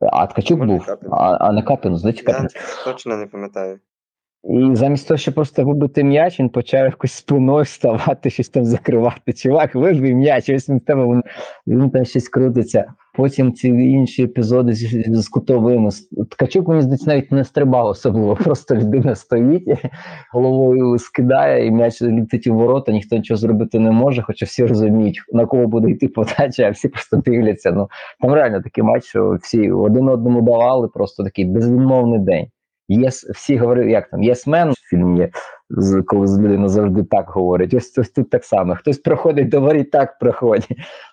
А 0.00 0.26
Ткачук 0.26 0.64
був, 0.64 0.86
а, 1.10 1.36
а 1.40 1.52
не 1.52 1.62
Капінус, 1.62 2.00
здається, 2.00 2.24
Я 2.26 2.48
точно 2.84 3.16
не 3.16 3.26
пам'ятаю. 3.26 3.80
І 4.44 4.70
замість 4.72 5.08
того, 5.08 5.18
щоб 5.18 5.34
просто 5.34 5.64
вибити 5.64 6.04
м'яч, 6.04 6.40
він 6.40 6.48
почав 6.48 6.84
якось 6.84 7.12
спиною 7.12 7.62
вставати, 7.62 8.30
щось 8.30 8.48
там 8.48 8.64
закривати. 8.64 9.32
Чувак, 9.32 9.74
вибив 9.74 10.14
м'яч, 10.14 10.48
ось 10.48 10.68
він 10.68 10.78
в 10.78 10.80
тебе 10.80 11.04
він, 11.04 11.22
він 11.66 11.90
там 11.90 12.04
щось 12.04 12.28
крутиться. 12.28 12.92
Потім 13.14 13.52
ці 13.52 13.68
інші 13.68 14.22
епізоди 14.22 14.72
з, 14.72 15.04
з 15.08 15.28
кутовими. 15.28 15.90
Ткачук, 16.30 16.68
мені 16.68 16.82
здається, 16.82 17.10
навіть 17.10 17.32
не 17.32 17.44
стрибав 17.44 17.86
особливо. 17.86 18.36
Просто 18.44 18.74
людина 18.76 19.14
стоїть, 19.14 19.68
головою 20.32 20.98
скидає, 20.98 21.66
і 21.66 21.70
м'яч 21.70 22.02
літить 22.02 22.46
у 22.46 22.54
ворота, 22.54 22.92
ніхто 22.92 23.16
нічого 23.16 23.38
зробити 23.38 23.78
не 23.78 23.90
може, 23.90 24.22
хоча 24.22 24.46
всі 24.46 24.66
розуміють, 24.66 25.22
на 25.32 25.46
кого 25.46 25.66
буде 25.66 25.90
йти 25.90 26.08
подача, 26.08 26.62
а 26.62 26.70
всі 26.70 26.88
просто 26.88 27.16
дивляться. 27.16 27.72
Ну 27.72 27.88
там 28.20 28.32
реально 28.32 28.62
такий 28.62 28.84
матч, 28.84 29.04
що 29.04 29.38
всі 29.42 29.70
один 29.70 30.08
одному 30.08 30.42
давали, 30.42 30.88
просто 30.88 31.24
такий 31.24 31.44
безвідмовний 31.44 32.18
день. 32.18 32.46
Yes, 32.88 33.24
всі 33.24 33.56
говорили, 33.56 33.90
як 33.90 34.10
там, 34.10 34.22
yes 34.22 34.46
man 34.46 34.70
в 34.70 34.88
фільмі 34.90 35.28
коли 36.06 36.26
з 36.26 36.38
людина 36.38 36.68
завжди 36.68 37.02
так 37.02 37.30
говорить. 37.30 37.74
Ось, 37.74 37.98
ось 37.98 38.10
тут 38.10 38.30
так 38.30 38.44
само. 38.44 38.74
Хтось 38.74 38.98
приходить 38.98 39.48
до 39.48 39.60
воріт, 39.60 39.90
так 39.90 40.18
приходить. 40.18 40.68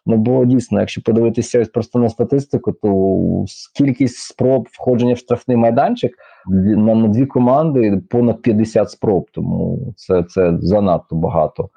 Ну 0.06 0.18
бо 0.18 0.46
дійсно, 0.46 0.80
якщо 0.80 1.02
подивитися 1.02 1.62
ось 1.62 1.70
просто 1.70 2.00
на 2.00 2.10
статистику, 2.10 2.72
то 2.72 3.46
кількість 3.78 4.18
спроб 4.18 4.68
входження 4.72 5.14
в 5.14 5.18
штрафний 5.18 5.58
майданчик 5.58 6.16
на, 6.48 6.96
на 6.96 7.08
дві 7.08 7.26
команди 7.26 8.02
понад 8.10 8.42
50 8.42 8.92
спроб. 8.92 9.28
Тому 9.32 9.80
це, 9.98 10.24
це 10.24 10.58
занадто 10.60 11.16
багато. 11.16 11.70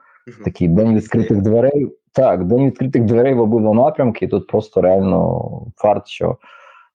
Такий 0.44 0.68
день 0.68 0.94
відкритих 0.96 1.42
дверей. 1.42 1.88
Так, 2.12 2.44
день 2.44 2.66
відкритих 2.66 3.04
дверей 3.04 3.34
в 3.34 3.40
обидва 3.40 3.74
напрямки. 3.74 4.24
І 4.24 4.28
тут 4.28 4.46
просто 4.46 4.80
реально 4.80 5.42
фарт, 5.76 6.06
що 6.06 6.36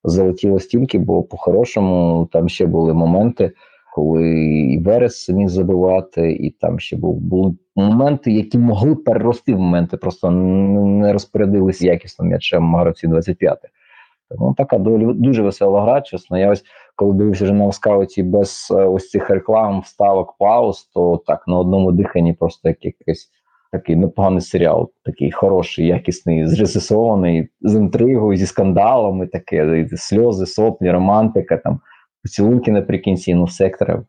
залетіло 0.04 0.60
стільки, 0.60 0.98
бо 0.98 1.22
по-хорошому 1.22 2.28
там 2.32 2.48
ще 2.48 2.66
були 2.66 2.94
моменти, 2.94 3.52
коли 3.94 4.28
і 4.72 4.78
Верес 4.78 5.28
міг 5.28 5.48
забивати, 5.48 6.32
і 6.32 6.50
там 6.50 6.80
ще 6.80 6.96
був, 6.96 7.16
були 7.16 7.54
моменти, 7.76 8.32
які 8.32 8.58
могли 8.58 8.94
перерости 8.94 9.54
в 9.54 9.58
моменти, 9.58 9.96
просто 9.96 10.30
не 10.30 11.12
розпорядилися 11.12 11.86
якісно 11.86 12.24
м'ячем 12.24 12.76
гравці 12.76 13.06
25. 13.06 13.58
Тому 14.30 14.54
така 14.54 14.78
дуже 14.78 15.42
весела 15.42 15.82
гра, 15.82 16.00
чесно. 16.00 16.38
Я 16.38 16.50
ось 16.50 16.64
коли 16.96 17.14
дивився 17.14 17.44
вже 17.44 17.52
на 17.52 17.72
скауті 17.72 18.22
без 18.22 18.68
е, 18.70 18.74
ось 18.74 19.10
цих 19.10 19.30
реклам, 19.30 19.80
вставок, 19.80 20.34
пауз, 20.38 20.82
то 20.94 21.22
так 21.26 21.48
на 21.48 21.58
одному 21.58 21.92
диханні 21.92 22.32
просто 22.32 22.68
як 22.68 22.84
якийсь 22.84 23.30
такий 23.74 23.96
непоганий 23.96 24.40
серіал, 24.40 24.92
такий 25.04 25.32
хороший, 25.32 25.86
якісний, 25.86 26.46
зрежисований, 26.46 27.48
з 27.60 27.74
інтригою, 27.74 28.36
зі 28.36 28.46
скандалами, 28.46 29.26
таке, 29.26 29.88
сльози, 29.96 30.46
соплі, 30.46 30.90
романтика, 30.90 31.56
там, 31.56 31.80
поцілунки 32.22 32.70
наприкінці, 32.70 33.34
ну 33.34 33.44
все 33.44 33.64
як 33.64 33.78
треба. 33.78 34.04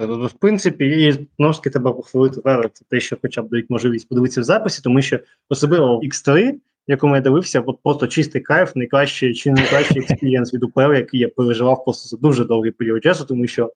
Е, 0.00 0.06
В 0.06 0.32
принципі, 0.32 0.84
і 0.86 1.26
таки 1.38 1.70
треба 1.70 1.92
похвалити 1.92 2.40
Верер, 2.44 2.70
це 2.72 2.84
те, 2.90 3.00
що 3.00 3.16
хоча 3.22 3.42
б 3.42 3.48
дають 3.48 3.70
можливість 3.70 4.08
подивитися 4.08 4.40
в 4.40 4.44
записі, 4.44 4.82
тому 4.82 5.02
що 5.02 5.18
особливо 5.48 6.00
X3, 6.00 6.54
якому 6.86 7.14
я 7.14 7.20
дивився, 7.20 7.60
от 7.60 7.78
просто 7.82 8.06
чистий 8.06 8.40
кайф, 8.40 8.76
найкращий 8.76 9.34
чи 9.34 9.52
найкращий 9.52 10.02
experience 10.02 10.54
від 10.54 10.62
УПЛ, 10.62 10.92
який 10.92 11.20
я 11.20 11.28
переживав 11.28 11.84
просто 11.84 12.08
за 12.08 12.16
дуже 12.16 12.44
довгий 12.44 12.70
період 12.70 13.02
часу, 13.02 13.24
тому 13.24 13.46
що 13.46 13.72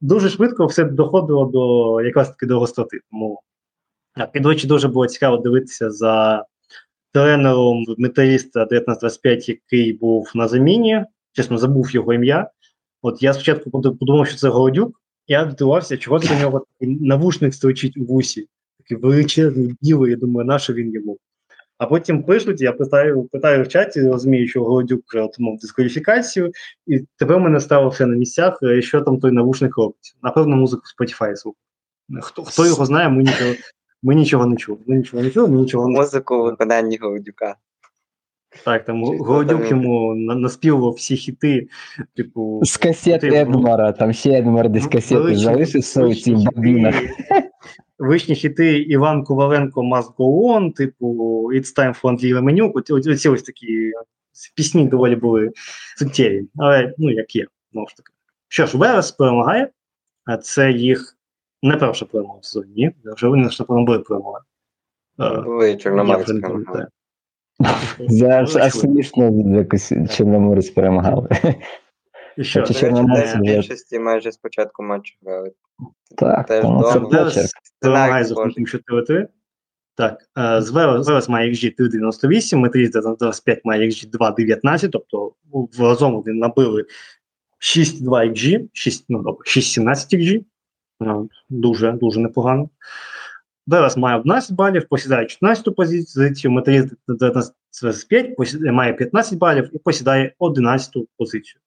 дуже 0.00 0.28
швидко 0.28 0.66
все 0.66 0.84
доходило 0.84 1.44
до 1.44 2.00
якраз 2.00 2.28
таки 2.28 2.46
до 2.46 2.58
гостроти. 2.58 3.00
Тому 3.10 3.40
так, 4.16 4.30
і, 4.34 4.40
до 4.40 4.48
речі, 4.48 4.66
дуже 4.66 4.88
було 4.88 5.06
цікаво 5.06 5.36
дивитися 5.36 5.90
за 5.90 6.44
тренером 7.12 7.84
металіста 7.98 8.62
1925, 8.62 9.48
який 9.48 9.92
був 9.92 10.30
на 10.34 10.48
заміні. 10.48 11.04
Чесно, 11.32 11.58
забув 11.58 11.90
його 11.90 12.14
ім'я. 12.14 12.50
От 13.02 13.22
я 13.22 13.32
спочатку 13.32 13.70
подумав, 13.70 14.26
що 14.26 14.36
це 14.36 14.48
Голодюк. 14.48 15.00
Я 15.26 15.50
здивувався, 15.50 15.96
чого 15.96 16.20
це 16.20 16.36
у 16.36 16.38
нього 16.38 16.66
навушник 16.80 17.54
строчить 17.54 17.96
у 17.96 18.04
вусі. 18.04 18.48
Такий 18.78 18.96
величезний, 18.96 19.74
білий, 19.80 20.10
я 20.10 20.16
думаю, 20.16 20.46
на 20.46 20.58
що 20.58 20.72
він 20.72 20.92
йому. 20.92 21.18
А 21.78 21.86
потім 21.86 22.22
пишуть, 22.22 22.60
я 22.60 22.72
питаю, 22.72 23.28
питаю 23.32 23.64
в 23.64 23.68
чаті, 23.68 24.02
розумію, 24.02 24.48
що 24.48 24.64
Голодюк 24.64 25.00
вже 25.08 25.20
отримав 25.20 25.58
дискваліфікацію, 25.58 26.52
і 26.86 27.00
тепер 27.16 27.38
мене 27.38 27.60
стало 27.60 27.88
все 27.88 28.06
на 28.06 28.16
місцях, 28.16 28.58
е, 28.62 28.82
що 28.82 29.00
там 29.00 29.20
той 29.20 29.32
навушник 29.32 29.76
робить. 29.78 30.16
Напевно, 30.22 30.56
музику 30.56 30.82
Spotify 30.82 31.36
слухає. 31.36 31.64
Хто, 32.20 32.42
хто 32.44 32.66
його 32.66 32.86
знає, 32.86 33.08
ми 33.08 33.22
нічого, 33.22 33.54
ми 34.04 34.14
нічого 34.14 34.46
не 34.46 34.56
чули. 34.56 34.78
Ми 34.86 34.96
нічого 34.96 35.22
не 35.22 35.30
чули, 35.30 35.48
ми 35.48 35.56
нічого 35.56 35.88
не 35.88 35.98
Музику 35.98 36.36
у 36.36 36.42
виконанні 36.42 36.96
Голодюка. 36.96 37.56
Так, 38.64 38.84
там 38.84 39.04
Голодюк 39.04 39.70
йому 39.70 40.14
на- 40.14 40.34
наспівував 40.34 40.92
всі 40.92 41.16
хіти, 41.16 41.68
типу. 42.16 42.60
З 42.64 42.76
касет 42.76 43.20
типу, 43.20 43.36
Едмара, 43.36 43.92
там 43.92 44.12
ще 44.12 44.38
Едмар 44.38 44.68
десь 44.68 44.86
касети 44.86 45.14
величні- 45.20 45.44
залишився 45.44 46.04
у 46.04 46.08
хіти- 46.10 46.44
бабінах. 46.56 46.94
Вишні 47.98 48.34
хіти 48.34 48.78
Іван 48.78 49.24
Коваленко 49.24 49.80
Must 49.82 50.14
Go 50.16 50.56
On, 50.56 50.72
типу 50.72 51.06
It's 51.52 51.76
Time 51.78 52.00
for 52.00 52.08
Андрій 52.08 52.34
Леменюк. 52.34 52.76
Оці 52.76 53.28
ось 53.28 53.42
такі 53.42 53.92
пісні 54.56 54.86
доволі 54.86 55.16
були 55.16 55.52
суттєві. 55.98 56.48
Але 56.56 56.94
ну 56.98 57.10
як 57.10 57.36
є, 57.36 57.46
знову 57.72 57.88
ж 57.88 57.96
таки. 57.96 58.12
Що 58.48 58.66
ж, 58.66 58.78
Верес 58.78 59.12
перемагає, 59.12 59.68
а 60.24 60.36
це 60.36 60.72
їх 60.72 61.13
не 61.64 61.76
перша 61.76 62.06
перемога 62.06 62.38
в 62.38 62.44
сезоні. 62.44 62.72
Ні, 62.76 62.92
вже 63.04 63.28
вони 63.28 63.50
ж 63.50 63.56
напевно 63.62 63.84
були 63.84 63.98
перемоги. 63.98 64.40
Е, 65.20 65.40
Були 65.40 65.76
Чорноморець 65.76 66.26
перемагали. 66.26 66.86
аж, 68.60 68.72
смішно 68.72 69.56
якось 69.58 69.92
Чорноморець 70.10 70.70
перемагали. 70.70 71.28
І 72.36 72.44
що? 72.44 72.60
Хоча 72.66 72.80
Чорноморець 72.80 73.30
вже- 73.34 73.40
більшості 73.40 73.98
майже 73.98 74.32
з 74.32 74.36
початку 74.36 74.82
матчу 74.82 75.14
грали. 75.22 75.52
Так, 76.16 76.46
Теж 76.46 76.62
тому 76.62 76.82
це 76.82 76.98
вдома. 76.98 77.24
почерк. 77.24 77.48
Перемагає 77.80 78.24
за 78.24 78.34
рахунком 78.34 78.64
4-3. 78.66 79.26
Так, 79.96 80.18
е, 80.38 80.62
з 80.62 80.70
Велес 80.70 81.06
Велес 81.06 81.28
має 81.28 81.50
XG 81.50 81.74
3,98, 81.80 82.58
Метріс 82.58 82.90
25 82.90 83.60
має 83.64 83.86
XG 83.88 84.10
2,19, 84.10 84.88
тобто 84.92 85.32
в 85.52 85.80
разом 85.82 86.14
вони 86.14 86.32
набили 86.32 86.84
6,2 87.58 88.24
XG, 88.30 88.68
6, 88.72 89.04
ну, 89.08 89.18
добре, 89.22 89.44
6,17 89.46 90.14
XG. 90.18 90.44
Е, 91.02 91.14
Дуже, 91.48 91.92
дуже 91.92 92.20
непогано. 92.20 92.68
Велес 93.66 93.96
має 93.96 94.18
11 94.20 94.52
балів, 94.56 94.88
посідає 94.88 95.26
14-ту 95.26 95.72
позицію, 95.72 96.50
Метріс 96.52 96.84
25 97.08 98.36
посідає, 98.36 98.72
має 98.72 98.92
15 98.92 99.38
балів 99.38 99.70
і 99.72 99.78
посідає 99.78 100.32
11-ту 100.40 101.08
позицію. 101.18 101.60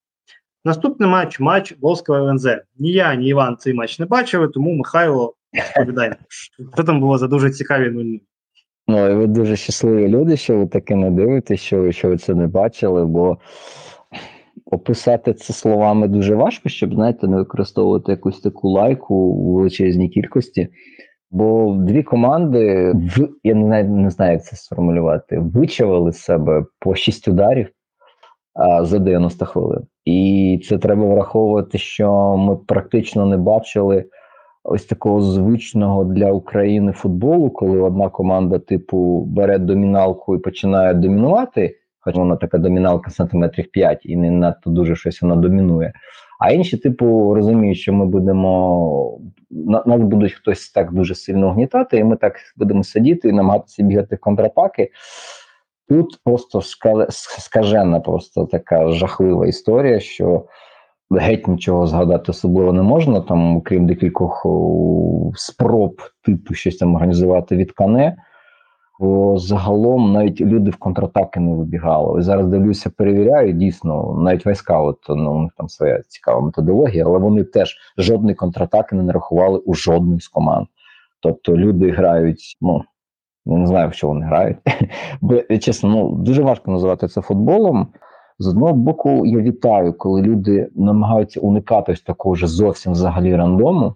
Наступний 0.66 1.10
матч 1.10 1.40
матч 1.40 1.76
Волського 1.82 2.20
ЛНЗ. 2.20 2.48
Ні 2.80 2.92
я, 2.92 3.16
ні 3.16 3.28
Іван 3.30 3.58
цей 3.60 3.74
матч 3.74 4.00
не 4.00 4.06
бачили, 4.06 4.48
тому 4.48 4.74
Михайло 4.74 5.34
розповідає, 5.54 6.16
що 6.76 6.84
там 6.84 7.00
було 7.00 7.18
за 7.18 7.28
дуже 7.28 7.50
цікаві 7.52 7.90
нулі. 7.90 8.22
Ну, 8.88 9.10
і 9.12 9.16
ви 9.16 9.28
дуже 9.28 9.56
щасливі 9.56 10.08
люди, 10.08 10.38
що 10.38 10.58
ви 10.58 10.68
таке 10.68 10.96
не 10.96 11.12
дивитесь, 11.12 11.62
що, 11.62 11.82
ви- 11.82 11.92
що 11.94 12.10
ви 12.10 12.18
це 12.18 12.36
не 12.36 12.48
бачили, 12.48 13.06
бо 13.06 13.38
описати 14.66 15.34
це 15.34 15.54
словами 15.54 16.08
дуже 16.08 16.36
важко, 16.36 16.70
щоб, 16.70 16.94
знаєте, 16.94 17.28
не 17.28 17.38
використовувати 17.38 18.12
якусь 18.12 18.40
таку 18.40 18.70
лайку 18.70 19.16
у 19.16 19.56
величезній 19.56 20.10
кількості. 20.10 20.68
Бо 21.32 21.76
дві 21.80 22.04
команди, 22.04 22.92
в, 22.96 23.30
я 23.44 23.56
не, 23.56 23.84
не 23.84 24.10
знаю, 24.10 24.32
як 24.32 24.44
це 24.44 24.56
сформулювати, 24.56 25.40
вичавили 25.40 26.14
себе 26.14 26.66
по 26.80 26.96
6 26.96 27.28
ударів 27.28 27.70
а, 28.54 28.86
за 28.86 29.00
90 29.00 29.46
хвилин. 29.46 29.88
І 30.06 30.62
це 30.70 30.78
треба 30.78 31.06
враховувати, 31.06 31.78
що 31.78 32.38
ми 32.38 32.56
практично 32.56 33.26
не 33.26 33.38
бачили 33.38 34.06
ось 34.64 34.86
такого 34.86 35.22
звичного 35.22 36.04
для 36.04 36.32
України 36.32 36.92
футболу, 36.92 37.50
коли 37.50 37.82
одна 37.82 38.10
команда, 38.10 38.60
типу, 38.60 39.26
бере 39.28 39.60
доміналку 39.60 40.36
і 40.36 40.40
починає 40.40 40.94
домінувати, 40.94 41.76
хоч 42.08 42.16
вона 42.16 42.36
така 42.36 42.58
доміналка 42.58 43.12
сантиметрів 43.12 43.72
5 43.72 44.06
і 44.06 44.16
не 44.16 44.32
надто 44.32 44.70
дуже 44.70 44.96
щось 44.96 45.22
вона 45.22 45.36
домінує. 45.36 45.94
А 46.40 46.52
інші, 46.52 46.78
типу, 46.78 47.34
розуміють, 47.34 47.78
що 47.78 47.94
ми 47.94 48.06
будемо 48.06 49.20
на- 49.50 49.84
нас 49.86 50.02
будуть 50.02 50.34
хтось 50.34 50.70
так 50.72 50.94
дуже 50.94 51.16
сильно 51.16 51.52
гнітати, 51.52 51.98
і 51.98 52.04
ми 52.04 52.16
так 52.16 52.36
будемо 52.58 52.84
сидіти 52.84 53.30
і 53.30 53.32
намагатися 53.32 53.84
бігати 53.84 54.16
в 54.16 54.20
контрапаки. 54.20 54.92
Тут 55.90 56.20
просто 56.24 56.62
скажена, 57.18 58.00
просто 58.00 58.46
така 58.46 58.88
жахлива 58.88 59.48
історія, 59.48 60.00
що 60.00 60.46
геть 61.12 61.48
нічого 61.48 61.88
згадати 61.88 62.32
особливо 62.32 62.74
не 62.74 62.82
можна, 62.82 63.22
там, 63.22 63.62
крім 63.62 63.88
декількох 63.88 64.46
спроб 65.36 66.02
типу 66.26 66.54
щось 66.54 66.78
там 66.78 66.96
організувати 66.96 67.56
від 67.56 67.72
Кане. 67.72 68.18
Бо 69.00 69.38
загалом 69.38 70.12
навіть 70.14 70.42
люди 70.42 70.72
в 70.72 70.76
контратаки 70.76 71.40
не 71.40 71.56
вибігали. 71.56 72.20
І 72.20 72.24
зараз 72.24 72.48
дивлюся, 72.48 72.90
перевіряю, 72.90 73.54
дійсно, 73.54 74.18
навіть 74.22 74.46
війська, 74.46 74.82
от, 74.82 75.00
ну, 75.10 75.50
там 75.58 75.70
своя 75.70 76.02
цікава 76.08 76.42
методологія, 76.42 77.06
але 77.06 77.20
вони 77.20 77.44
теж 77.44 77.78
жодної 77.98 78.36
контратаки 78.36 78.96
не 78.96 79.04
нарахували 79.04 79.60
у 79.60 79.74
жодної 79.74 80.20
з 80.20 80.28
команд. 80.28 80.68
Тобто 81.22 81.58
люди 81.58 81.92
грають, 81.92 82.58
ну 82.62 82.84
не 83.46 83.68
знаю, 83.68 83.90
в 83.90 83.94
що 83.94 84.08
вони 84.08 84.26
грають. 84.26 84.58
Бо 85.22 85.42
чесно, 85.60 85.90
ну 85.90 86.12
дуже 86.12 86.44
важко 86.44 86.72
називати 86.72 87.08
це 87.08 87.22
футболом. 87.22 87.88
З 88.40 88.48
одного 88.48 88.74
боку, 88.74 89.26
я 89.26 89.40
вітаю, 89.40 89.94
коли 89.94 90.22
люди 90.22 90.70
намагаються 90.76 91.40
уникати 91.40 91.92
ось 91.92 92.02
такого 92.02 92.36
ж 92.36 92.48
зовсім 92.48 92.92
взагалі 92.92 93.36
рандому, 93.36 93.96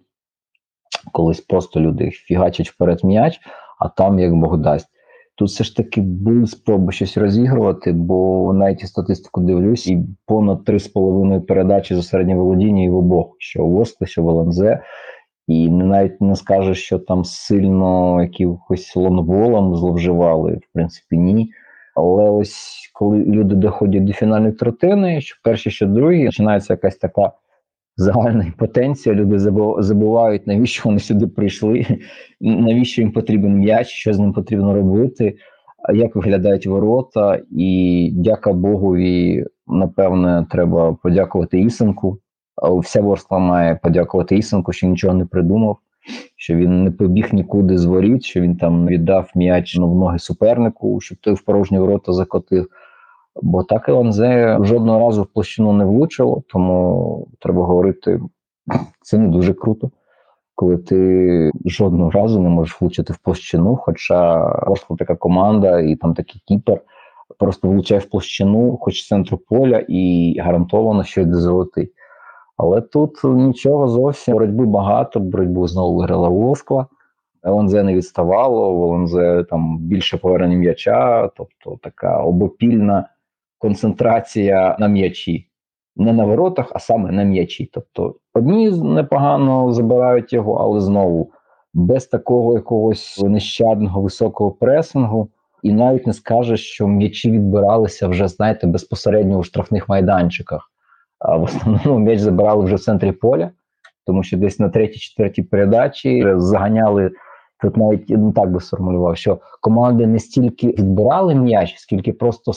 колись 1.11 1.41
просто 1.41 1.79
люди 1.79 2.11
фігачать 2.11 2.69
вперед 2.69 3.03
м'яч, 3.03 3.39
а 3.81 3.89
там 3.89 4.19
як 4.19 4.35
Бог 4.35 4.57
дасть. 4.57 4.87
Тут 5.35 5.49
все 5.49 5.63
ж 5.63 5.75
таки 5.75 6.01
були 6.01 6.47
спроби 6.47 6.91
щось 6.91 7.17
розігрувати, 7.17 7.91
бо 7.91 8.53
навіть 8.53 8.83
і 8.83 8.87
статистику 8.87 9.41
дивлюсь, 9.41 9.87
і 9.87 10.05
понад 10.25 10.57
3,5 10.57 11.41
передачі 11.41 11.95
за 11.95 12.03
середнє 12.03 12.35
володіння 12.35 12.83
і 12.83 12.89
в 12.89 12.95
обох, 12.95 13.35
що 13.39 13.65
в 13.65 13.79
Оскли, 13.79 14.07
що 14.07 14.23
в 14.23 14.29
ЛНЗ. 14.29 14.63
І 15.47 15.69
навіть 15.69 16.21
не 16.21 16.35
скажеш, 16.35 16.83
що 16.83 16.99
там 16.99 17.25
сильно 17.25 18.21
якихось 18.21 18.95
лонгболом 18.95 19.75
зловживали, 19.75 20.51
в 20.51 20.73
принципі, 20.73 21.17
ні. 21.17 21.51
Але 21.95 22.29
ось 22.29 22.91
коли 22.93 23.17
люди 23.17 23.55
доходять 23.55 24.03
до 24.03 24.13
фінальної 24.13 24.53
третини, 24.53 25.21
що 25.21 25.37
перші, 25.43 25.71
що 25.71 25.87
другі, 25.87 26.25
починається 26.25 26.73
якась 26.73 26.95
така 26.95 27.31
загальна 27.97 28.43
імпотенція. 28.43 29.15
Люди 29.15 29.39
забувають, 29.79 30.47
навіщо 30.47 30.81
вони 30.85 30.99
сюди 30.99 31.27
прийшли, 31.27 31.85
навіщо 32.41 33.01
їм 33.01 33.11
потрібен 33.11 33.57
м'яч, 33.57 33.87
що 33.87 34.13
з 34.13 34.19
ним 34.19 34.33
потрібно 34.33 34.73
робити, 34.73 35.35
як 35.93 36.15
виглядають 36.15 36.67
ворота. 36.67 37.39
І 37.51 38.11
дяка 38.13 38.53
Богові, 38.53 39.45
напевне, 39.67 40.45
треба 40.49 40.97
подякувати 41.03 41.59
Ісенку. 41.59 42.17
Вся 42.79 43.01
Ворскла 43.01 43.39
має 43.39 43.75
подякувати 43.75 44.37
Ісенку, 44.37 44.73
що 44.73 44.87
нічого 44.87 45.13
не 45.13 45.25
придумав, 45.25 45.77
що 46.35 46.55
він 46.55 46.83
не 46.83 46.91
побіг 46.91 47.29
нікуди 47.33 47.77
з 47.77 47.85
воріт, 47.85 48.23
що 48.23 48.41
він 48.41 48.55
там 48.55 48.87
віддав 48.87 49.31
м'яч 49.35 49.77
в 49.77 49.81
ноги 49.81 50.19
супернику, 50.19 51.01
щоб 51.01 51.17
той 51.17 51.33
в 51.33 51.41
порожні 51.41 51.79
ворота 51.79 52.13
закотив. 52.13 52.67
Бо 53.35 53.63
так 53.63 53.89
ЛНЗ 53.89 54.17
жодного 54.67 54.99
разу 54.99 55.23
в 55.23 55.27
площину 55.27 55.73
не 55.73 55.85
влучило, 55.85 56.43
тому 56.47 57.27
треба 57.39 57.65
говорити, 57.65 58.19
це 59.01 59.17
не 59.17 59.27
дуже 59.27 59.53
круто, 59.53 59.91
коли 60.55 60.77
ти 60.77 61.51
жодного 61.65 62.11
разу 62.11 62.39
не 62.39 62.49
можеш 62.49 62.81
влучити 62.81 63.13
в 63.13 63.17
площину. 63.17 63.75
Хоча 63.75 64.47
Ворскла 64.67 64.97
така 64.97 65.15
команда, 65.15 65.79
і 65.79 65.95
там 65.95 66.13
такий 66.13 66.41
кіпер 66.45 66.81
просто 67.39 67.67
влучає 67.67 68.01
в 68.01 68.05
площину, 68.05 68.77
хоч 68.81 69.03
з 69.03 69.07
центру 69.07 69.37
поля, 69.37 69.85
і 69.87 70.35
гарантовано, 70.39 71.03
що 71.03 71.21
йде 71.21 71.35
золотий. 71.35 71.91
Але 72.57 72.81
тут 72.81 73.23
нічого 73.23 73.87
зовсім 73.87 74.33
боротьби 74.33 74.65
багато, 74.65 75.19
боротьбу 75.19 75.67
знову 75.67 75.97
виграла 75.97 76.29
Восква. 76.29 76.87
ЛНЗ 77.45 77.73
не 77.73 77.93
відставало, 77.93 78.75
в 78.75 78.93
ЛНЗ 78.93 79.47
там 79.49 79.77
більше 79.77 80.17
повернення 80.17 80.55
м'яча, 80.55 81.29
тобто 81.37 81.79
така 81.83 82.17
обопільна 82.17 83.05
концентрація 83.61 84.77
на 84.79 84.87
м'ячі. 84.87 85.47
Не 85.95 86.13
на 86.13 86.25
воротах, 86.25 86.71
а 86.75 86.79
саме 86.79 87.11
на 87.11 87.23
м'ячі. 87.23 87.69
Тобто 87.73 88.15
одні 88.33 88.71
непогано 88.71 89.71
забирають 89.71 90.33
його, 90.33 90.53
але 90.53 90.81
знову 90.81 91.31
без 91.73 92.07
такого 92.07 92.53
якогось 92.53 93.21
нещадного 93.23 94.01
високого 94.01 94.51
пресингу, 94.51 95.29
і 95.63 95.73
навіть 95.73 96.07
не 96.07 96.13
скажеш, 96.13 96.65
що 96.69 96.87
м'ячі 96.87 97.31
відбиралися 97.31 98.07
вже, 98.07 98.27
знаєте, 98.27 98.67
безпосередньо 98.67 99.37
у 99.37 99.43
штрафних 99.43 99.89
майданчиках. 99.89 100.71
А 101.19 101.37
в 101.37 101.43
основному 101.43 101.99
м'яч 101.99 102.19
забирали 102.19 102.65
вже 102.65 102.75
в 102.75 102.79
центрі 102.79 103.11
поля, 103.11 103.51
тому 104.05 104.23
що 104.23 104.37
десь 104.37 104.59
на 104.59 104.69
третій-четвертій 104.69 105.43
передачі 105.43 106.33
заганяли. 106.35 107.11
Тут 107.61 107.77
навіть 107.77 108.05
ну 108.09 108.31
так 108.31 108.51
би 108.51 108.59
сформулював, 108.59 109.17
що 109.17 109.39
команди 109.61 110.07
не 110.07 110.19
стільки 110.19 110.67
відбирали 110.67 111.35
м'яч, 111.35 111.75
скільки 111.77 112.13
просто 112.13 112.51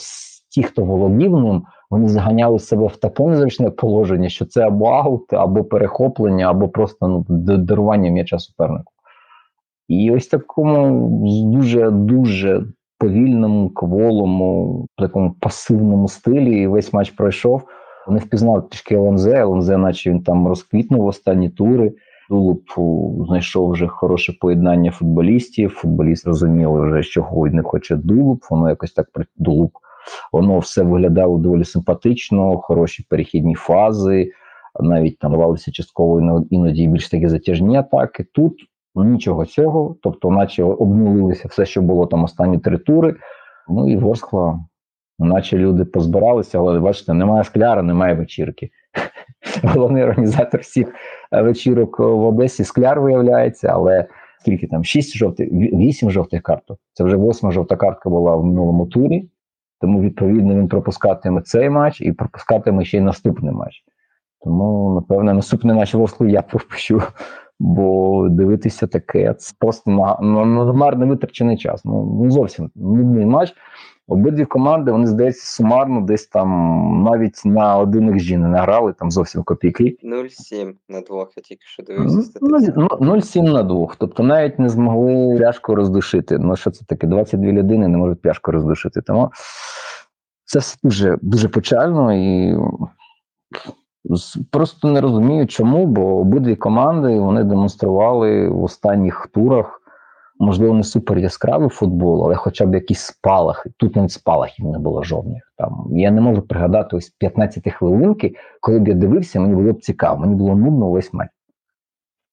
ті, 0.55 0.63
хто 0.63 0.83
володів 0.83 1.31
ним, 1.31 1.63
вони 1.89 2.07
заганяли 2.07 2.59
себе 2.59 2.87
в 2.87 2.95
таке 2.95 3.23
незручне 3.23 3.69
положення, 3.69 4.29
що 4.29 4.45
це 4.45 4.67
або 4.67 4.85
аут, 4.85 5.33
або 5.33 5.63
перехоплення, 5.63 6.49
або 6.49 6.67
просто 6.67 7.07
ну, 7.07 7.25
дарування 7.57 8.11
м'яча 8.11 8.39
супернику. 8.39 8.91
І 9.87 10.11
ось 10.11 10.27
такому 10.27 11.09
дуже 11.53 11.91
дуже 11.91 12.65
повільному, 12.99 13.69
кволому, 13.69 14.85
такому 14.97 15.35
пасивному 15.39 16.07
стилі 16.07 16.67
весь 16.67 16.93
матч 16.93 17.11
пройшов. 17.11 17.63
Вони 18.07 18.19
впізнали 18.19 18.61
трішки 18.61 18.95
ЛНЗ, 18.95 19.25
ЛНЗ, 19.25 19.69
наче 19.69 20.09
він 20.09 20.23
там 20.23 20.47
розквітнув 20.47 21.05
останні 21.05 21.49
тури. 21.49 21.93
Дулуб 22.29 22.61
знайшов 23.27 23.71
вже 23.71 23.87
хороше 23.87 24.33
поєднання 24.41 24.91
футболістів. 24.91 25.69
Футболіст 25.69 26.27
розуміли 26.27 26.81
вже, 26.81 27.03
чого 27.03 27.47
не 27.47 27.63
хоче 27.63 27.95
Дулуб. 27.95 28.45
Воно 28.49 28.69
якось 28.69 28.91
так 28.93 29.07
Дулуб. 29.37 29.71
Воно 30.31 30.59
все 30.59 30.83
виглядало 30.83 31.37
доволі 31.37 31.63
симпатично, 31.63 32.57
хороші 32.57 33.05
перехідні 33.09 33.55
фази, 33.55 34.31
навіть 34.79 35.19
там 35.19 35.31
давалися 35.31 35.71
частково 35.71 36.43
іноді 36.49 36.87
більш 36.87 37.09
такі 37.09 37.27
затяжні 37.27 37.77
атаки. 37.77 38.25
Тут 38.33 38.53
нічого 38.95 39.45
цього, 39.45 39.95
тобто, 40.01 40.31
наче 40.31 40.63
обнулилося 40.63 41.47
все, 41.47 41.65
що 41.65 41.81
було 41.81 42.05
там 42.05 42.23
останні 42.23 42.57
три 42.57 42.77
тури. 42.77 43.15
Ну 43.69 43.89
і 43.89 43.97
Ворскла 43.97 44.59
наче 45.19 45.57
люди 45.57 45.85
позбиралися, 45.85 46.59
але 46.59 46.79
бачите, 46.79 47.13
немає 47.13 47.43
скляра, 47.43 47.81
немає 47.81 48.13
вечірки. 48.13 48.69
Головний 49.63 50.03
організатор 50.03 50.61
всіх 50.61 50.93
вечірок 51.31 51.99
в 51.99 52.25
Одесі 52.25 52.63
скляр 52.63 53.01
виявляється, 53.01 53.67
але 53.67 54.05
скільки 54.39 54.67
там? 54.67 54.83
Шість 54.83 55.17
жовтих, 55.17 55.49
вісім 55.51 56.11
жовтих 56.11 56.41
карток. 56.41 56.79
Це 56.93 57.03
вже 57.03 57.15
восьма 57.15 57.51
жовта 57.51 57.75
картка 57.75 58.09
була 58.09 58.35
в 58.35 58.45
минулому 58.45 58.85
турі, 58.85 59.29
тому 59.85 60.01
відповідно 60.01 60.55
він 60.55 60.67
пропускатиме 60.67 61.41
цей 61.41 61.69
матч 61.69 62.01
і 62.01 62.11
пропускатиме 62.11 62.85
ще 62.85 62.97
й 62.97 63.01
наступний 63.01 63.51
матч. 63.51 63.83
Тому, 64.41 64.95
напевно, 64.95 65.33
наступний 65.33 65.75
матч 65.75 65.93
Ворскли 65.93 66.31
я 66.31 66.41
пропущу. 66.41 67.01
Бо 67.59 68.27
дивитися 68.29 68.87
таке 68.87 69.33
це 69.33 69.55
просто 69.59 69.91
марно 69.91 71.07
витрачений 71.07 71.57
час. 71.57 71.85
Ну, 71.85 72.19
ну 72.23 72.31
зовсім 72.31 72.71
нудний 72.75 73.25
матч. 73.25 73.53
Обидві 74.07 74.45
команди, 74.45 74.91
вони 74.91 75.07
здається, 75.07 75.45
сумарно 75.45 76.01
десь 76.01 76.27
там 76.27 77.03
навіть 77.03 77.41
на 77.45 77.77
один 77.77 78.11
XG 78.11 78.37
не 78.37 78.47
награли, 78.47 78.93
там 78.93 79.11
зовсім 79.11 79.43
копійки. 79.43 79.97
0,7 80.03 80.73
на 80.89 81.01
двох, 81.01 81.29
я 81.37 81.43
тільки 81.43 81.65
що 81.65 81.83
дивився 81.83 82.21
статистику. 82.21 82.85
0,7 83.05 83.41
на 83.41 83.63
двох. 83.63 83.95
Тобто 83.95 84.23
навіть 84.23 84.59
не 84.59 84.69
змогли 84.69 85.37
пляшку 85.37 85.75
роздушити. 85.75 86.37
Ну, 86.37 86.55
що 86.55 86.71
це 86.71 86.85
таке? 86.85 87.07
22 87.07 87.51
людини 87.51 87.87
не 87.87 87.97
можуть 87.97 88.21
пляшку 88.21 88.51
роздушити. 88.51 89.01
Тому 89.01 89.31
це 90.45 90.59
все 90.59 90.77
дуже, 90.83 91.17
дуже 91.21 91.47
печально 91.49 92.13
і. 92.13 92.57
Просто 94.51 94.87
не 94.87 95.01
розумію, 95.01 95.47
чому, 95.47 95.85
бо 95.85 96.01
обидві 96.01 96.55
команди 96.55 97.19
вони 97.19 97.43
демонстрували 97.43 98.49
в 98.49 98.63
останніх 98.63 99.27
турах 99.33 99.81
можливо, 100.39 100.73
не 100.73 100.83
супер 100.83 101.17
яскравий 101.17 101.69
футбол, 101.69 102.25
але 102.25 102.35
хоча 102.35 102.65
б 102.65 102.73
якісь 102.73 102.99
спалахи. 102.99 103.71
Тут 103.77 103.95
навіть 103.95 104.11
спалахів 104.11 104.65
не 104.65 104.79
було 104.79 105.03
жодних. 105.03 105.53
Там 105.57 105.87
я 105.91 106.11
не 106.11 106.21
можу 106.21 106.41
пригадати 106.41 106.95
ось 106.95 107.09
15 107.09 107.73
хвилинки, 107.73 108.35
коли 108.59 108.79
б 108.79 108.87
я 108.87 108.93
дивився, 108.93 109.39
мені 109.39 109.55
було 109.55 109.73
б 109.73 109.81
цікаво, 109.81 110.19
мені 110.19 110.35
було 110.35 110.55
нудно 110.55 110.91
весь 110.91 111.13
матч. 111.13 111.29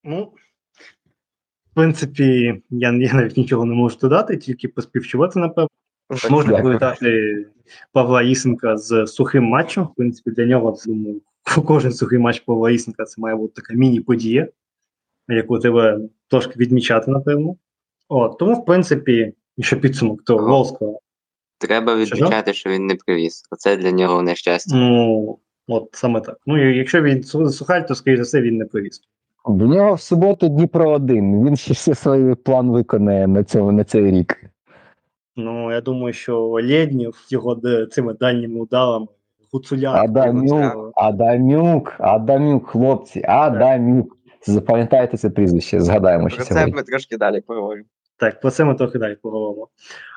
Ну, 0.05 0.25
в 1.71 1.75
принципі, 1.75 2.25
я, 2.71 2.93
я 2.93 3.15
навіть 3.15 3.37
нічого 3.37 3.65
не 3.65 3.75
можу 3.75 3.99
додати, 3.99 4.37
тільки 4.37 4.69
поспівчувати, 4.69 5.39
напевно. 5.39 5.69
Можна 6.31 6.59
привітати 6.59 7.37
Павла 7.93 8.23
Ісенка 8.23 8.77
з 8.77 9.07
сухим 9.07 9.45
матчем. 9.45 9.85
В 9.85 9.95
принципі, 9.95 10.31
для 10.31 10.47
нього 10.47 10.79
думаю, 10.87 11.21
кожен 11.67 11.93
сухий 11.93 12.19
матч 12.19 12.41
Павла 12.41 12.71
Ісенка 12.71 13.05
це 13.05 13.21
має 13.21 13.37
бути 13.37 13.53
така 13.57 13.75
міні-подія, 13.75 14.49
яку 15.29 15.59
треба 15.59 16.01
трошки 16.29 16.55
відмічати, 16.57 17.11
напевно. 17.11 17.57
От, 18.09 18.39
Тому, 18.39 18.55
в 18.55 18.65
принципі, 18.65 19.33
якщо 19.57 19.81
підсумок, 19.81 20.25
то 20.25 20.39
Волска. 20.39 20.87
Треба 21.59 21.97
відмічати, 21.97 22.53
що 22.53 22.71
він 22.71 22.87
не 22.87 22.95
привіз. 22.95 23.45
Оце 23.51 23.77
для 23.77 23.91
нього 23.91 24.23
нещастя. 24.23 24.77
Ну, 24.77 25.39
от 25.69 25.89
саме 25.93 26.21
так. 26.21 26.39
Ну, 26.47 26.73
якщо 26.73 27.03
він 27.03 27.23
сухаль, 27.23 27.81
то, 27.81 27.95
скоріш 27.95 28.17
за 28.17 28.23
все, 28.23 28.41
він 28.41 28.57
не 28.57 28.65
привіз. 28.65 29.01
В 29.45 29.67
нього 29.67 29.95
в 29.95 30.01
суботу 30.01 30.49
Дніпро 30.49 30.91
один. 30.91 31.47
Він 31.47 31.57
ще 31.57 31.73
все 31.73 31.95
свій 31.95 32.35
план 32.35 32.71
виконає 32.71 33.27
на 33.27 33.45
цьому 33.45 33.73
на 33.73 33.85
цей 33.85 34.11
рік. 34.11 34.52
Ну, 35.37 35.73
я 35.73 35.81
думаю, 35.81 36.13
що 36.13 36.41
Лєднів 36.41 37.27
його 37.29 37.61
цими 37.91 38.15
дальніми 38.15 38.61
ударами 38.61 39.07
Гуцуляк. 39.53 40.05
Адамюк, 40.05 40.93
Адамюк, 40.95 41.95
Адамюк, 41.99 42.69
хлопці, 42.69 43.23
Адамюк. 43.29 44.17
Запам'ятайте 44.47 45.17
це 45.17 45.31
прізвище, 45.31 45.81
згадаємо 45.81 46.29
що 46.29 46.37
Про 46.37 46.47
це 46.47 46.67
ми 46.67 46.83
трошки 46.83 47.17
далі 47.17 47.41
поговоримо. 47.41 47.87
Так, 48.17 48.41
про 48.41 48.51
це 48.51 48.65
ми 48.65 48.75
трохи 48.75 48.99
далі 48.99 49.17
поговоримо. 49.23 49.69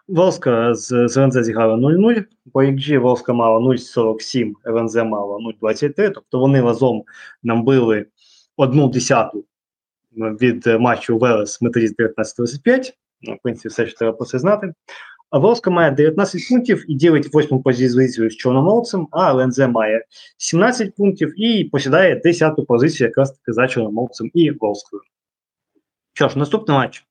Волска 0.08 0.76
з, 0.76 1.08
з 1.08 1.18
РНЗ 1.18 1.46
зіграла 1.46 1.76
0-0, 1.76 2.24
по 2.54 2.64
XG 2.64 3.00
Волска 3.00 3.34
мала 3.34 3.60
0,47, 3.60 4.54
РНЗ 4.66 4.96
мала 4.96 5.38
0,23, 5.62 6.12
тобто 6.12 6.40
вони 6.40 6.62
разом 6.62 7.04
нам 7.44 7.64
били 7.64 8.06
одну 8.58 8.88
десяту 8.88 9.46
від 10.18 10.66
матчу 10.66 11.18
Велес 11.18 11.62
Металіст 11.62 12.00
19-35. 12.00 12.94
Ну, 13.28 13.34
в 13.34 13.38
принципі, 13.44 13.68
все, 13.70 13.88
що 13.88 13.98
треба 13.98 14.18
про 14.18 14.26
це 14.26 14.40
знати. 14.40 14.74
А 15.30 15.38
Волска 15.38 15.72
має 15.72 15.92
19 15.92 16.42
пунктів 16.50 16.92
і 16.92 16.96
ділить 16.96 17.34
восьму 17.34 17.62
позицію 17.62 18.30
з 18.30 18.36
Чорноморцем, 18.36 19.08
а 19.12 19.32
ЛНЗ 19.32 19.60
має 19.60 20.06
17 20.38 20.96
пунктів 20.96 21.42
і 21.42 21.64
посідає 21.64 22.22
10-ту 22.26 22.66
позицію 22.66 23.08
якраз 23.08 23.32
таки 23.32 23.54
за 23.54 23.68
Чорноморцем 23.68 24.32
і 24.34 24.52
Волскою. 24.52 25.02
Що 26.14 26.30
ж, 26.30 26.40
наступний 26.40 26.78
матч. 26.78 27.06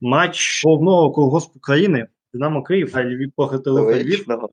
Матч 0.00 0.64
головного 0.64 1.12
колгоспу 1.12 1.60
країни 1.60 2.06
Динамо 2.34 2.62
Київ 2.62 2.92
а 2.94 3.04
Львів 3.04 3.32
похитили 3.36 3.80
Львів. 3.82 3.96
Логічного. 3.96 4.50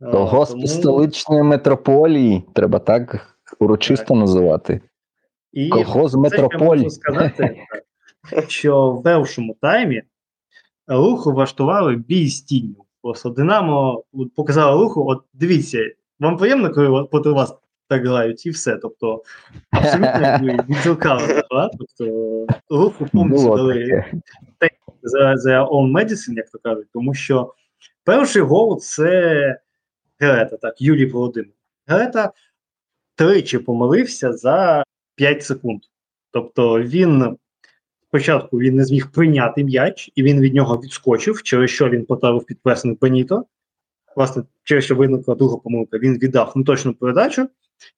Колгосп 0.00 0.52
тому- 0.52 0.66
столичної 0.66 1.42
метрополії, 1.42 2.44
треба 2.54 2.78
так 2.78 3.36
урочисто 3.58 4.14
називати. 4.14 4.80
І 5.52 5.68
Колгосп 5.68 6.16
метрополії. 6.16 6.88
що 8.48 8.90
в 8.90 9.02
першому 9.02 9.56
таймі 9.60 10.02
руху 10.86 11.32
влаштували 11.32 11.96
бій 11.96 12.28
з 12.28 12.42
тінню. 12.42 12.84
Просто 13.02 13.30
Динамо 13.30 14.04
показало 14.36 14.82
руху, 14.82 15.08
от 15.08 15.24
дивіться, 15.32 15.90
вам 16.20 16.36
приємно, 16.36 16.70
коли 16.70 16.88
от 16.88 17.10
проти 17.10 17.30
вас 17.30 17.54
так 17.88 18.06
грають, 18.06 18.46
і 18.46 18.50
все. 18.50 18.76
Тобто, 18.76 19.22
абсолютно 19.70 20.20
якби 20.20 20.58
тобто 21.78 22.46
руху 22.70 23.06
повністю 23.12 23.56
дали 23.56 24.04
за, 25.02 25.36
за 25.36 25.64
own 25.64 25.92
medicine, 25.92 26.34
як 26.36 26.50
то 26.50 26.58
кажуть, 26.58 26.86
тому 26.92 27.14
що 27.14 27.54
перший 28.04 28.42
гол 28.42 28.80
це 28.80 29.60
Герета, 30.18 30.56
так, 30.56 30.80
Юрій 30.80 31.06
Володимир. 31.06 31.52
Герета 31.86 32.32
тричі 33.14 33.58
помилився 33.58 34.32
за 34.32 34.84
5 35.14 35.44
секунд. 35.44 35.80
Тобто 36.30 36.82
він 36.82 37.36
спочатку 38.12 38.58
він 38.58 38.76
не 38.76 38.84
зміг 38.84 39.10
прийняти 39.12 39.64
м'яч, 39.64 40.10
і 40.14 40.22
він 40.22 40.40
від 40.40 40.54
нього 40.54 40.80
відскочив, 40.84 41.42
через 41.42 41.70
що 41.70 41.88
він 41.88 42.04
потрапив 42.04 42.44
під 42.44 42.62
пресинг 42.62 42.96
Беніто. 43.00 43.44
Власне, 44.16 44.42
через 44.64 44.84
що 44.84 44.94
виникла 44.94 45.34
друга 45.34 45.56
помилка, 45.56 45.98
він 45.98 46.18
віддав 46.18 46.52
неточну 46.56 46.94
передачу. 46.94 47.48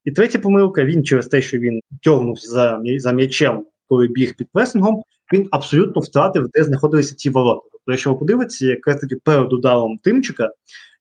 І 0.05 0.13
третя 0.13 0.39
помилка, 0.39 0.85
він 0.85 1.05
через 1.05 1.27
те, 1.27 1.43
що 1.43 1.59
він 1.59 1.81
тягнувся 2.03 2.49
за, 2.49 2.83
за 2.97 3.13
м'ячем, 3.13 3.67
коли 3.89 4.07
біг 4.07 4.37
під 4.37 4.49
пресингом, 4.53 5.03
він 5.33 5.49
абсолютно 5.51 6.03
втратив, 6.03 6.49
де 6.53 6.65
знаходилися 6.65 7.15
ті 7.15 7.31
ворота. 7.31 7.69
Тобто, 7.73 7.93
якщо 7.93 8.13
ви 8.13 8.19
подивитеся, 8.19 8.67
якраз 8.67 9.01
таки 9.01 9.17
перед 9.17 9.53
ударом 9.53 9.99
Тимчика, 9.99 10.51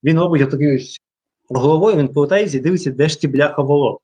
він 0.04 0.20
робить 0.20 0.50
такий 0.50 0.88
головою, 1.50 1.98
він 1.98 2.08
повертається 2.08 2.58
і 2.58 2.62
дивиться, 2.62 2.92
де 2.92 3.10
ж 3.10 3.22
ті 3.22 3.28
бляха 3.28 3.62
ворот. 3.62 3.98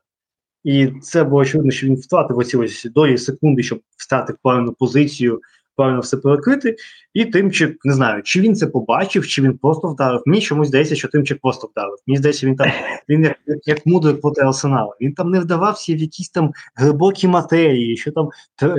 І 0.64 0.88
це 1.01 1.24
було 1.24 1.41
очевидно, 1.41 1.72
що 1.72 1.88
він 1.88 1.95
втратив 1.95 2.38
оці 2.38 2.57
ось 2.57 2.88
долі 2.95 3.18
секунди, 3.18 3.64
щоб 3.64 3.80
встати 3.97 4.34
в 4.34 4.38
певну 4.43 4.74
позицію, 4.74 5.41
правильно 5.80 6.01
все 6.01 6.17
перекрити. 6.17 6.75
І 7.13 7.25
Тимчик, 7.25 7.77
не 7.86 7.93
знаю, 7.93 8.23
чи 8.23 8.41
він 8.41 8.55
це 8.55 8.67
побачив, 8.67 9.27
чи 9.27 9.41
він 9.41 9.57
просто 9.57 9.88
вдарив. 9.88 10.21
Мені 10.25 10.41
чомусь 10.41 10.67
здається, 10.67 10.95
що 10.95 11.07
Тимчик 11.07 11.39
просто 11.41 11.67
вдарив. 11.67 11.95
Мені 12.07 12.17
здається, 12.17 12.47
він 12.47 12.55
там 12.55 12.71
він 13.09 13.23
як, 13.23 13.38
як, 13.65 13.86
мудрик 13.86 14.21
проти 14.21 14.41
арсенала. 14.41 14.95
Він 15.01 15.13
там 15.13 15.32
не 15.32 15.39
вдавався 15.39 15.93
в 15.93 15.97
якісь 15.97 16.30
там 16.30 16.51
глибокі 16.75 17.27
матерії, 17.27 17.97
що 17.97 18.11
там 18.11 18.30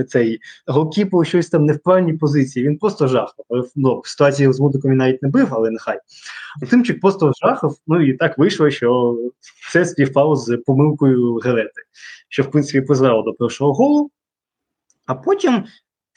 цей 0.08 0.38
голкіпер 0.66 1.26
щось 1.26 1.48
там 1.48 1.64
не 1.64 1.72
в 1.72 1.78
правильній 1.78 2.12
позиції. 2.12 2.68
Він 2.68 2.78
просто 2.78 3.06
жахав. 3.06 3.44
Ну, 3.76 4.00
в 4.04 4.08
ситуації 4.08 4.52
з 4.52 4.60
мудриком 4.60 4.90
він 4.90 4.98
навіть 4.98 5.22
не 5.22 5.28
бив, 5.28 5.48
але 5.50 5.70
нехай. 5.70 5.98
Тимчик 6.70 7.00
просто 7.00 7.32
жахав. 7.42 7.76
Ну 7.86 8.00
і 8.02 8.12
так 8.12 8.38
вийшло, 8.38 8.70
що 8.70 9.18
все 9.68 9.84
співпало 9.84 10.36
з 10.36 10.56
помилкою 10.56 11.34
Герети, 11.34 11.82
що 12.28 12.42
в 12.42 12.50
принципі 12.50 12.80
призвело 12.80 13.22
до 13.22 13.32
першого 13.32 13.72
голу. 13.72 14.10
А 15.06 15.14
потім 15.14 15.64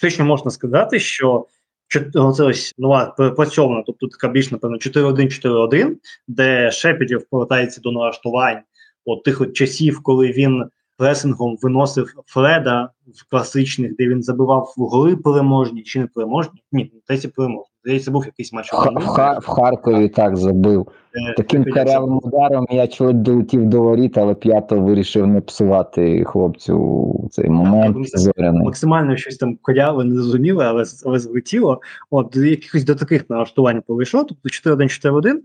точно 0.01 0.25
можна 0.25 0.51
сказати, 0.51 0.99
що 0.99 1.47
це 1.87 2.19
оце 2.19 2.43
ось 2.43 2.73
нова 2.77 3.05
працьована, 3.05 3.83
тобто 3.85 4.07
така 4.07 4.27
більш, 4.27 4.51
напевно, 4.51 4.77
4-1-4-1, 4.77 5.95
де 6.27 6.71
Шепетів 6.71 7.25
повертається 7.29 7.81
до 7.81 7.91
налаштувань 7.91 8.61
от 9.05 9.23
тих 9.23 9.41
от 9.41 9.53
часів, 9.53 10.03
коли 10.03 10.31
він 10.31 10.65
пресингом 10.97 11.57
виносив 11.61 12.13
Фреда 12.25 12.89
в 13.07 13.29
класичних, 13.29 13.95
де 13.95 14.07
він 14.07 14.23
забивав 14.23 14.73
в 14.77 14.81
голи 14.81 15.17
переможні 15.17 15.83
чи 15.83 15.99
не 15.99 16.07
переможні. 16.07 16.63
Ні, 16.71 16.91
десь 17.07 17.25
переможні. 17.25 17.72
Здається, 17.83 18.11
був 18.11 18.25
якийсь 18.25 18.53
матч. 18.53 18.73
В, 18.73 18.75
Ха- 19.05 19.39
в, 19.39 19.47
Харкові 19.47 20.09
так 20.09 20.37
забив. 20.37 20.87
Е, 21.15 21.33
Таким 21.37 21.63
Шепетів 21.63 21.73
карявим 21.73 22.19
ударом 22.23 22.67
я 22.71 22.87
чоловік 22.87 23.17
долетів 23.17 23.65
до 23.65 23.81
воріт, 23.81 24.17
але 24.17 24.33
п'ято 24.33 24.79
вирішив 24.79 25.27
не 25.27 25.41
псувати 25.41 26.23
хлопцю 26.23 27.29
цей 27.31 27.49
момент 27.49 27.97
Так, 28.11 28.19
зоряний. 28.19 28.61
максимально 28.65 29.17
щось 29.17 29.37
там 29.37 29.57
коряве, 29.61 30.03
незрозуміле, 30.03 30.65
але, 30.65 30.83
але 31.05 31.19
злетіло. 31.19 31.81
От 32.09 32.29
до 32.33 32.43
якихось 32.45 32.83
до 32.83 32.95
таких 32.95 33.29
налаштувань 33.29 33.81
повийшло, 33.87 34.23
тобто 34.23 34.49
4-1-4-1. 34.69 35.35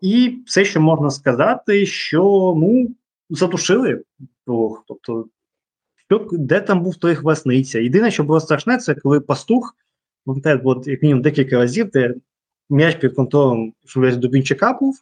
І 0.00 0.38
все, 0.46 0.64
що 0.64 0.80
можна 0.80 1.10
сказати, 1.10 1.86
що 1.86 2.54
ну, 2.56 2.88
задушили 3.30 4.02
рух. 4.46 4.84
Тобто, 4.88 5.26
що, 6.10 6.28
де 6.32 6.60
там 6.60 6.82
був 6.82 6.96
той 6.96 7.14
хвасниця? 7.14 7.78
Єдине, 7.78 8.10
що 8.10 8.24
було 8.24 8.40
страшне, 8.40 8.78
це 8.78 8.94
коли 8.94 9.20
пастух, 9.20 9.76
пам'ятаєте, 10.26 10.62
було 10.62 10.82
як 10.86 11.02
мінімум 11.02 11.22
декілька 11.22 11.56
разів, 11.56 11.90
де 11.90 12.14
м'яч 12.70 12.96
під 12.96 13.14
контролем 13.14 13.72
весь 13.96 14.16
Дубінчака 14.16 14.78
був, 14.80 14.94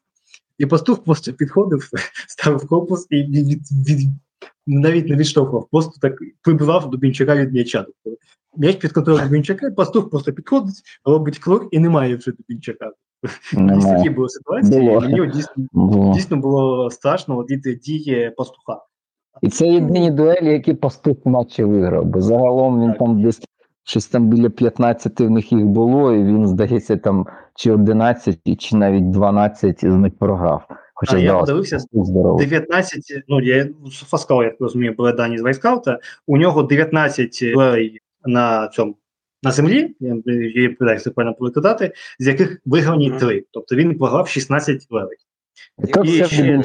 і 0.59 0.67
пастух 0.67 1.05
просто 1.05 1.33
підходив, 1.33 1.91
ставив 2.29 2.69
корпус 2.69 3.07
і 3.11 3.23
від, 3.23 3.47
від, 3.49 3.61
від, 3.89 4.09
навіть 4.67 5.09
не 5.09 5.17
відштовхував, 5.17 5.69
просто 5.71 5.93
так 6.01 6.15
прибивав 6.43 6.91
Дубінчака 6.91 7.37
від 7.37 7.53
м'яча. 7.53 7.87
Тобто, 8.05 8.21
м'яч 8.57 8.77
під 8.77 8.93
контролем 8.93 9.25
Дубінчака, 9.25 9.71
пастух 9.71 10.11
просто 10.11 10.33
підходить, 10.33 10.83
робить 11.05 11.39
крок 11.39 11.69
і 11.71 11.79
немає 11.79 12.17
вже 12.17 12.33
Дубінчака. 12.33 12.93
Ось 13.25 13.41
такі 13.51 13.63
Немає. 13.63 14.11
були 14.11 14.29
ситуації, 14.29 14.81
Було. 14.81 15.05
і 15.05 15.09
мені 15.09 15.33
дійсно, 15.33 15.67
Було. 15.73 16.13
дійсно 16.15 16.37
було 16.37 16.91
страшно 16.91 17.37
від 17.43 17.81
дії 17.81 18.33
пастуха. 18.37 18.81
І 19.43 19.49
це 19.49 19.67
єдині 19.67 20.11
дуелі, 20.11 20.53
які 20.53 20.75
пастух 20.75 21.17
в 21.25 21.29
матчі 21.29 21.65
виграв. 21.65 22.05
Бо 22.05 22.21
загалом 22.21 22.81
він 22.83 22.89
Так. 22.89 22.99
там 22.99 23.23
десь 23.23 23.41
щось 23.85 24.07
там 24.07 24.29
біля 24.29 24.51
15 24.51 25.21
в 25.21 25.31
них 25.31 25.53
їх 25.53 25.65
було, 25.65 26.13
і 26.15 26.25
він, 26.25 26.49
здається, 26.49 26.97
там 26.97 27.27
чи 27.55 27.73
11, 27.73 28.39
чи 28.59 28.77
навіть 28.77 29.11
12 29.11 29.81
з 29.81 29.85
них 29.85 30.13
програв. 30.19 30.69
Хоча 30.95 31.17
А, 31.17 31.19
я 31.19 31.39
подивився, 31.39 31.77
пастух 31.77 32.39
19, 32.39 33.25
ну 33.29 33.41
я 33.41 33.69
Фаскал, 33.93 34.43
як 34.43 34.55
розумію, 34.61 34.95
були 34.95 35.13
дані 35.13 35.39
з 35.39 35.43
Вайскаута. 35.43 35.99
У 36.27 36.37
нього 36.37 36.63
19 36.63 37.39
дуелей 37.55 37.99
на 38.25 38.69
цьому 38.69 38.97
на 39.43 39.51
землі, 39.51 39.97
я 40.01 40.17
її 40.27 40.69
передачі 40.69 41.11
правильно 41.11 41.37
перекладати, 41.39 41.93
з 42.19 42.27
яких 42.27 42.61
виграні. 42.67 43.11
3. 43.11 43.45
Тобто 43.51 43.77
він 43.77 43.99
програв 43.99 44.29
16 44.29 44.87
дуелей. 44.91 45.17
І 46.05 46.09
ще 46.25 46.37
дві- 46.43 46.63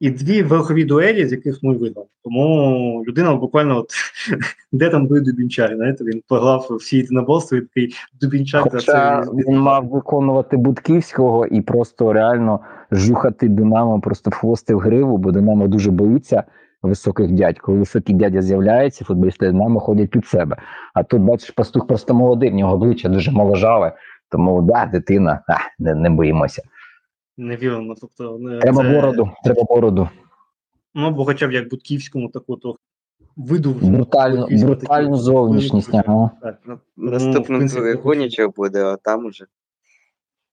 І 0.00 0.10
дві 0.10 0.42
верхові 0.42 0.84
дуелі, 0.84 1.26
з 1.26 1.32
яких 1.32 1.62
нуль 1.62 1.74
виграв. 1.74 2.06
Тому 2.24 3.04
людина 3.08 3.34
буквально 3.34 3.78
от 3.78 3.90
де 4.72 4.88
там 4.90 5.06
був 5.06 5.20
Дубінчак, 5.20 5.76
знаєте, 5.76 6.04
він 6.04 6.22
програв 6.28 6.66
всі 6.70 6.96
єдиноборства 6.96 7.58
і 7.58 7.60
такий 7.60 7.94
Дубінчак. 8.20 8.68
Хоча 8.72 9.20
він 9.20 9.58
мав 9.58 9.88
виконувати 9.88 10.56
Будківського 10.56 11.46
і 11.46 11.60
просто 11.60 12.12
реально 12.12 12.60
жухати 12.92 13.48
Динамо 13.48 14.00
просто 14.00 14.30
в 14.30 14.34
хвости 14.34 14.74
в 14.74 14.78
гриву, 14.78 15.18
бо 15.18 15.32
Динамо 15.32 15.68
дуже 15.68 15.90
боїться 15.90 16.44
високих 16.82 17.32
дядь. 17.32 17.58
Коли 17.58 17.78
високий 17.78 18.14
дядя 18.14 18.42
з'являється, 18.42 19.04
футболісти 19.04 19.46
Динамо 19.46 19.80
ходять 19.80 20.10
під 20.10 20.26
себе. 20.26 20.56
А 20.94 21.02
тут, 21.02 21.22
бачиш, 21.22 21.50
пастух 21.50 21.86
просто 21.86 22.14
молодий, 22.14 22.50
в 22.50 22.54
нього 22.54 22.74
обличчя 22.74 23.08
дуже 23.08 23.30
моложаве. 23.30 23.92
Тому 24.30 24.62
да, 24.62 24.86
дитина, 24.86 25.40
а, 25.48 25.54
не, 25.78 25.94
не 25.94 26.10
боїмося. 26.10 26.62
Невірно. 27.36 27.94
Тобто, 28.00 28.38
не- 28.38 28.58
Треба 28.58 28.82
це- 28.82 28.92
бороду, 28.92 29.30
треба 29.44 29.62
бороду. 29.62 30.08
Ну, 30.94 31.06
або 31.06 31.24
хоча 31.24 31.46
б 31.48 31.52
як 31.52 31.70
Будківському, 31.70 32.28
таку 32.28 32.56
то 32.56 32.76
виду. 33.36 33.72
Брутальну, 33.72 34.46
брутальну 34.50 35.16
зовнішність. 35.16 35.94
Ага. 35.94 36.30
Ну, 36.66 36.78
Ну, 36.96 37.10
Наступним 37.10 37.58
принципі. 37.58 37.92
Гунічев 37.92 38.54
буде, 38.56 38.84
а 38.84 38.96
там 38.96 39.24
уже. 39.24 39.46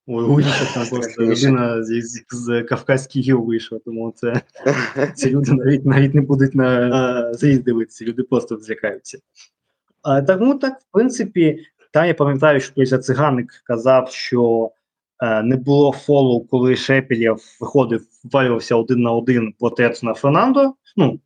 Ой, 0.07 0.25
Гунічев 0.25 0.73
там 0.73 0.87
просто 0.89 1.21
людина 1.23 1.83
з, 1.83 2.01
з, 2.01 2.25
з 2.29 2.63
Кавказьких 2.63 3.23
гіл 3.23 3.37
вийшла, 3.39 3.79
тому 3.85 4.13
це 4.15 4.41
ці 5.15 5.29
люди 5.29 5.51
навіть 5.51 5.85
навіть 5.85 6.13
не 6.15 6.21
будуть 6.21 6.55
на, 6.55 6.87
на 6.87 7.33
заїзд 7.33 7.63
дивитися, 7.63 8.05
люди 8.05 8.23
просто 8.23 8.57
злякаються. 8.57 9.17
А, 10.01 10.21
тому 10.21 10.55
так, 10.55 10.79
в 10.79 10.85
принципі, 10.91 11.59
та 11.93 12.05
я 12.05 12.13
пам'ятаю, 12.13 12.59
що 12.59 12.73
той 12.73 12.85
циганик 12.85 13.61
казав, 13.65 14.11
що 14.11 14.71
не 15.21 15.55
було 15.55 15.91
фолу, 15.91 16.47
коли 16.51 16.75
Шепелєв 16.75 17.39
виходив, 17.61 18.05
ввалювався 18.23 18.75
один 18.75 19.01
на 19.01 19.11
один 19.11 19.53
проти 19.59 19.83
Едсона 19.83 20.13
Фернандо. 20.13 20.73
Ну, 20.97 21.19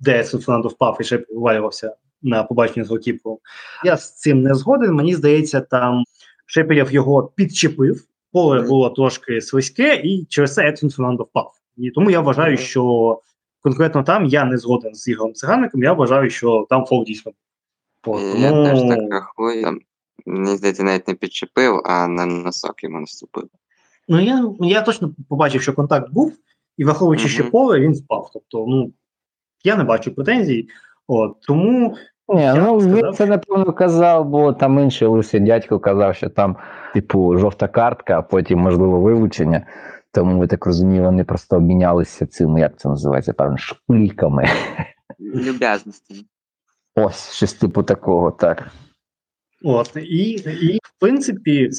де 0.00 0.20
Едсон 0.20 0.40
Фернандо 0.40 0.68
впав 0.68 0.98
і 1.00 1.04
Шепелєв 1.04 1.40
ввалювався 1.40 1.96
на 2.22 2.42
побаченні 2.42 2.84
з 2.84 2.88
голкіпером. 2.88 3.38
Я 3.84 3.96
з 3.96 4.16
цим 4.16 4.42
не 4.42 4.54
згоден. 4.54 4.92
Мені 4.92 5.14
здається, 5.14 5.60
там 5.60 6.04
Шепелєв 6.46 6.92
його 6.92 7.32
підчепив, 7.36 8.04
поле 8.32 8.60
було 8.60 8.90
трошки 8.90 9.40
слизьке, 9.40 10.00
і 10.04 10.24
через 10.28 10.54
це 10.54 10.68
Едсон 10.68 10.90
Фернандо 10.90 11.22
впав. 11.22 11.52
І 11.76 11.90
тому 11.90 12.10
я 12.10 12.20
вважаю, 12.20 12.56
що 12.56 13.20
конкретно 13.60 14.02
там 14.02 14.26
я 14.26 14.44
не 14.44 14.58
згоден 14.58 14.94
з 14.94 15.08
Ігорем 15.08 15.34
Цигаником, 15.34 15.82
я 15.82 15.92
вважаю, 15.92 16.30
що 16.30 16.66
там 16.70 16.84
фол 16.84 17.04
дійсно. 17.04 17.32
був. 17.32 18.14
От, 18.14 18.38
Я 18.38 18.50
теж 18.50 18.80
так 18.80 18.98
рахую. 19.10 19.78
Мені 20.32 20.56
здається, 20.56 20.82
навіть 20.82 21.08
не 21.08 21.14
підчепив, 21.14 21.82
а 21.84 22.08
на 22.08 22.26
носок 22.26 22.84
йому 22.84 23.00
наступив. 23.00 23.48
Ну 24.08 24.20
я, 24.20 24.52
я 24.60 24.82
точно 24.82 25.14
побачив, 25.28 25.62
що 25.62 25.72
контакт 25.72 26.12
був, 26.12 26.32
і 26.76 26.84
враховуючи 26.84 27.28
ще 27.28 27.42
Мгм. 27.42 27.50
поле, 27.50 27.80
він 27.80 27.94
спав. 27.94 28.30
Тобто, 28.32 28.66
ну 28.68 28.92
я 29.64 29.76
не 29.76 29.84
бачу 29.84 30.14
претензій. 30.14 30.68
От 31.06 31.40
тому 31.40 31.96
Ні, 32.28 32.42
Я 32.42 32.54
ну 32.54 32.78
б 32.78 32.94
він 32.94 33.12
це 33.12 33.26
напевно 33.26 33.72
казав, 33.72 34.24
бо 34.24 34.52
там 34.52 34.78
інший 34.78 35.08
лисий 35.08 35.40
дядько 35.40 35.78
казав, 35.78 36.16
що 36.16 36.28
там, 36.28 36.56
типу, 36.94 37.38
жовта 37.38 37.68
картка, 37.68 38.18
а 38.18 38.22
потім, 38.22 38.58
можливо, 38.58 39.00
вилучення. 39.00 39.66
Тому 40.12 40.42
я 40.42 40.46
так 40.48 40.66
розумію, 40.66 41.02
вони 41.02 41.24
просто 41.24 41.56
обмінялися 41.56 42.26
цим, 42.26 42.58
як 42.58 42.78
це 42.78 42.88
називається, 42.88 43.32
певно, 43.32 43.56
шпильками. 43.56 44.48
Люб'язності. 45.20 46.26
Ось 46.94 47.32
щось 47.32 47.54
типу 47.54 47.82
такого, 47.82 48.30
так. 48.30 48.70
От 49.64 49.96
і, 49.96 50.30
і 50.62 50.78
в 50.82 51.00
принципі, 51.00 51.70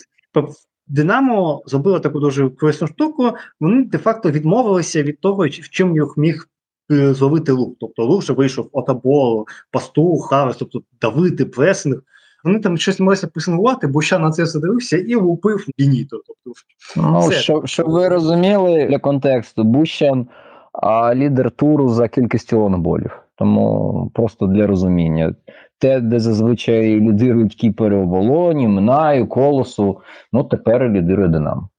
Динамо 0.87 1.63
зробило 1.65 1.99
таку 1.99 2.19
дуже 2.19 2.49
корисну 2.49 2.87
штуку. 2.87 3.31
Вони 3.59 3.83
де-факто 3.83 4.31
відмовилися 4.31 5.03
від 5.03 5.19
того, 5.19 5.47
в 5.47 5.69
чим 5.69 5.95
їх 5.95 6.17
міг 6.17 6.47
е, 6.91 7.13
зловити 7.13 7.51
лук. 7.51 7.75
Тобто 7.79 8.05
лук 8.05 8.21
вже 8.21 8.33
вийшов 8.33 8.69
отабол, 8.71 9.45
пастух, 9.71 10.29
Харес, 10.29 10.57
тобто 10.57 10.81
давити 11.01 11.45
пресинг. 11.45 12.01
Вони 12.43 12.59
там 12.59 12.77
щось 12.77 12.99
намагалися 12.99 13.27
пресингувати, 13.27 13.87
бо 13.87 14.01
ще 14.01 14.19
на 14.19 14.31
це 14.31 14.43
все 14.43 14.59
дивився 14.59 14.97
і 14.97 15.15
лупив 15.15 15.65
Бініто. 15.77 16.21
Тобто, 16.27 16.59
Ну, 16.95 17.31
щоб, 17.31 17.67
щоб 17.67 17.89
ви 17.89 18.07
розуміли 18.07 18.87
для 18.89 18.99
контексту, 18.99 19.63
Бущан 19.63 20.27
а, 20.73 21.15
лідер 21.15 21.51
туру 21.51 21.89
за 21.89 22.07
кількістю 22.07 22.59
лонгболів. 22.59 23.11
Тому 23.35 24.11
просто 24.13 24.47
для 24.47 24.67
розуміння. 24.67 25.35
Те, 25.79 25.99
де 25.99 26.19
зазвичай 26.19 26.99
лідирують 26.99 27.55
кіпери 27.55 27.95
оболоні, 27.95 28.67
Минаю, 28.67 29.27
Колосу, 29.27 30.01
ну 30.33 30.43
тепер 30.43 30.89
лідирує 30.89 31.27
Динамо. 31.27 31.69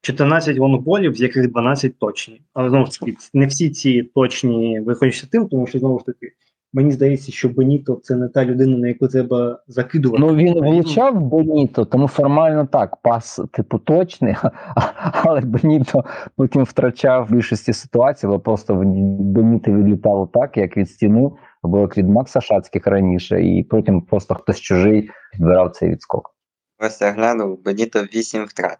14 0.00 0.58
лонгболів, 0.58 1.14
з 1.14 1.20
яких 1.20 1.50
12 1.50 1.98
точні. 1.98 2.40
Але 2.54 2.70
знову 2.70 2.86
ж 2.86 3.00
таки, 3.00 3.16
не 3.34 3.46
всі 3.46 3.70
ці 3.70 4.02
точні 4.02 4.80
виходяться 4.80 5.26
тим, 5.32 5.48
тому 5.48 5.66
що 5.66 5.78
знову 5.78 5.98
ж 5.98 6.04
таки, 6.04 6.32
мені 6.72 6.92
здається, 6.92 7.32
що 7.32 7.48
Беніто 7.48 8.00
це 8.02 8.16
не 8.16 8.28
та 8.28 8.44
людина, 8.44 8.78
на 8.78 8.88
яку 8.88 9.08
треба 9.08 9.58
закидувати. 9.68 10.22
Ну 10.22 10.34
він 10.34 10.64
влучав 10.64 11.20
Беніто, 11.20 11.84
тому 11.84 12.08
формально 12.08 12.66
так, 12.66 12.96
пас 13.02 13.40
типу 13.52 13.78
точний, 13.78 14.34
але 15.12 15.40
Беніто 15.40 16.04
потім 16.36 16.62
втрачав 16.62 17.26
в 17.26 17.32
більшості 17.32 17.72
ситуацій, 17.72 18.26
бо 18.26 18.40
просто 18.40 18.74
Беніто 19.18 19.72
відлітало 19.72 20.30
так, 20.32 20.56
як 20.56 20.76
від 20.76 20.90
стіни, 20.90 21.30
або 21.64 21.80
як 21.80 21.98
від 21.98 22.08
Макса 22.08 22.40
Шацьких 22.40 22.86
раніше, 22.86 23.42
і 23.42 23.62
потім 23.62 24.02
просто 24.02 24.34
хтось 24.34 24.60
чужий 24.60 25.10
відбирав 25.34 25.70
цей 25.70 25.90
відскок. 25.90 26.34
Ось 26.78 27.00
я 27.00 27.10
глянув, 27.10 27.62
Беніто 27.62 28.02
8 28.02 28.44
втрат. 28.44 28.78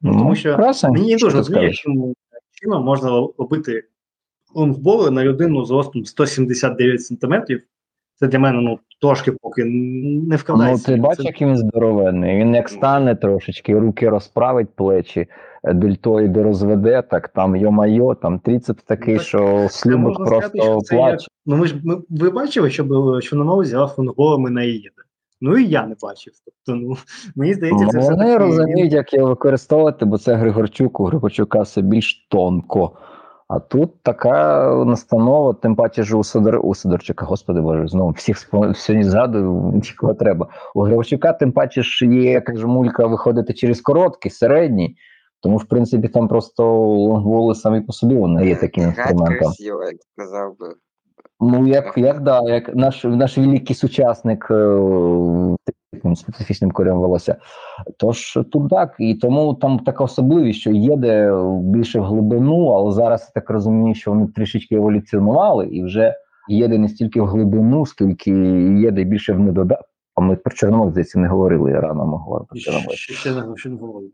Ну, 0.00 0.12
тому 0.12 0.34
що 0.34 0.56
краса, 0.56 0.88
Мені 0.88 1.10
не 1.10 1.16
дуже 1.16 1.36
розуміє, 1.36 1.72
чому 1.72 2.14
чином 2.50 2.84
можна 2.84 3.10
робити 3.38 3.84
лонгболи 4.54 5.10
на 5.10 5.24
людину 5.24 5.64
з 5.64 5.70
ростом 5.70 6.04
179 6.04 7.06
см. 7.06 7.34
Це 8.14 8.26
для 8.26 8.38
мене 8.38 8.60
ну, 8.60 8.78
трошки 9.00 9.32
поки 9.32 9.64
не 9.64 10.26
Ну, 10.30 10.36
вкладається. 10.36 10.92
ти 10.94 11.00
бачиш, 11.00 11.16
Це- 11.16 11.22
як 11.24 11.40
він 11.40 11.56
здоровенний. 11.56 12.36
Він 12.38 12.54
як 12.54 12.68
стане 12.68 13.14
трошечки, 13.16 13.78
руки 13.78 14.08
розправить 14.08 14.68
плечі, 14.76 15.26
е, 15.64 15.74
дельтоїди 15.74 16.42
розведе, 16.42 17.02
так 17.02 17.28
там 17.28 17.56
йо-майо, 17.56 18.14
там 18.14 18.38
тріцепс 18.38 18.82
такий, 18.82 19.16
так 19.16 19.22
що 19.26 19.66
слюбок 19.70 20.18
можна 20.18 20.26
сказати, 20.26 20.60
що 20.62 20.80
це 20.80 20.96
як... 20.96 21.18
Ну, 21.46 21.56
ми 21.56 21.66
ж 21.66 21.80
ми, 21.84 21.96
ви 22.10 22.30
бачили, 22.30 22.70
що 22.70 22.84
на 23.32 23.44
мові 23.44 23.62
взяла 23.62 23.94
лонгболами 23.96 24.50
на 24.50 24.62
їде. 24.62 24.88
Ну 25.40 25.56
і 25.58 25.66
я 25.66 25.86
не 25.86 25.94
бачив. 26.02 26.32
Тобто, 26.44 26.80
ну 26.82 26.96
мені 27.36 27.54
здається, 27.54 27.86
це 27.86 27.96
Ну, 27.96 28.00
все 28.00 28.10
вони 28.10 28.36
розуміють, 28.38 28.92
як 28.92 29.14
його 29.14 29.28
використовувати, 29.28 30.04
бо 30.04 30.18
це 30.18 30.34
Григорчук, 30.34 31.00
у 31.00 31.04
Григорчука 31.04 31.60
все 31.62 31.82
більш 31.82 32.26
тонко. 32.30 32.92
А 33.48 33.60
тут 33.60 34.02
така 34.02 34.68
настанова, 34.84 35.54
тим 35.54 35.76
паче 35.76 36.02
ж 36.02 36.16
у 36.16 36.24
Сидор, 36.24 36.60
у 36.62 36.74
Сидорчука, 36.74 37.24
господи 37.24 37.60
боже, 37.60 37.88
знову 37.88 38.10
всіх 38.10 38.38
сьогодні 38.74 39.04
згадую, 39.04 39.82
кого 39.98 40.14
треба. 40.14 40.48
У 40.74 40.80
Григорчука, 40.80 41.32
тим 41.32 41.52
паче 41.52 41.82
ж 41.82 42.06
є 42.06 42.30
яка 42.30 42.54
ж 42.54 42.66
мулька 42.66 43.06
виходити 43.06 43.54
через 43.54 43.80
короткий, 43.80 44.30
середній. 44.30 44.96
Тому, 45.40 45.56
в 45.56 45.64
принципі, 45.64 46.08
там 46.08 46.28
просто 46.28 46.64
лонгболи 46.86 47.54
самі 47.54 47.80
по 47.80 47.92
собі 47.92 48.16
вони 48.16 48.48
є 48.48 48.56
таким 48.56 48.84
інструментом. 48.84 49.52
як 49.58 49.96
сказав 50.12 50.58
би. 50.58 50.74
Ну, 51.40 51.66
як, 51.66 51.98
як 51.98 52.20
да, 52.20 52.42
як 52.42 52.74
наш, 52.74 53.04
наш 53.04 53.38
великий 53.38 53.76
сучасник 53.76 54.50
таким 55.92 56.16
специфічним 56.16 56.70
кольором 56.70 56.98
волосся. 56.98 57.36
Тож 57.96 58.38
тут 58.52 58.70
так, 58.70 58.96
і 58.98 59.14
тому 59.14 59.54
там 59.54 59.78
така 59.78 60.04
особливість, 60.04 60.60
що 60.60 60.70
їде 60.70 61.32
більше 61.62 62.00
в 62.00 62.04
глибину, 62.04 62.66
але 62.66 62.92
зараз 62.92 63.32
я 63.34 63.40
так 63.40 63.50
розумію, 63.50 63.94
що 63.94 64.10
вони 64.10 64.26
трішечки 64.26 64.74
еволюціонували 64.74 65.66
і 65.66 65.84
вже 65.84 66.14
їде 66.48 66.78
не 66.78 66.88
стільки 66.88 67.20
в 67.20 67.26
глибину, 67.26 67.86
скільки 67.86 68.30
їде 68.30 69.04
більше 69.04 69.32
в 69.32 69.40
недода. 69.40 69.78
А 70.14 70.20
ми 70.20 70.36
про 70.36 70.54
Чорномор, 70.54 70.90
здається, 70.90 71.18
не 71.18 71.28
говорили 71.28 71.72
рано 71.72 72.06
ми 72.06 72.16
говорили 72.16 72.46
про 72.48 72.58
говорив. 73.76 74.10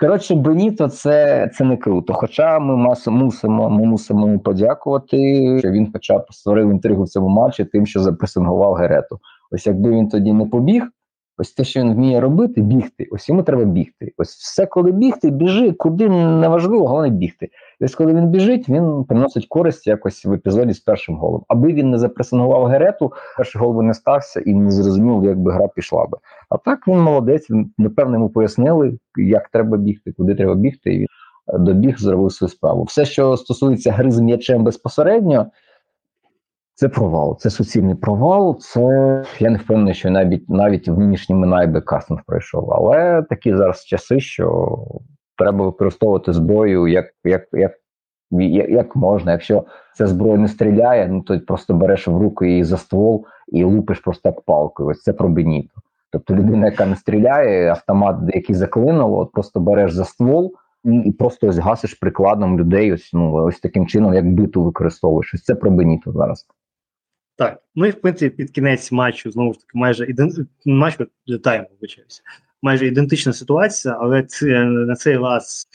Коротше, 0.00 0.34
Беніто 0.34 0.88
це, 0.88 1.50
це 1.54 1.64
не 1.64 1.76
круто. 1.76 2.12
Хоча 2.12 2.58
ми 2.58 2.76
мас, 2.76 3.06
мусимо, 3.06 3.70
ми 3.70 3.84
мусимо 3.84 4.20
йому 4.20 4.38
подякувати, 4.38 5.16
що 5.58 5.70
він 5.70 5.90
хоча 5.92 6.18
б 6.18 6.26
створив 6.30 6.70
інтригу 6.70 7.02
в 7.02 7.08
цьому 7.08 7.28
матчі 7.28 7.64
тим, 7.64 7.86
що 7.86 8.00
запресингував 8.00 8.74
Герету. 8.74 9.18
Ось 9.52 9.66
якби 9.66 9.90
він 9.90 10.08
тоді 10.08 10.32
не 10.32 10.46
побіг, 10.46 10.88
ось 11.38 11.52
те, 11.52 11.64
що 11.64 11.80
він 11.80 11.94
вміє 11.94 12.20
робити, 12.20 12.60
бігти. 12.60 13.08
Ось 13.12 13.28
йому 13.28 13.42
треба 13.42 13.64
бігти. 13.64 14.12
Ось 14.16 14.28
все, 14.28 14.66
коли 14.66 14.92
бігти, 14.92 15.30
біжи, 15.30 15.72
куди 15.72 16.08
неважливо, 16.08 16.86
головне 16.86 17.10
бігти. 17.10 17.48
Ось 17.80 17.94
коли 17.94 18.14
він 18.14 18.28
біжить, 18.28 18.68
він 18.68 19.04
приносить 19.04 19.46
користь 19.46 19.86
якось 19.86 20.24
в 20.24 20.32
епізоді 20.32 20.72
з 20.72 20.80
першим 20.80 21.16
голом. 21.16 21.42
Аби 21.48 21.72
він 21.72 21.90
не 21.90 21.98
запресингував 21.98 22.64
Герету, 22.64 23.12
перший 23.36 23.60
гол 23.60 23.72
би 23.76 23.82
не 23.82 23.94
стався 23.94 24.40
і 24.40 24.54
не 24.54 24.70
зрозумів, 24.70 25.24
як 25.24 25.40
би 25.40 25.52
гра 25.52 25.68
пішла 25.68 26.06
би. 26.06 26.18
А 26.48 26.56
так 26.56 26.88
він 26.88 27.00
молодець. 27.00 27.50
Він 27.50 27.72
напевно 27.78 28.14
йому 28.14 28.28
пояснили, 28.28 28.98
як 29.16 29.48
треба 29.48 29.76
бігти, 29.76 30.12
куди 30.12 30.34
треба 30.34 30.54
бігти. 30.54 30.94
І 30.94 30.98
він 30.98 31.06
е, 31.54 31.58
добіг, 31.58 31.98
зробив 31.98 32.32
свою 32.32 32.48
справу. 32.48 32.82
Все, 32.82 33.04
що 33.04 33.36
стосується 33.36 33.92
гри 33.92 34.10
з 34.10 34.20
м'ячем 34.20 34.64
безпосередньо, 34.64 35.46
це 36.74 36.88
провал. 36.88 37.38
Це 37.38 37.50
суцільний 37.50 37.94
провал. 37.94 38.58
Це 38.60 38.80
я 39.38 39.50
не 39.50 39.58
впевнений, 39.58 39.94
що 39.94 40.10
навіть 40.10 40.50
навіть 40.50 40.88
в 40.88 40.98
нинішній 40.98 41.34
Минайби 41.34 41.80
кастинг 41.80 42.20
пройшов. 42.26 42.72
Але 42.72 43.22
такі 43.22 43.56
зараз 43.56 43.84
часи, 43.84 44.20
що 44.20 44.78
треба 45.38 45.64
використовувати 45.64 46.32
зброю 46.32 46.86
як, 46.86 47.06
як, 47.24 47.48
як, 47.52 47.72
як, 48.70 48.96
можна. 48.96 49.32
Якщо 49.32 49.64
ця 49.94 50.06
зброя 50.06 50.38
не 50.38 50.48
стріляє, 50.48 51.08
ну 51.08 51.20
то 51.20 51.40
просто 51.40 51.74
береш 51.74 52.08
в 52.08 52.16
руки 52.16 52.50
її 52.50 52.64
за 52.64 52.76
ствол 52.76 53.26
і 53.48 53.64
лупиш 53.64 53.98
просто 53.98 54.28
як 54.28 54.40
палкою. 54.40 54.88
Ось 54.88 55.02
це 55.02 55.12
про 55.12 55.28
Беніто. 55.28 55.74
Тобто 56.12 56.34
людина, 56.34 56.66
яка 56.66 56.86
не 56.86 56.96
стріляє, 56.96 57.70
автомат, 57.70 58.16
який 58.34 58.56
заклинило, 58.56 59.26
просто 59.26 59.60
береш 59.60 59.92
за 59.92 60.04
ствол 60.04 60.54
і 60.84 61.12
просто 61.12 61.48
ось 61.48 61.58
гасиш 61.58 61.94
прикладом 61.94 62.58
людей. 62.58 62.92
Ось 62.92 63.10
ну 63.12 63.34
ось 63.34 63.60
таким 63.60 63.86
чином, 63.86 64.14
як 64.14 64.34
биту 64.34 64.64
використовуєш. 64.64 65.34
Ось 65.34 65.42
це 65.42 65.54
про 65.54 65.70
Беніто 65.70 66.12
зараз. 66.12 66.46
Так, 67.42 67.62
ну 67.74 67.86
і 67.86 67.90
в 67.90 68.00
принципі 68.00 68.36
під 68.36 68.50
кінець 68.50 68.92
матчу 68.92 69.30
знову 69.30 69.52
ж 69.52 69.58
таки 69.58 69.70
майже 69.74 70.06
іден... 70.06 70.46
матчу 70.64 71.06
тайму 71.44 71.66
вибачаюся. 71.70 72.22
Майже 72.62 72.86
ідентична 72.86 73.32
ситуація, 73.32 73.98
але 74.00 74.22
це 74.22 74.64
на 74.64 74.94
цей 74.94 75.16
раз 75.16 75.68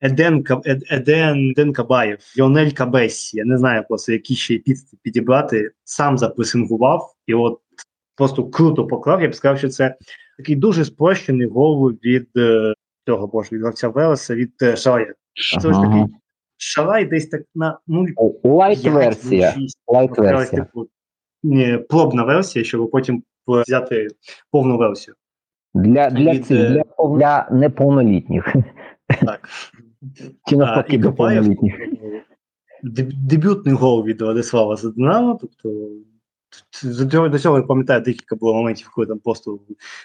Еден, 0.00 0.44
Ед- 0.64 0.84
Еден, 0.90 1.50
Еден 1.50 1.72
Кабаєв, 1.72 2.18
Ліонель 2.38 2.70
Кабесі, 2.70 3.36
я 3.36 3.44
не 3.44 3.58
знаю 3.58 3.84
просто, 3.88 4.12
які 4.12 4.34
ще 4.34 4.54
епітети 4.54 4.96
підібрати, 5.02 5.70
сам 5.84 6.18
запресингував 6.18 7.14
і 7.26 7.34
от 7.34 7.60
просто 8.16 8.44
круто 8.44 8.86
поклав. 8.86 9.22
Я 9.22 9.28
б 9.28 9.34
сказав, 9.34 9.58
що 9.58 9.68
це 9.68 9.96
такий 10.38 10.56
дуже 10.56 10.84
спрощений 10.84 11.46
гол 11.46 11.90
від 11.90 12.28
е, 12.36 12.74
цього 13.06 13.26
боже, 13.26 13.48
від 13.52 13.62
гравця 13.62 13.88
Велеса, 13.88 14.34
від 14.34 14.52
е, 14.62 14.76
Шалая. 14.76 15.14
Це 15.60 15.68
ось 15.68 15.76
Ага. 15.76 15.86
такий 15.86 16.16
Шалай 16.56 17.04
десь 17.04 17.26
так 17.26 17.42
на 17.54 17.78
ну, 17.86 18.06
Lite 18.44 18.82
п'ять, 18.82 19.18
пробна 21.88 22.24
версія, 22.24 22.64
щоб 22.64 22.90
потім 22.90 23.22
взяти 23.46 24.08
повну 24.50 24.78
версію. 24.78 25.14
Для, 25.74 26.10
для, 26.10 26.32
Від, 26.32 26.46
цих, 26.46 26.60
е, 26.60 26.68
для, 26.70 27.08
для 27.16 27.48
неповнолітніх. 27.50 28.56
Так. 29.20 29.48
Чи 30.48 30.56
навпаки 30.56 30.98
до 30.98 31.12
повнолітніх. 31.12 31.74
дебютний 33.14 33.74
гол 33.74 34.04
від 34.04 34.20
Владислава 34.20 34.76
за 34.76 34.90
Динамо. 34.90 35.38
Тобто 35.40 35.88
до 37.30 37.38
цього, 37.38 37.56
я 37.56 37.62
пам'ятаю, 37.62 38.00
декілька 38.00 38.36
було 38.36 38.54
моментів, 38.54 38.90
коли 38.94 39.06
там 39.06 39.18
просто 39.18 39.58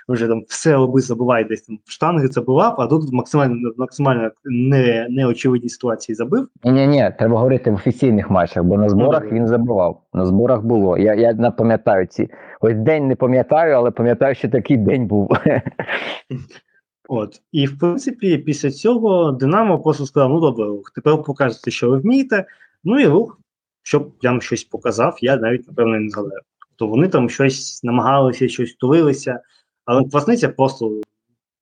вже 0.10 0.28
там 0.28 0.44
все 0.48 0.74
роби 0.74 1.02
забуває 1.02 1.46
десь 1.46 1.62
там 1.62 1.80
в 1.86 1.92
штанги 1.92 2.28
забував, 2.28 2.76
а 2.78 2.88
тут 2.88 3.14
максимально 3.14 3.72
максимально 3.78 4.32
не, 4.46 5.08
неочевидній 5.10 5.70
ситуації 5.70 6.16
забив. 6.16 6.48
Ні, 6.64 6.72
ні, 6.72 6.88
ні, 6.88 7.14
треба 7.18 7.38
говорити 7.38 7.72
в 7.72 7.74
офіційних 7.74 8.30
матчах, 8.30 8.64
бо 8.64 8.78
на 8.78 8.90
зборах 8.90 9.24
добре. 9.24 9.38
він 9.38 9.48
забував. 9.48 10.02
На 10.14 10.26
зборах 10.26 10.62
було. 10.62 10.98
Я, 10.98 11.14
я 11.14 11.34
не 11.34 11.52
пам'ятаю 11.52 12.06
ці. 12.06 12.30
Ось 12.62 12.76
день 12.76 13.08
не 13.08 13.16
пам'ятаю, 13.16 13.76
але 13.76 13.92
пам'ятаю, 13.92 14.36
що 14.36 14.50
такий 14.50 14.78
день 14.78 15.08
був. 15.08 15.30
От 17.10 17.42
і 17.52 17.66
в 17.66 17.80
принципі, 17.80 18.38
після 18.38 18.72
цього 18.72 19.32
Динамо 19.32 19.80
просто 19.80 20.06
сказав: 20.06 20.30
ну 20.30 20.40
добре, 20.40 20.66
тепер 20.96 21.24
покажете, 21.24 21.72
що 21.72 21.90
ви 21.90 21.98
вмієте. 21.98 22.46
Ну 22.84 23.00
і 23.00 23.08
рух, 23.08 23.40
щоб 23.88 24.14
я 24.22 24.32
вам 24.32 24.42
щось 24.42 24.64
показав, 24.64 25.18
я 25.22 25.38
навіть 25.38 25.68
напевно 25.68 26.00
не 26.00 26.10
згадаю. 26.10 26.42
Тобто 26.70 26.88
вони 26.88 27.08
там 27.08 27.30
щось 27.30 27.84
намагалися, 27.84 28.48
щось 28.48 28.74
тулилися, 28.74 29.40
але 29.86 30.10
Квасниця 30.10 30.50
просто 30.50 31.02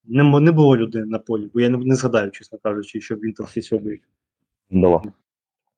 не, 0.06 0.40
не 0.40 0.52
було 0.52 0.78
людини 0.78 1.06
на 1.06 1.20
полі, 1.20 1.50
бо 1.54 1.60
я 1.60 1.70
не, 1.70 1.78
не 1.78 1.96
згадаю, 1.96 2.32
чесно 2.32 2.60
кажучи, 2.64 3.02
щоб 3.02 3.20
він 3.20 3.34
там 3.34 3.48
щось 3.48 3.72
робив. 3.72 4.00
Було. 4.70 5.04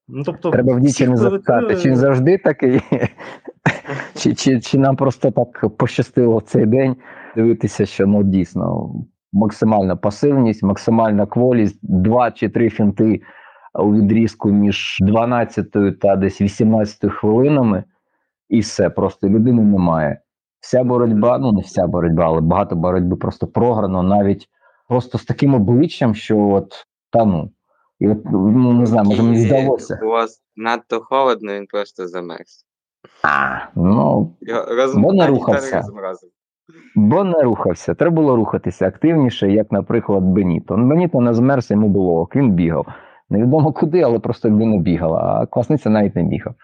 Ну, 0.07 0.23
тобто, 0.23 0.51
Треба 0.51 0.73
в 0.73 0.77
всіх 0.77 0.85
дівчини 0.85 1.17
запитати, 1.17 1.75
чи 1.75 1.89
він 1.89 1.95
завжди 1.95 2.37
такий, 2.37 2.81
чи, 4.15 4.35
чи, 4.35 4.61
чи 4.61 4.77
нам 4.77 4.95
просто 4.95 5.31
так 5.31 5.77
пощастило 5.77 6.37
в 6.37 6.43
цей 6.43 6.65
день 6.65 6.95
дивитися, 7.35 7.85
що 7.85 8.07
ну 8.07 8.23
дійсно 8.23 8.93
максимальна 9.33 9.95
пасивність, 9.95 10.63
максимальна 10.63 11.25
кволість, 11.25 11.79
два 11.81 12.31
чи 12.31 12.49
три 12.49 12.69
фінти 12.69 13.21
у 13.77 13.93
відрізку 13.93 14.49
між 14.49 14.97
12 15.01 15.99
та 15.99 16.15
десь 16.15 16.41
18 16.41 17.11
хвилинами, 17.11 17.83
і 18.49 18.59
все, 18.59 18.89
просто 18.89 19.29
людини 19.29 19.61
немає. 19.61 20.21
Вся 20.59 20.83
боротьба, 20.83 21.37
ну 21.37 21.51
не 21.51 21.61
вся 21.61 21.87
боротьба, 21.87 22.25
але 22.25 22.41
багато 22.41 22.75
боротьби 22.75 23.15
просто 23.15 23.47
програно, 23.47 24.03
навіть 24.03 24.49
просто 24.87 25.17
з 25.17 25.25
таким 25.25 25.55
обличчям, 25.55 26.15
що 26.15 26.39
от 26.39 26.85
та 27.11 27.25
ну. 27.25 27.51
І 27.99 28.09
от 28.09 28.25
ну 28.25 28.73
не 28.73 28.85
знаю, 28.85 29.07
може 29.07 29.23
мені 29.23 29.37
здалося. 29.37 29.99
Було 30.01 30.25
надто 30.55 30.99
холодно, 30.99 31.53
він 31.53 31.65
просто 31.65 32.07
замерз. 32.07 32.65
А, 33.23 33.57
ну, 33.75 34.35
розум... 34.77 35.01
Бо 35.01 35.13
не 35.13 35.27
рухався. 35.27 35.83
бо 36.95 37.23
не 37.23 37.41
рухався. 37.41 37.93
Треба 37.93 38.15
було 38.15 38.35
рухатися 38.35 38.87
активніше, 38.87 39.51
як, 39.51 39.71
наприклад, 39.71 40.23
Беніто. 40.23 40.77
Беніто 40.77 41.21
не 41.21 41.33
змерз, 41.33 41.71
йому 41.71 41.89
було 41.89 42.21
ок, 42.21 42.35
він 42.35 42.51
бігав. 42.51 42.87
Невідомо 43.29 43.71
куди, 43.71 44.01
але 44.01 44.19
просто 44.19 44.49
людина 44.49 44.77
бігала, 44.77 45.19
а 45.19 45.45
Квасниця 45.45 45.89
навіть 45.89 46.15
не 46.15 46.23
бігав. 46.23 46.55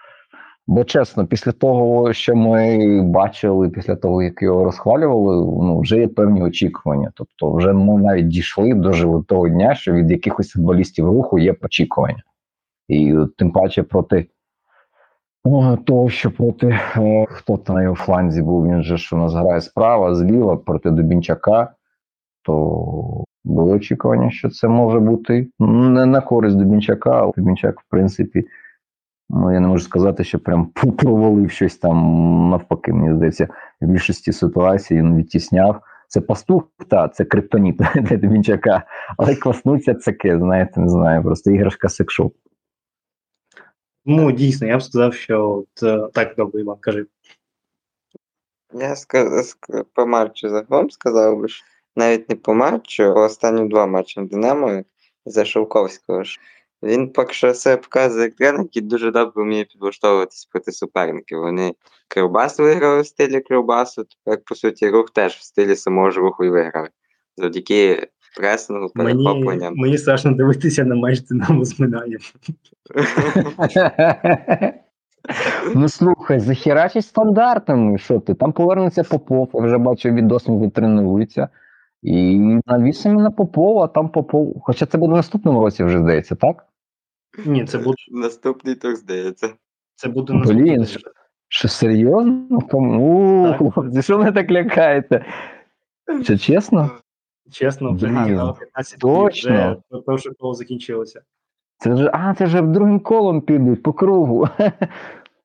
Бо 0.67 0.83
чесно, 0.83 1.25
після 1.25 1.51
того, 1.51 2.13
що 2.13 2.35
ми 2.35 3.01
бачили, 3.01 3.69
після 3.69 3.95
того, 3.95 4.23
як 4.23 4.41
його 4.41 4.63
розхвалювали, 4.63 5.35
ну 5.65 5.79
вже 5.79 5.99
є 5.99 6.07
певні 6.07 6.41
очікування. 6.41 7.11
Тобто, 7.15 7.53
вже 7.53 7.73
ми 7.73 8.01
навіть 8.01 8.27
дійшли 8.27 8.73
дожили 8.73 9.23
того 9.23 9.49
дня, 9.49 9.75
що 9.75 9.93
від 9.93 10.11
якихось 10.11 10.49
футболістів 10.49 11.05
руху 11.05 11.39
є 11.39 11.55
очікування. 11.61 12.23
І 12.87 13.15
тим 13.37 13.51
паче 13.51 13.83
проти 13.83 14.25
о, 15.43 15.77
того, 15.77 16.09
що 16.09 16.31
проти 16.31 16.79
е, 16.97 17.25
хто 17.29 17.57
там 17.57 17.75
на 17.75 17.83
його 17.83 17.95
фланзі 17.95 18.41
був, 18.41 18.67
він 18.67 18.83
же 18.83 18.97
ж 18.97 19.15
у 19.15 19.19
нас 19.19 19.33
грає 19.33 19.61
справа, 19.61 20.15
зліва 20.15 20.57
проти 20.57 20.91
Дубінчака, 20.91 21.73
то 22.43 23.23
були 23.43 23.73
очікування, 23.73 24.31
що 24.31 24.49
це 24.49 24.67
може 24.67 24.99
бути 24.99 25.47
не 25.59 26.05
на 26.05 26.21
користь 26.21 26.57
Дубінчака, 26.57 27.11
але 27.11 27.31
Дубінчак, 27.37 27.79
в 27.79 27.83
принципі, 27.89 28.45
ну 29.29 29.53
я 29.53 29.59
не 29.59 29.67
можу 29.67 29.83
сказати, 29.83 30.23
що 30.23 30.39
прям 30.39 30.65
провалив 30.97 31.51
щось 31.51 31.77
там 31.77 31.97
навпаки. 32.49 32.93
Мені 32.93 33.15
здається, 33.15 33.47
в 33.81 33.85
більшості 33.85 34.31
ситуацій 34.31 34.95
він 34.95 35.17
відтісняв. 35.17 35.81
Це 36.07 36.21
пастух, 36.21 36.63
та 36.87 37.07
це 37.07 37.25
криптоніт 37.25 37.75
для 37.95 38.17
Дубінчака, 38.17 38.83
але 39.17 39.35
кваснуться 39.35 39.93
це 39.93 40.15
знаєте, 40.23 40.81
не 40.81 40.89
знаю, 40.89 41.23
просто 41.23 41.51
іграшка 41.51 41.89
секшоп. 41.89 42.33
Ну, 44.05 44.31
дійсно, 44.31 44.67
я 44.67 44.77
б 44.77 44.81
сказав, 44.83 45.13
що 45.13 45.49
от, 45.51 45.83
е, 45.83 46.09
так 46.13 46.33
добре, 46.37 46.61
Іван, 46.61 46.77
кажи. 46.79 47.05
Я 48.73 48.89
ска- 48.89 49.29
ск- 49.29 49.85
по 49.93 50.07
матчу 50.07 50.49
загалом 50.49 50.89
сказав 50.89 51.39
би, 51.39 51.47
що 51.47 51.65
навіть 51.95 52.29
не 52.29 52.35
по 52.35 52.53
матчу, 52.53 53.03
а 53.03 53.25
останні 53.25 53.69
два 53.69 53.87
матчі 53.87 54.21
Динамо 54.21 54.83
за 55.25 55.45
Шовковського. 55.45 56.23
ж. 56.23 56.39
Він 56.83 57.09
поки 57.09 57.33
що 57.33 57.53
себе 57.53 57.81
показує 57.81 58.23
як 58.23 58.35
тренер, 58.35 58.61
який 58.61 58.81
дуже 58.81 59.11
добре 59.11 59.43
вміє 59.43 59.63
підлаштовуватись 59.63 60.45
проти 60.45 60.71
суперників. 60.71 61.39
Вони 61.39 61.73
Кривбас 62.07 62.59
виграли 62.59 63.01
в 63.01 63.07
стилі 63.07 63.41
Кривбасу, 63.41 64.03
тепер, 64.03 64.43
по 64.45 64.55
суті, 64.55 64.89
рух 64.89 65.09
теж 65.09 65.33
в 65.33 65.43
стилі 65.43 65.75
самого 65.75 66.11
ж 66.11 66.19
руху 66.19 66.45
і 66.45 66.49
виграли. 66.49 66.89
Завдяки 67.37 68.07
пресингу, 68.37 68.89
перехопленням. 68.89 69.73
мені 69.75 69.97
страшно 69.97 70.31
дивитися 70.31 70.83
на 70.83 70.95
матч 70.95 71.19
Динамо 71.19 71.65
з 71.65 71.79
Минаєм. 71.79 72.19
Ну 75.75 75.89
слухай, 75.89 76.39
захерачить 76.39 77.05
стандартами. 77.05 77.97
Що 77.97 78.19
ти? 78.19 78.33
Там 78.33 78.51
повернеться 78.51 79.03
Попов, 79.03 79.49
я 79.53 79.61
вже 79.61 79.77
бачу 79.77 80.09
відос, 80.09 80.47
він 80.47 80.71
тренується. 80.71 81.49
І 82.03 82.37
навісимо 82.65 83.21
на 83.21 83.31
Попова, 83.31 83.83
а 83.85 83.87
там 83.87 84.09
Попов. 84.09 84.61
Хоча 84.61 84.85
це 84.85 84.97
буде 84.97 85.13
в 85.13 85.15
наступному 85.15 85.61
році 85.61 85.83
вже 85.83 85.99
здається, 85.99 86.35
так? 86.35 86.65
Ні, 87.45 87.65
це 87.65 87.77
буде, 87.77 87.95
Наступний 88.11 88.75
тур, 88.75 88.95
здається. 88.95 89.49
це 89.95 90.09
буде 90.09 90.33
Блін, 90.33 90.39
наступний. 90.41 90.85
що- 90.85 90.99
Що 91.47 91.67
серйозно? 91.67 92.59
Так. 92.59 93.73
Хлопці, 93.73 94.01
що 94.01 94.17
ви 94.17 94.31
так 94.31 94.51
лякаєте? 94.51 95.25
Що 96.23 96.37
чесно? 96.37 96.91
Чесно, 97.51 97.91
вже 97.93 98.07
Блін, 98.07 98.15
15 98.25 98.99
днів, 98.99 99.13
точно. 99.15 99.77
вже 99.91 100.01
перше 100.01 100.29
коло 100.39 100.53
закінчилося. 100.53 101.21
Це 101.77 101.93
вже, 101.93 102.09
а, 102.13 102.33
це 102.35 102.45
вже 102.45 102.61
другим 102.61 102.99
колом 102.99 103.41
підуть 103.41 103.83
по 103.83 103.93
кругу. 103.93 104.47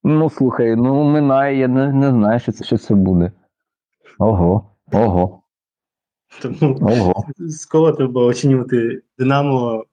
Ну 0.04 0.30
слухай, 0.30 0.76
ну 0.76 1.04
минає, 1.04 1.58
я 1.58 1.68
не, 1.68 1.92
не 1.92 2.10
знаю, 2.10 2.40
що 2.40 2.52
це, 2.52 2.64
що 2.64 2.78
це 2.78 2.94
буде. 2.94 3.32
Ого, 4.18 4.70
ого, 4.92 5.42
Тому 6.42 6.78
ого. 6.82 7.24
скоро 7.50 7.92
треба 7.92 8.22
оцінювати 8.22 9.00
Динамо, 9.18 9.84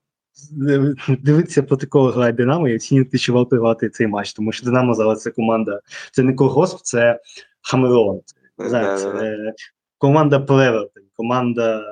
дивитися 1.08 1.62
проти 1.62 1.86
кого 1.86 2.10
грає 2.10 2.32
Динамо 2.32 2.68
і 2.68 2.76
оцінювати, 2.76 3.18
чи 3.18 3.32
варто 3.32 3.56
грати 3.56 3.88
цей 3.88 4.06
матч. 4.06 4.32
Тому 4.32 4.52
що 4.52 4.66
Динамо 4.66 4.94
зараз 4.94 5.22
це 5.22 5.30
команда, 5.30 5.80
це 6.12 6.22
не 6.22 6.32
Колгосп, 6.32 6.78
це 6.82 7.20
Хамелеон. 7.62 8.20
Це, 8.56 8.68
знаєте, 8.68 8.96
це 8.96 9.52
команда 9.98 10.40
перевертень, 10.40 11.04
команда. 11.16 11.82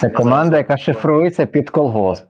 Це 0.00 0.08
команда, 0.08 0.56
яка 0.56 0.76
шифрується 0.76 1.46
під 1.46 1.70
колгосп. 1.70 2.24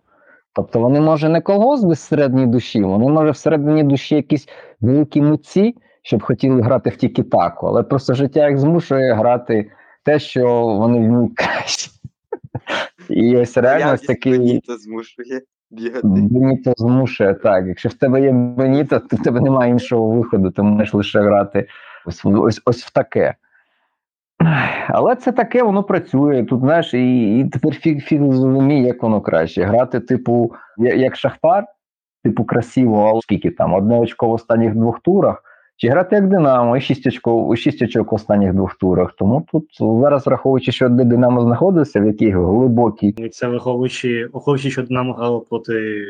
Тобто 0.52 0.80
вони, 0.80 1.00
може, 1.00 1.28
не 1.28 1.40
колгосп 1.40 1.84
без 1.84 2.00
середньої 2.00 2.46
душі, 2.46 2.82
вони, 2.82 3.08
може, 3.08 3.30
всередині 3.30 3.82
душі 3.82 4.14
якісь 4.14 4.48
великі 4.80 5.22
митці, 5.22 5.74
щоб 6.02 6.22
хотіли 6.22 6.62
грати 6.62 6.90
в 6.90 6.96
тікі-таку, 6.96 7.66
але 7.66 7.82
просто 7.82 8.14
життя 8.14 8.48
їх 8.48 8.58
змушує 8.58 9.14
грати 9.14 9.70
те, 10.04 10.18
що 10.18 10.66
вони 10.66 10.98
вміють 10.98 11.36
краще. 11.36 11.90
І 13.08 13.36
ось 13.36 13.56
реально 13.56 13.96
такий 13.96 14.38
Беніто 14.38 14.76
змушує 14.78 15.40
бігати. 15.70 16.00
Беніто 16.08 16.72
змушує 16.76 17.34
так. 17.34 17.66
Якщо 17.66 17.88
в 17.88 17.94
тебе 17.94 18.22
є 18.22 18.32
Беніто, 18.32 18.98
то 19.00 19.16
в 19.16 19.22
тебе 19.22 19.40
немає 19.40 19.70
іншого 19.70 20.10
виходу, 20.10 20.50
ти 20.50 20.62
можеш 20.62 20.94
лише 20.94 21.20
грати 21.20 21.68
ось, 22.06 22.24
в- 22.24 22.40
ось, 22.42 22.62
ось 22.64 22.84
в 22.84 22.92
таке. 22.92 23.34
Але 24.88 25.16
це 25.16 25.32
таке, 25.32 25.62
воно 25.62 25.82
працює. 25.82 26.44
Тут, 26.44 26.60
знаєш, 26.60 26.94
і, 26.94 27.38
і 27.38 27.48
тепер 27.48 27.74
фіг, 27.74 28.00
фіг 28.00 28.20
зрозуміє, 28.20 28.82
як 28.86 29.02
воно 29.02 29.20
краще. 29.20 29.64
Грати, 29.64 30.00
типу, 30.00 30.54
як 30.78 31.16
Шахтар, 31.16 31.64
типу, 32.24 32.44
красиво, 32.44 33.08
але 33.10 33.20
скільки 33.20 33.50
там, 33.50 33.74
одне 33.74 33.98
очко 33.98 34.28
в 34.28 34.32
останніх 34.32 34.74
двох 34.74 35.00
турах, 35.00 35.42
чи 35.76 35.88
грати 35.88 36.16
як 36.16 36.28
Динамо, 36.28 36.76
і 36.76 36.80
шість 36.80 37.06
очок, 37.06 37.56
шість 37.56 37.82
очок 37.82 38.12
в 38.12 38.14
останніх 38.14 38.54
двох 38.54 38.74
турах. 38.74 39.14
Тому 39.18 39.46
тут 39.52 39.64
зараз, 39.80 40.26
враховуючи, 40.26 40.72
що 40.72 40.88
де 40.88 41.04
Динамо 41.04 41.42
знаходиться, 41.42 42.00
в 42.00 42.06
якій 42.06 42.30
глибокій 42.30 43.28
це 43.32 43.48
враховуючи, 43.48 44.28
враховуючи, 44.32 44.70
що 44.70 44.82
Динамо 44.82 45.12
грало 45.12 45.40
проти 45.40 46.04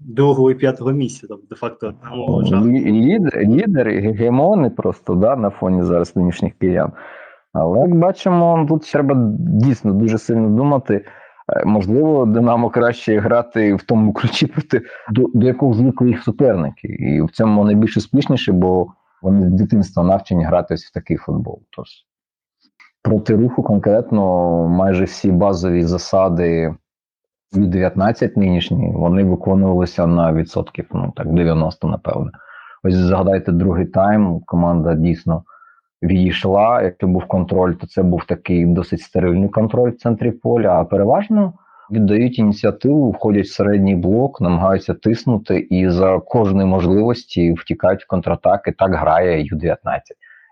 другого 0.00 0.50
і 0.50 0.54
п'ятого 0.54 0.92
місця. 0.92 1.26
Тобто, 1.28 1.46
де-факто 1.50 1.94
Динамо 2.02 2.44
жах. 2.44 2.64
Лідер, 2.64 3.42
лідери, 3.44 4.00
гегемони 4.00 4.70
просто 4.70 5.14
да, 5.14 5.36
на 5.36 5.50
фоні 5.50 5.82
зараз 5.82 6.16
нинішніх 6.16 6.52
киян. 6.54 6.92
Але 7.52 7.78
як 7.78 7.94
бачимо, 7.94 8.66
тут 8.68 8.92
треба 8.92 9.16
дійсно 9.38 9.92
дуже 9.92 10.18
сильно 10.18 10.48
думати. 10.48 11.04
Е, 11.48 11.64
Можливо, 11.64 12.26
Динамо 12.26 12.70
краще 12.70 13.18
грати 13.18 13.74
в 13.74 13.82
тому 13.82 14.12
ключі 14.12 14.46
проти 14.46 14.82
до, 15.10 15.26
до 15.34 15.46
якого 15.46 15.74
звикли 15.74 16.08
їх 16.08 16.22
суперники. 16.22 16.88
І 16.88 17.22
в 17.22 17.30
цьому 17.30 17.64
найбільш 17.64 17.96
успішніше, 17.96 18.52
бо 18.52 18.86
вони 19.22 19.48
з 19.48 19.52
дитинства 19.52 20.04
навчені 20.04 20.44
грати 20.44 20.74
в 20.74 20.90
такий 20.94 21.16
футбол. 21.16 21.62
Тож 21.70 21.88
проти 23.02 23.36
руху 23.36 23.62
конкретно 23.62 24.52
майже 24.68 25.04
всі 25.04 25.32
базові 25.32 25.82
засади 25.82 26.74
від 27.56 27.70
19 27.70 28.36
нинішні, 28.36 28.92
вони 28.94 29.24
виконувалися 29.24 30.06
на 30.06 30.32
відсотків, 30.32 30.86
ну 30.94 31.12
так, 31.16 31.32
90, 31.32 31.88
напевно. 31.88 32.30
Ось 32.84 32.94
згадайте 32.94 33.52
другий 33.52 33.86
тайм, 33.86 34.40
команда 34.40 34.94
дійсно 34.94 35.44
відійшла. 36.02 36.82
Якщо 36.82 37.06
був 37.06 37.24
контроль, 37.24 37.72
то 37.72 37.86
це 37.86 38.02
був 38.02 38.24
такий 38.24 38.66
досить 38.66 39.00
стерильний 39.00 39.48
контроль 39.48 39.90
в 39.90 39.96
центрі 39.96 40.30
поля, 40.30 40.80
а 40.80 40.84
переважно 40.84 41.52
віддають 41.90 42.38
ініціативу, 42.38 43.10
входять 43.10 43.46
в 43.46 43.52
середній 43.52 43.96
блок, 43.96 44.40
намагаються 44.40 44.94
тиснути 44.94 45.58
і 45.58 45.88
за 45.88 46.18
кожної 46.18 46.68
можливості 46.68 47.52
втікають 47.52 48.04
в 48.04 48.06
контратаки. 48.06 48.72
Так 48.72 48.94
грає 48.94 49.42
Ю-19. 49.42 49.76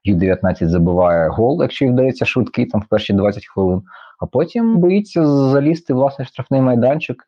Ю-19 0.05 0.67
забиває 0.67 1.29
гол, 1.29 1.63
якщо 1.63 1.85
їй 1.85 1.91
вдається 1.91 2.25
швидкий 2.25 2.67
там 2.67 2.81
в 2.81 2.85
перші 2.85 3.13
20 3.13 3.47
хвилин, 3.47 3.83
а 4.21 4.27
потім 4.27 4.77
боїться 4.77 5.27
залізти 5.27 5.95
власне 5.95 6.25
штрафний 6.25 6.61
майданчик. 6.61 7.25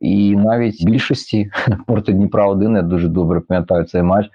І 0.00 0.36
навіть 0.36 0.82
в 0.82 0.86
більшості 0.86 1.50
проти 1.86 2.12
Дніпра 2.12 2.46
1 2.46 2.76
я 2.76 2.82
дуже 2.82 3.08
добре 3.08 3.40
пам'ятаю 3.40 3.84
цей 3.84 4.02
матч. 4.02 4.30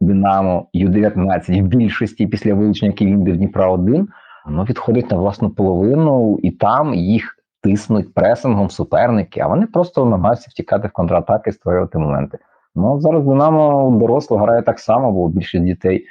Динамо 0.00 0.66
Ю-19 0.72 1.62
в 1.62 1.66
більшості 1.66 2.26
після 2.26 2.54
вилучення 2.54 2.92
Ківінди 2.92 3.32
в 3.32 3.36
Дніпра 3.36 3.70
1 3.70 4.08
воно 4.46 4.64
відходить 4.64 5.10
на 5.10 5.16
власну 5.16 5.50
половину, 5.50 6.38
і 6.42 6.50
там 6.50 6.94
їх 6.94 7.36
тиснуть 7.62 8.14
пресингом 8.14 8.70
суперники, 8.70 9.40
а 9.40 9.46
вони 9.46 9.66
просто 9.66 10.04
намагаються 10.04 10.48
втікати 10.50 10.88
в 10.88 10.90
контратаки, 10.90 11.52
створювати 11.52 11.98
моменти. 11.98 12.38
Ну 12.74 13.00
зараз 13.00 13.24
Динамо 13.24 13.96
доросло 14.00 14.36
грає 14.36 14.62
так 14.62 14.78
само, 14.78 15.12
бо 15.12 15.28
більшість 15.28 15.64
дітей, 15.64 16.06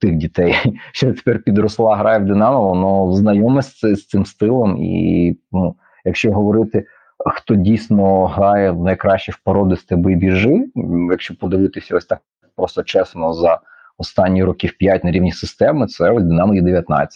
тих 0.00 0.16
дітей, 0.16 0.54
що 0.92 1.12
тепер 1.12 1.42
підросла, 1.42 1.96
грає 1.96 2.18
в 2.18 2.24
Динамо, 2.24 2.68
воно 2.68 3.12
знайоме 3.12 3.62
з, 3.62 3.80
з 3.80 4.06
цим 4.06 4.26
стилом. 4.26 4.76
І 4.76 5.36
ну, 5.52 5.74
якщо 6.04 6.32
говорити, 6.32 6.86
хто 7.26 7.54
дійсно 7.54 8.26
грає 8.26 8.72
найкраще 8.72 9.32
в 9.32 9.38
породисте 9.44 9.96
бий 9.96 10.16
біжи, 10.16 10.66
якщо 11.10 11.38
подивитися 11.38 11.96
ось 11.96 12.06
так 12.06 12.20
просто 12.56 12.82
чесно 12.82 13.32
за 13.32 13.60
останні 13.98 14.44
років 14.44 14.78
5 14.78 15.04
на 15.04 15.10
рівні 15.10 15.32
системи, 15.32 15.86
це 15.86 16.20
Динамо 16.20 16.54
Ю-19. 16.54 17.06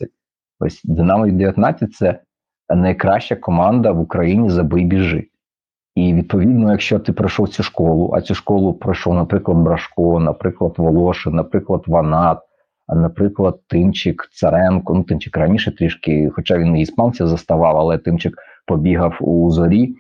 Ось 0.61 0.81
Динамо 0.85 1.27
Ю-19 1.27 1.87
це 1.87 2.21
найкраща 2.75 3.37
команда 3.37 3.93
в 3.93 4.01
Україні 4.01 4.51
за 4.51 4.63
бий 4.63 4.85
біжи. 4.85 5.29
І 5.95 6.15
відповідно, 6.15 6.71
якщо 6.71 6.99
ти 6.99 7.13
пройшов 7.13 7.49
цю 7.49 7.63
школу, 7.63 8.13
а 8.15 8.21
цю 8.21 8.35
школу 8.35 8.75
пройшов, 8.75 9.15
наприклад, 9.15 9.59
Брашко, 9.59 10.21
наприклад, 10.21 10.75
Волошин, 10.77 11.35
наприклад, 11.35 11.83
Ванат, 11.87 12.39
наприклад, 12.89 13.61
Тимчик, 13.67 14.29
Царенко, 14.33 14.95
ну 14.95 15.03
Тимчик 15.03 15.37
раніше 15.37 15.77
трішки, 15.77 16.31
хоча 16.35 16.59
він 16.59 16.77
і 16.77 16.81
іспанців 16.81 17.27
заставав, 17.27 17.77
але 17.77 17.99
Тимчик 17.99 18.37
побігав 18.67 19.17
у 19.21 19.51
зорі, 19.51 19.97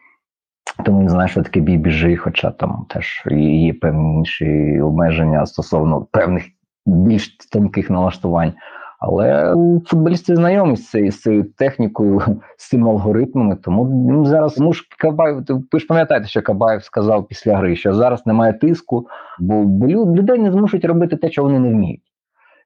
тому 0.84 1.00
він 1.00 1.08
знає, 1.08 1.28
що 1.28 1.42
таке 1.42 1.60
бій 1.60 1.76
біжи, 1.76 2.16
хоча 2.16 2.50
там 2.50 2.86
теж 2.88 3.22
є 3.40 3.74
певні 3.74 4.14
інші 4.14 4.80
обмеження 4.80 5.46
стосовно 5.46 6.06
певних 6.10 6.44
більш 6.86 7.36
тонких 7.52 7.90
налаштувань. 7.90 8.52
Але 8.98 9.54
футболісти 9.86 10.36
знайомі 10.36 10.76
з 10.76 10.90
цією, 11.20 11.44
технікою, 11.44 12.20
з 12.56 12.68
цими 12.68 12.90
алгоритмами. 12.90 13.56
Тому 13.56 13.84
ну, 13.84 14.24
зараз 14.24 14.54
тому 14.54 14.72
ж 14.72 14.82
Кабаєв, 14.98 15.44
ви 15.72 15.80
ж 15.80 15.86
пам'ятаєте, 15.86 16.28
що 16.28 16.42
Кабаєв 16.42 16.82
сказав 16.82 17.28
після 17.28 17.56
гри, 17.56 17.76
що 17.76 17.94
зараз 17.94 18.26
немає 18.26 18.52
тиску, 18.52 19.06
бо, 19.40 19.62
бо 19.62 19.86
людей 19.86 20.38
не 20.38 20.52
змушують 20.52 20.84
робити 20.84 21.16
те, 21.16 21.30
що 21.30 21.42
вони 21.42 21.58
не 21.58 21.68
вміють. 21.68 22.02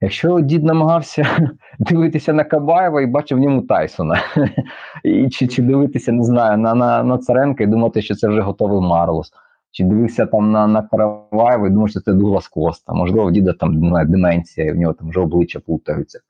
Якщо 0.00 0.40
дід 0.40 0.64
намагався 0.64 1.50
дивитися 1.78 2.32
на 2.32 2.44
Кабаєва 2.44 3.02
і 3.02 3.06
бачив 3.06 3.38
в 3.38 3.40
ньому 3.40 3.62
Тайсона, 3.62 4.20
і 5.04 5.28
чи 5.28 5.46
чи 5.46 5.62
дивитися, 5.62 6.12
не 6.12 6.24
знаю, 6.24 6.58
на 6.58 6.74
на, 6.74 7.02
на 7.02 7.18
Царенка 7.18 7.64
і 7.64 7.66
думати, 7.66 8.02
що 8.02 8.14
це 8.14 8.28
вже 8.28 8.40
готовий 8.40 8.80
Марлос, 8.80 9.32
чи 9.70 9.84
дивився 9.84 10.26
там 10.26 10.52
на 10.52 10.66
на 10.66 10.82
Караваєва 10.82 11.66
і 11.66 11.70
думав, 11.70 11.88
що 11.88 12.00
це 12.00 12.12
Дуглас 12.12 12.48
Коста, 12.48 12.92
можливо, 12.92 13.26
в 13.26 13.32
діда 13.32 13.52
там 13.52 13.92
деменція, 14.10 14.66
і 14.66 14.72
в 14.72 14.76
нього 14.76 14.92
там 14.92 15.08
вже 15.08 15.20
обличчя 15.20 15.60
плутаються. 15.60 16.20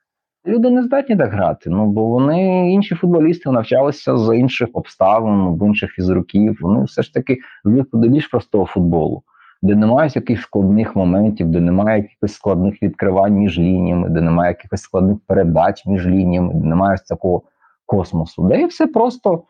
Люди 0.46 0.70
не 0.70 0.82
здатні 0.82 1.16
так 1.16 1.32
грати, 1.32 1.70
ну 1.70 1.86
бо 1.86 2.06
вони 2.06 2.72
інші 2.72 2.94
футболісти 2.94 3.50
навчалися 3.50 4.16
за 4.16 4.34
інших 4.34 4.68
обставин, 4.72 5.58
в 5.58 5.66
інших 5.66 5.90
фізруків. 5.90 6.58
Вони 6.60 6.84
все 6.84 7.02
ж 7.02 7.14
таки 7.14 7.38
звикли 7.64 8.00
до 8.00 8.08
більш 8.08 8.26
простого 8.26 8.66
футболу 8.66 9.22
де 9.62 9.74
немає 9.74 10.10
якихось 10.14 10.42
складних 10.42 10.96
моментів, 10.96 11.48
де 11.48 11.60
немає 11.60 12.02
якихось 12.02 12.32
складних 12.32 12.82
відкривань 12.82 13.34
між 13.34 13.58
лініями, 13.58 14.08
де 14.08 14.20
немає 14.20 14.50
якихось 14.50 14.80
складних 14.80 15.18
передач 15.26 15.86
між 15.86 16.06
лініями, 16.06 16.54
де 16.54 16.68
немає 16.68 16.98
такого 17.08 17.42
космосу. 17.86 18.42
Де 18.42 18.60
і 18.60 18.66
все 18.66 18.86
просто 18.86 19.42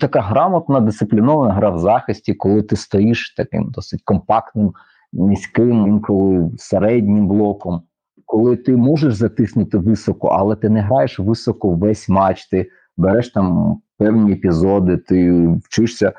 така 0.00 0.20
грамотна, 0.20 0.80
дисциплінована 0.80 1.54
гра 1.54 1.70
в 1.70 1.78
захисті, 1.78 2.34
коли 2.34 2.62
ти 2.62 2.76
стоїш 2.76 3.34
таким 3.36 3.70
досить 3.70 4.02
компактним, 4.04 4.72
низьким, 5.12 5.86
інколи 5.86 6.50
середнім 6.56 7.28
блоком. 7.28 7.82
Коли 8.26 8.56
ти 8.56 8.76
можеш 8.76 9.14
затиснути 9.14 9.78
високо, 9.78 10.28
але 10.28 10.56
ти 10.56 10.68
не 10.68 10.80
граєш 10.80 11.18
високо 11.18 11.70
весь 11.70 12.08
матч, 12.08 12.46
ти 12.46 12.70
береш 12.96 13.30
там 13.30 13.76
певні 13.98 14.32
епізоди, 14.32 14.96
ти 14.96 15.48
вчишся 15.64 16.12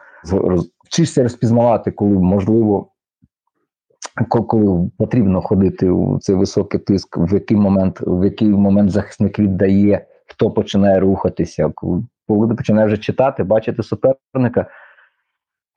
вчишся 0.86 1.24
розпізнавати, 1.24 1.92
коли 1.92 2.12
можливо 2.12 2.92
коли 4.24 4.90
потрібно 4.98 5.42
ходити 5.42 5.90
у 5.90 6.20
цей 6.20 6.36
високий 6.36 6.80
тиск, 6.80 7.18
в 7.18 7.34
який 7.34 7.58
момент 7.58 8.00
в 8.02 8.24
який 8.24 8.50
момент 8.50 8.92
захисник 8.92 9.40
віддає, 9.40 10.06
хто 10.28 10.52
починає 10.52 11.00
рухатися. 11.00 11.72
Коли 12.28 12.48
ти 12.50 12.56
починаєш 12.56 12.92
вже 12.92 13.02
читати, 13.02 13.44
бачити 13.44 13.84
суперника, 13.84 14.68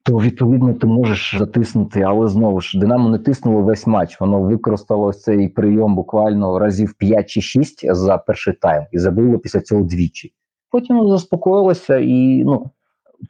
то 0.04 0.18
відповідно 0.18 0.74
ти 0.74 0.86
можеш 0.86 1.36
затиснути. 1.38 2.02
Але 2.02 2.28
знову 2.28 2.60
ж 2.60 2.78
Динамо 2.78 3.08
не 3.08 3.18
тиснуло 3.18 3.62
весь 3.62 3.86
матч. 3.86 4.20
Воно 4.20 4.40
використало 4.40 5.12
цей 5.12 5.48
прийом 5.48 5.94
буквально 5.94 6.58
разів 6.58 6.94
5 6.94 7.28
чи 7.28 7.40
6 7.40 7.94
за 7.94 8.18
перший 8.18 8.54
тайм 8.54 8.84
і 8.92 8.98
забило 8.98 9.38
після 9.38 9.60
цього 9.60 9.82
двічі. 9.82 10.32
Потім 10.70 11.08
заспокоїлося 11.08 11.96
і 11.96 12.44
ну 12.44 12.70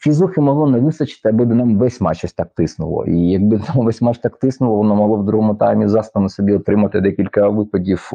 фізухи 0.00 0.40
могло 0.40 0.66
не 0.66 0.78
вистачити, 0.78 1.28
аби 1.28 1.46
нам 1.46 1.78
весь 1.78 2.00
матч 2.00 2.24
ось 2.24 2.32
так 2.32 2.48
тиснуло. 2.54 3.04
І 3.06 3.30
якби 3.30 3.56
нам 3.74 3.86
весь 3.86 4.02
матч 4.02 4.18
так 4.18 4.38
тиснуло, 4.38 4.76
воно 4.76 4.94
могло 4.94 5.16
в 5.16 5.24
другому 5.24 5.54
таймі 5.54 5.88
застано 5.88 6.28
собі 6.28 6.52
отримати 6.52 7.00
декілька 7.00 7.48
випадів, 7.48 8.10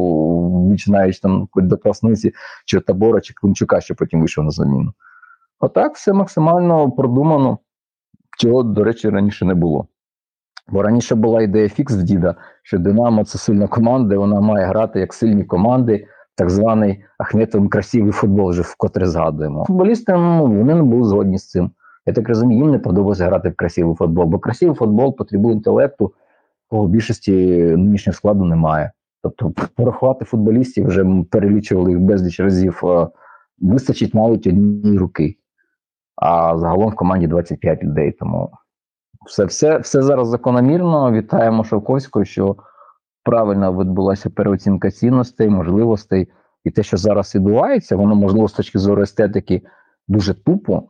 починаючи 0.69 1.19
там 1.21 1.47
до 1.55 1.77
Красниці, 1.77 2.33
чи 2.65 2.79
Табора, 2.79 3.21
чи 3.21 3.33
Климчука, 3.33 3.81
що 3.81 3.95
потім 3.95 4.19
вийшов 4.19 4.45
на 4.45 4.51
заміну. 4.51 4.93
Отак 5.59 5.95
все 5.95 6.13
максимально 6.13 6.91
продумано, 6.91 7.57
чого, 8.37 8.63
до 8.63 8.83
речі, 8.83 9.09
раніше 9.09 9.45
не 9.45 9.53
було. 9.53 9.87
Бо 10.67 10.83
раніше 10.83 11.15
була 11.15 11.41
ідея 11.41 11.69
фікс 11.69 11.93
в 11.93 12.03
діда, 12.03 12.35
що 12.63 12.77
Динамо 12.77 13.25
це 13.25 13.37
сильна 13.37 13.67
команда, 13.67 14.17
вона 14.17 14.41
має 14.41 14.65
грати 14.65 14.99
як 14.99 15.13
сильні 15.13 15.43
команди 15.43 16.07
так 16.35 16.49
званий 16.49 17.03
Ахметовим 17.17 17.69
красивий 17.69 18.11
футбол, 18.11 18.49
вже 18.49 18.61
вкотре 18.61 19.07
згадуємо. 19.07 19.65
Футболісти 19.65 20.13
ну, 20.13 20.45
вони 20.45 20.75
не 20.75 20.83
були 20.83 21.03
згодні 21.03 21.37
з 21.37 21.49
цим. 21.49 21.71
Я 22.05 22.13
так 22.13 22.29
розумію, 22.29 22.61
їм 22.61 22.71
не 22.71 22.79
подобається 22.79 23.25
грати 23.25 23.49
в 23.49 23.55
красивий 23.55 23.95
футбол, 23.95 24.25
бо 24.25 24.39
красивий 24.39 24.75
футбол 24.75 25.15
потребує 25.15 25.55
інтелекту, 25.55 26.13
кого 26.67 26.87
більшості 26.87 27.31
нинішнього 27.77 28.15
складу 28.15 28.45
немає. 28.45 28.91
Тобто, 29.23 29.53
порахувати 29.75 30.25
футболістів 30.25 30.87
вже 30.87 31.05
перелічували 31.31 31.91
їх 31.91 31.99
безліч 31.99 32.39
разів. 32.39 32.81
Вистачить 33.59 34.13
навіть 34.13 34.47
однієї 34.47 34.97
руки, 34.97 35.37
а 36.15 36.57
загалом 36.57 36.89
в 36.89 36.95
команді 36.95 37.27
25 37.27 37.83
людей. 37.83 38.11
Тому 38.11 38.51
все 39.25 39.45
все, 39.45 39.77
все 39.77 40.01
зараз 40.01 40.27
закономірно. 40.27 41.11
Вітаємо 41.11 41.63
Шовковського, 41.63 42.25
що 42.25 42.55
правильно 43.23 43.79
відбулася 43.79 44.29
переоцінка 44.29 44.91
цінностей, 44.91 45.49
можливостей, 45.49 46.27
і 46.63 46.71
те, 46.71 46.83
що 46.83 46.97
зараз 46.97 47.35
відбувається, 47.35 47.95
воно 47.95 48.15
можливо 48.15 48.47
з 48.47 48.53
точки 48.53 48.79
зору 48.79 49.01
естетики 49.01 49.61
дуже 50.07 50.33
тупо, 50.33 50.83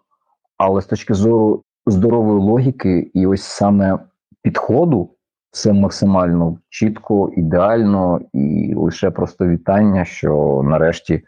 але 0.57 0.81
з 0.81 0.85
точки 0.85 1.13
зору 1.13 1.63
здорової 1.85 2.39
логіки, 2.39 3.11
і 3.13 3.27
ось 3.27 3.43
саме 3.43 3.99
підходу, 4.41 5.09
все 5.51 5.73
максимально 5.73 6.57
чітко, 6.69 7.29
ідеально, 7.37 8.21
і 8.33 8.73
лише 8.75 9.11
просто 9.11 9.47
вітання, 9.47 10.05
що 10.05 10.61
нарешті. 10.65 11.23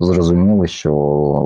Зрозуміли, 0.00 0.66
що 0.66 0.92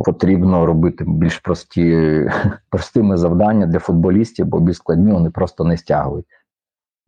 потрібно 0.04 0.66
робити 0.66 1.04
більш 1.08 1.38
прості 1.38 2.30
простими 2.70 3.16
завдання 3.16 3.66
для 3.66 3.78
футболістів, 3.78 4.46
бо 4.46 4.60
більш 4.60 4.76
складні 4.76 5.12
вони 5.12 5.30
просто 5.30 5.64
не 5.64 5.76
стягують. 5.76 6.26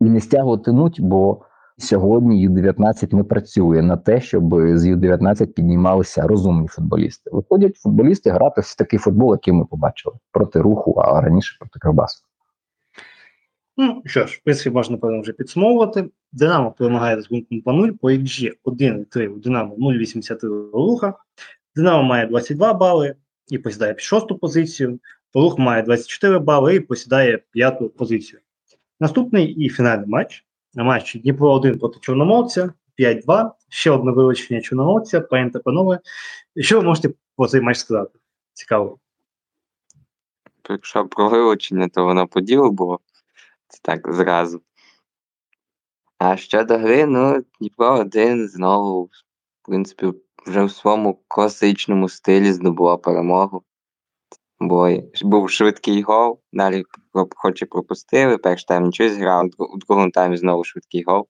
І 0.01 0.05
не 0.05 0.21
стягуватимуть, 0.21 1.01
бо 1.01 1.41
Сьогодні 1.79 2.43
Ю-19 2.43 3.15
не 3.15 3.25
працює 3.25 3.83
на 3.83 3.97
те, 3.97 4.21
щоб 4.21 4.55
з 4.79 4.87
Ю-19 4.87 5.47
піднімалися 5.47 6.23
розумні 6.23 6.69
футболісти. 6.69 7.31
Виходять 7.33 7.77
футболісти 7.77 8.31
грати 8.31 8.61
в 8.61 8.75
такий 8.75 8.99
футбол, 8.99 9.35
який 9.35 9.55
ми 9.55 9.65
побачили 9.65 10.17
проти 10.33 10.61
руху, 10.61 10.93
а 10.93 11.21
раніше 11.21 11.57
проти 11.59 11.79
Кривбасу. 11.79 12.25
Ну 13.77 14.03
що 14.07 14.27
ж, 14.27 14.39
в 14.41 14.45
принципі, 14.45 14.71
можна 14.71 14.97
певно 14.97 15.21
вже 15.21 15.33
підсумовувати. 15.33 16.11
Динамо 16.33 16.73
перемагає 16.73 17.23
з 17.23 17.25
рахунком 17.25 17.63
2-0 17.67 17.93
по 18.01 18.11
XG 18.11 18.53
1-3 18.65 19.29
у 19.29 19.39
Динамо 19.39 19.77
0,83 19.77 20.71
руха. 20.73 21.15
Динамо 21.77 22.03
має 22.03 22.27
22 22.27 22.75
бали 22.75 23.15
і 23.49 23.59
посідає 23.59 23.95
шосту 23.99 24.39
позицію. 24.39 24.99
Рух 25.35 25.59
має 25.59 25.83
24 25.83 26.39
бали 26.39 26.75
і 26.75 26.81
посідає 26.81 27.39
п'яту 27.51 27.89
позицію. 27.89 28.41
Наступний 29.01 29.47
і 29.47 29.69
фінальний 29.69 30.09
матч. 30.09 30.45
Матч 30.83 31.15
Дніпро 31.15 31.53
1 31.53 31.79
проти 31.79 31.99
Чорноморця 32.01 32.73
5-2. 32.99 33.51
Ще 33.69 33.91
одне 33.91 34.13
вилучення 34.13 34.61
Чорноморця, 34.61 35.21
пані 35.21 35.51
панове. 35.51 36.01
Що 36.57 36.81
ви 36.81 36.87
можете 36.87 37.11
про 37.37 37.47
цей 37.49 37.61
матч 37.61 37.79
сказати? 37.79 38.19
Цікаво. 38.53 38.99
Якщо 40.69 41.07
про 41.09 41.29
вилучення, 41.29 41.89
то 41.89 42.05
воно 42.05 42.27
по 42.27 42.41
ділу 42.41 42.71
було. 42.71 43.01
Це 43.69 43.79
так 43.83 44.15
зразу. 44.15 44.63
А 46.19 46.37
щодо 46.37 46.79
гри, 46.79 47.07
ну, 47.07 47.45
Дніпро 47.59 47.99
один 47.99 48.49
знову, 48.49 49.05
в 49.05 49.11
принципі, 49.63 50.13
вже 50.47 50.65
в 50.65 50.71
своєму 50.71 51.19
класичному 51.29 52.09
стилі 52.09 52.53
здобула 52.53 52.97
перемогу. 52.97 53.63
Бо 54.69 54.91
був 55.23 55.51
швидкий 55.51 56.03
гол, 56.03 56.41
далі 56.53 56.85
хоч 57.37 57.63
і 57.63 57.67
пропустили, 57.67 58.39
перший 58.39 58.67
тайм 58.67 58.85
нічого 58.85 59.11
зіграв, 59.11 59.51
у 59.59 59.79
другому 59.79 60.11
таймі 60.11 60.37
знову 60.37 60.65
швидкий 60.65 61.05
гол. 61.07 61.29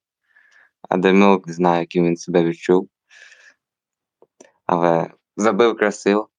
А 0.89 0.97
Демюк 0.97 1.47
не 1.47 1.53
знаю, 1.53 1.79
яким 1.79 2.05
він 2.05 2.17
себе 2.17 2.43
відчув. 2.43 2.89
Але 4.65 5.11
забив 5.37 5.77
красиво. 5.77 6.29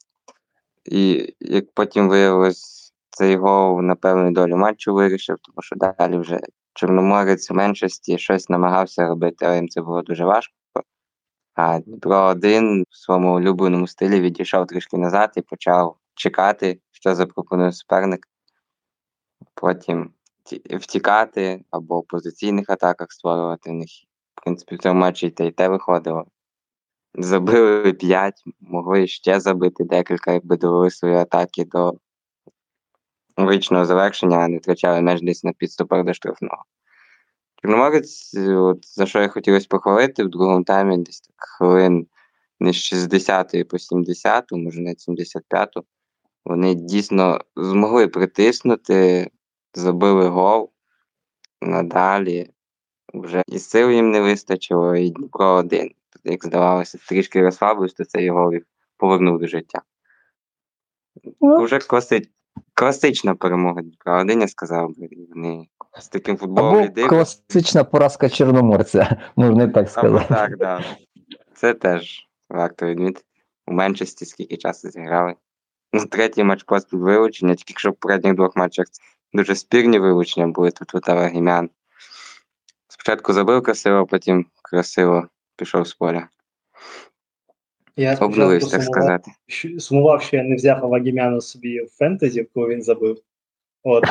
І 0.85 1.35
як 1.41 1.65
потім 1.75 2.09
виявилось, 2.09 2.93
цей 3.11 3.37
гол 3.37 3.83
на 3.83 3.95
певну 3.95 4.31
долю 4.31 4.57
матчу 4.57 4.95
вирішив, 4.95 5.37
тому 5.43 5.63
що 5.63 5.77
далі 5.77 6.19
вже 6.19 6.41
Чорноморець 6.75 7.51
у 7.51 7.55
меншості 7.55 8.19
щось 8.19 8.49
намагався 8.49 9.09
робити, 9.09 9.47
але 9.47 9.57
їм 9.57 9.69
це 9.69 9.83
було 9.83 10.03
дуже 10.03 10.25
важко. 10.25 10.55
А 11.55 11.79
Дніпро 11.79 12.17
один 12.17 12.85
в 12.91 12.97
своєму 12.97 13.35
улюбленому 13.35 13.87
стилі 13.87 14.21
відійшов 14.21 14.67
трішки 14.67 14.97
назад 14.97 15.33
і 15.37 15.41
почав 15.41 15.97
чекати, 16.15 16.81
що 17.01 17.15
запропонує 17.15 17.73
суперник. 17.73 18.29
Потім 19.55 20.11
втікати 20.81 21.65
або 21.71 22.01
в 22.01 22.07
позиційних 22.07 22.71
атаках 22.71 23.13
створювати 23.13 23.71
в 23.71 23.75
них. 23.75 23.89
В 24.35 24.43
принципі, 24.43 24.77
в 24.77 24.79
цьому 24.79 25.01
матчі 25.01 25.27
і 25.27 25.31
те, 25.31 25.47
і 25.47 25.51
те 25.51 25.69
виходило. 25.69 26.25
Забили 27.15 27.93
5, 27.93 28.43
могли 28.61 29.07
ще 29.07 29.41
забити 29.41 29.85
декілька, 29.85 30.33
якби 30.33 30.57
довели 30.57 30.91
свої 30.91 31.15
атаки 31.15 31.65
до 31.65 31.95
логічного 33.37 33.85
завершення, 33.85 34.37
а 34.37 34.49
не 34.49 34.59
втрачали 34.59 35.01
меч 35.01 35.21
десь 35.23 35.45
на 35.45 35.53
підступах 35.53 36.05
до 36.05 36.15
штрафного. 36.15 36.65
Чорноморець, 37.63 38.35
от, 38.35 38.95
за 38.97 39.07
що 39.07 39.21
я 39.21 39.29
хотілося 39.29 39.67
похвалити, 39.71 40.25
в 40.25 40.29
другому 40.29 40.65
таймі 40.65 40.99
десь 40.99 41.21
так 41.21 41.37
хвилин 41.39 42.07
не 42.61 42.73
з 42.73 42.77
60 42.77 43.69
по 43.69 43.79
70, 43.79 44.53
може 44.53 44.81
навіть 44.81 45.01
75 45.01 45.71
вони 46.47 46.75
дійсно 46.75 47.41
змогли 47.57 48.09
притиснути, 48.09 49.31
забили 49.75 50.29
гол. 50.29 50.71
Надалі 51.63 52.51
вже 53.15 53.43
і 53.47 53.59
сил 53.59 53.91
їм 53.91 54.11
не 54.11 54.21
вистачило, 54.21 54.97
і 54.97 55.11
Дніпро 55.11 55.47
один. 55.47 55.91
Як 56.25 56.45
здавалося, 56.45 56.99
трішки 57.09 57.43
розслабився, 57.43 57.97
то 57.97 58.05
цей 58.05 58.31
гол 58.31 58.53
їх 58.53 58.63
повернув 58.97 59.39
до 59.39 59.47
життя. 59.47 59.83
Ну. 61.41 61.63
Уже 61.63 61.79
класи... 61.79 62.29
класична 62.75 63.35
перемога 63.35 63.83
Дніпра 63.83 64.21
один, 64.21 64.41
я 64.41 64.49
сказав 64.49 64.91
би. 64.99 65.09
Вони 65.35 65.67
з 66.01 66.09
таким 66.09 66.37
футболом 66.37 66.77
Або 66.77 67.09
Класична 67.09 67.85
поразка 67.85 68.29
Чорноморця, 68.29 69.17
можна 69.37 69.69
так 69.69 69.89
сказати. 69.89 70.27
Або 70.29 70.35
так, 70.35 70.59
да. 70.59 70.85
Це 71.55 71.75
теж 71.75 72.29
варто 72.49 72.87
відмітити. 72.87 73.27
У 73.67 73.73
меншості 73.73 74.25
скільки 74.25 74.57
часу 74.57 74.91
зіграли. 74.91 75.35
Ну, 75.97 76.07
третій 76.07 76.45
матч 76.45 76.63
поспіль 76.63 76.99
вилучення, 76.99 77.55
тільки 77.55 77.71
якщо 77.73 77.91
в 77.91 77.97
передніх 77.97 78.35
двох 78.35 78.57
матчах 78.57 78.87
дуже 79.33 79.55
спірні 79.55 79.99
вилучення 79.99 80.47
були, 80.47 80.71
тут 80.71 80.89
тут 80.89 81.09
Авагімян. 81.09 81.71
Спочатку 82.89 83.33
забив 83.33 83.63
красиво, 83.63 84.07
потім 84.07 84.47
красиво 84.63 85.29
пішов 85.57 85.87
з 85.87 85.95
поля. 85.95 86.29
Я 87.97 88.15
Обнулився, 88.15 88.71
так 88.71 88.83
сказати. 88.83 89.31
Сумував, 89.79 90.23
що 90.23 90.37
я 90.37 90.43
не 90.43 90.57
взяв 90.57 90.85
Авагімяна 90.85 91.41
собі 91.41 91.81
в 91.81 91.89
фентезі, 91.89 92.49
коли 92.55 92.69
він 92.69 92.83
забив. 92.83 93.19
От, 93.83 94.05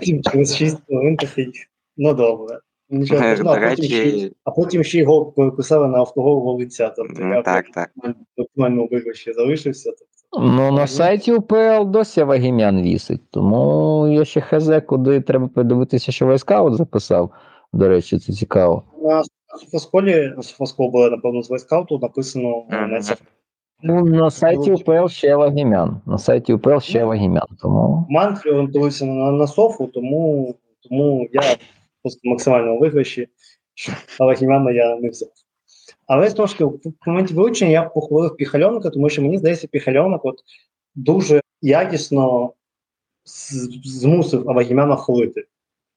через 0.32 0.56
6 0.56 0.76
хвилин 0.86 1.16
такий, 1.16 1.52
ну 1.96 2.14
добре. 2.14 2.60
Нічого, 2.88 3.24
Е, 3.24 3.36
ну, 3.38 3.44
до 3.44 3.50
а, 3.50 3.68
потім 3.68 3.84
ще, 3.84 4.30
а 4.44 4.50
потім 4.50 4.84
ще 4.84 4.98
й 4.98 5.04
гол 5.04 5.34
переписали 5.34 5.88
на 5.88 5.98
автогол 5.98 6.42
Волинця. 6.42 6.88
Тобто 6.88 7.14
Ну, 7.18 7.34
я 7.34 7.42
так, 7.42 7.70
так. 7.70 7.90
максимально 8.36 8.86
виграші 8.86 9.32
залишився. 9.32 9.90
Тобто, 9.90 10.15
Ну, 10.32 10.72
на 10.72 10.86
сайті 10.86 11.32
УПЛ 11.32 11.84
досі 11.86 12.22
Вагімян 12.22 12.82
вісить, 12.82 13.30
тому 13.30 14.06
я 14.08 14.24
ще 14.24 14.40
хз, 14.40 14.70
куди 14.86 15.20
треба 15.20 15.48
подивитися, 15.48 16.12
що 16.12 16.26
військаут 16.26 16.76
записав. 16.76 17.30
До 17.72 17.88
речі, 17.88 18.18
це 18.18 18.32
цікаво. 18.32 18.82
на 19.02 19.22
Софосколі, 19.58 20.32
на 20.36 20.42
Софоскол 20.42 20.90
було, 20.90 21.10
напевно, 21.10 21.42
з 21.42 21.50
вайскауту 21.50 21.98
написано 21.98 22.64
на. 22.70 23.00
Ну, 23.82 24.04
на 24.04 24.30
сайті 24.30 24.72
УПЛ 24.72 25.06
ще 25.06 25.36
Вагімян. 25.36 26.00
На 26.06 26.18
сайті 26.18 26.52
УПЛ 26.52 26.78
ще 26.78 27.00
Ну. 27.00 27.06
Вагімян. 27.08 27.46
Тому 27.62 28.06
Манфрі 28.10 28.50
орієнтується 28.50 29.04
на, 29.04 29.30
на 29.30 29.46
софу, 29.46 29.86
тому, 29.86 30.54
тому 30.88 31.28
я 31.32 31.42
просто 32.02 32.20
максимально 32.24 32.78
виграші, 32.78 33.28
але 34.20 34.34
Хімяна 34.34 34.70
я 34.70 34.96
не 34.96 35.08
взяв. 35.08 35.28
Але 36.06 36.30
знову 36.30 36.48
ж 36.48 36.58
таки, 36.58 36.64
в 36.64 36.92
моменті 37.06 37.34
вилучення 37.34 37.70
я 37.70 37.82
похвалив 37.82 38.36
Піхальонка, 38.36 38.90
тому 38.90 39.08
що 39.08 39.22
мені 39.22 39.38
здається, 39.38 39.66
Піхальонок 39.66 40.24
от 40.24 40.40
дуже 40.94 41.40
якісно 41.62 42.52
змусив 43.84 44.50
Авагімяна 44.50 44.96
хвалити. 44.96 45.46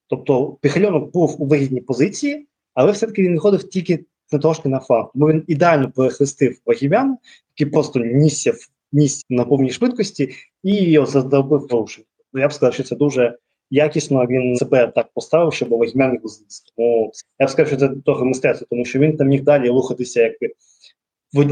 Тобто 0.08 0.58
Піхальонок 0.62 1.12
був 1.12 1.42
у 1.42 1.46
вигідній 1.46 1.82
позиції, 1.82 2.48
але 2.74 2.92
все-таки 2.92 3.22
він 3.22 3.34
виходив 3.34 3.70
тільки 3.70 4.06
на 4.32 4.40
трошки 4.40 4.70
на 4.70 4.80
фланг. 4.80 5.10
Тому 5.14 5.28
він 5.28 5.44
ідеально 5.48 5.92
перехрестив 5.92 6.62
Вагімяна, 6.66 7.18
який 7.58 7.72
просто 7.74 8.00
нісся, 8.00 8.54
ніс 8.92 9.26
на 9.30 9.46
повній 9.46 9.70
швидкості 9.70 10.30
і 10.64 10.76
його 10.76 11.06
задовбив 11.06 11.68
порушень. 11.68 12.04
Я 12.34 12.48
б 12.48 12.54
сказав, 12.54 12.74
що 12.74 12.84
це 12.84 12.96
дуже 12.96 13.38
якісно 13.70 14.26
він 14.26 14.56
себе 14.56 14.88
так 14.88 15.08
поставив, 15.14 15.54
щоб 15.54 15.70
Вагімян 15.70 16.12
не 16.12 16.20
зліз. 16.24 16.64
Тому 16.76 17.12
я 17.40 17.46
б 17.46 17.50
сказав, 17.50 17.68
що 17.68 17.78
це 17.78 17.90
трохи 18.06 18.24
мистецтво, 18.26 18.68
тому 18.70 18.86
що 18.86 19.00
він 19.00 19.18
там 19.18 19.28
міг 19.28 19.44
далі 19.44 19.70
рухатися 19.70 20.22
якби 20.22 20.54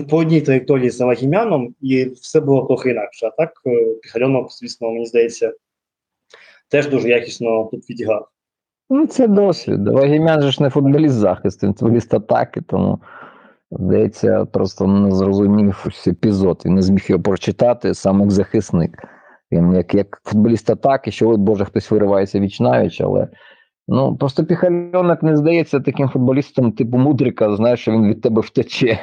по 0.10 0.18
одній 0.18 0.42
траєкторії 0.42 0.90
з 0.90 1.02
Вагімяном, 1.02 1.76
і 1.82 2.06
все 2.06 2.40
було 2.40 2.66
трохи 2.66 2.90
інакше. 2.90 3.28
А 3.28 3.30
так 3.30 3.62
е, 3.66 3.96
Піхальонок, 4.02 4.52
звісно, 4.52 4.92
мені 4.92 5.06
здається, 5.06 5.54
теж 6.70 6.88
дуже 6.88 7.10
якісно 7.10 7.70
тут 7.72 7.90
відіграв. 7.90 8.28
ну, 8.90 9.08
це 9.08 9.28
досвід. 9.28 9.88
Вагімян 9.88 10.42
же 10.42 10.52
ж 10.52 10.64
не 10.64 10.70
футболіст 10.70 11.16
захисту, 11.16 11.68
він 11.68 11.74
футболіст 11.74 12.14
атаки, 12.14 12.62
тому 12.62 13.00
здається, 13.72 14.46
просто 14.46 14.88
не 14.88 15.12
зрозумів 15.12 15.86
епізод. 16.08 16.62
Він 16.66 16.74
не 16.74 16.82
зміг 16.82 17.06
його 17.08 17.24
прочитати 17.24 17.94
саме 17.94 18.22
як 18.22 18.32
захисник. 18.32 19.04
Він 19.52 19.74
як, 19.74 19.94
як 19.94 20.22
футболіст 20.24 20.70
атаки, 20.70 21.12
що 21.12 21.30
ой 21.30 21.38
Боже, 21.38 21.66
хтось 21.66 21.92
виривається 21.92 22.40
віч 22.40 22.60
навіч, 22.60 23.02
але 23.02 23.28
ну 23.88 24.18
просто 24.18 24.46
Піхальонок 24.46 25.24
не 25.24 25.38
здається 25.38 25.80
таким 25.80 26.10
футболістом, 26.10 26.72
типу 26.72 26.98
Мудрика, 26.98 27.56
знаєш, 27.56 27.80
що 27.80 27.92
він 27.92 28.08
від 28.08 28.22
тебе 28.22 28.42
втече. 28.42 29.00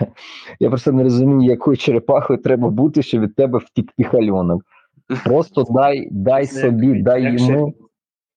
Я 0.61 0.69
просто 0.69 0.93
не 0.93 1.03
розумію, 1.03 1.51
якою 1.51 1.77
черепахою 1.77 2.39
треба 2.39 2.69
бути, 2.71 3.03
щоб 3.03 3.21
від 3.21 3.35
тебе 3.35 3.59
втік 3.59 3.93
Піхальонок. 3.97 4.63
Просто 5.25 5.65
дай, 5.71 6.09
дай 6.11 6.47
собі, 6.47 7.03
дай 7.03 7.23
йому. 7.23 7.75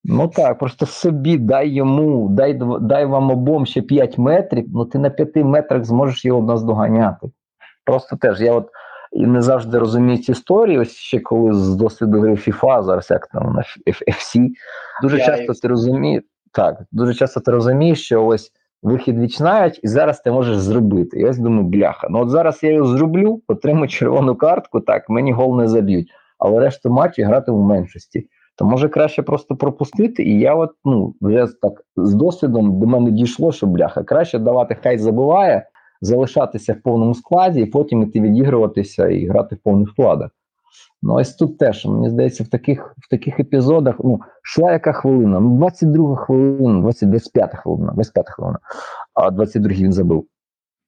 Ну 0.04 0.28
так, 0.28 0.60
просто 0.60 0.86
собі 0.86 1.38
дай 1.38 1.70
йому, 1.70 2.30
дай, 2.30 2.60
дай 2.82 3.06
вам 3.06 3.32
обом 3.32 3.66
ще 3.66 3.82
5 3.82 4.18
метрів, 4.18 4.66
ну 4.74 4.86
ти 4.86 5.00
на 5.00 5.10
5 5.10 5.36
метрах 5.36 5.86
зможеш 5.86 6.26
його 6.26 6.42
наздоганяти. 6.42 7.32
Просто 7.86 8.16
теж 8.16 8.42
я 8.42 8.54
от 8.54 8.68
і 9.18 9.26
не 9.26 9.42
завжди 9.42 9.80
розумію 9.80 10.18
ці 10.18 10.32
історії, 10.32 10.80
ось 10.80 10.96
ще 10.96 11.20
коли 11.20 11.54
з 11.54 11.76
досвіду 11.76 12.20
гри 12.20 12.34
FIFA, 12.34 12.84
зараз 12.84 13.08
як 13.12 13.28
там 13.28 13.54
на 13.54 13.64
FC, 14.08 14.50
дуже 15.02 15.18
Я 15.18 15.26
часто 15.26 15.54
ти 15.54 15.68
розумієш, 15.68 16.24
так, 16.52 16.82
дуже 16.92 17.14
часто 17.14 17.40
ти 17.40 17.52
розумієш, 17.52 18.06
що 18.06 18.26
ось 18.26 18.52
вихід 18.84 19.20
вічнають, 19.20 19.80
і 19.84 19.88
зараз 19.88 20.20
ти 20.20 20.32
можеш 20.32 20.58
зробити. 20.58 21.20
І 21.20 21.26
ось 21.26 21.38
думаю, 21.38 21.64
бляха, 21.64 22.08
ну 22.10 22.20
от 22.20 22.30
зараз 22.30 22.60
я 22.64 22.72
його 22.72 22.98
зроблю, 22.98 23.42
отримаю 23.48 23.88
червону 23.88 24.36
картку, 24.36 24.80
так, 24.80 25.10
мені 25.10 25.32
гол 25.32 25.58
не 25.58 25.68
заб'ють, 25.68 26.08
але 26.40 26.60
решту 26.60 26.90
матчі 26.90 27.24
грати 27.24 27.52
в 27.52 27.62
меншості 27.62 28.28
то 28.58 28.66
може 28.66 28.90
краще 28.90 29.24
просто 29.24 29.56
пропустити. 29.56 30.24
І 30.24 30.40
я, 30.40 30.56
от 30.56 30.72
ну 30.86 31.16
вже 31.22 31.48
так 31.62 31.84
з 31.96 32.14
досвідом 32.14 32.80
до 32.80 32.86
мене 32.88 33.12
дійшло, 33.12 33.52
що 33.52 33.68
бляха, 33.68 34.04
краще 34.04 34.40
давати, 34.40 34.78
хай 34.84 34.98
забуває, 34.98 35.66
залишатися 36.02 36.74
в 36.74 36.82
повному 36.82 37.14
складі, 37.16 37.62
і 37.62 37.66
потім 37.66 38.02
іти 38.02 38.22
відігруватися 38.22 39.08
і 39.08 39.28
грати 39.28 39.56
в 39.56 39.60
повних 39.60 39.90
вкладах. 39.90 40.32
Ну, 41.02 41.14
ось 41.14 41.36
тут 41.36 41.58
теж, 41.58 41.86
мені 41.86 42.10
здається, 42.10 42.44
в 42.44 42.48
таких 42.48 42.96
в 42.98 43.10
таких 43.10 43.40
епізодах, 43.40 43.96
ну, 44.04 44.20
йшла 44.46 44.72
яка 44.72 44.94
хвилина, 44.94 45.40
ну, 45.40 45.58
22 45.58 46.16
хвилина, 46.16 46.82
20, 46.82 47.10
25 47.10 47.56
хвилина, 47.56 47.92
25 47.94 48.30
хвилина, 48.30 48.60
а 49.14 49.32
22 49.32 49.72
він 49.72 49.94
забив. 49.94 50.26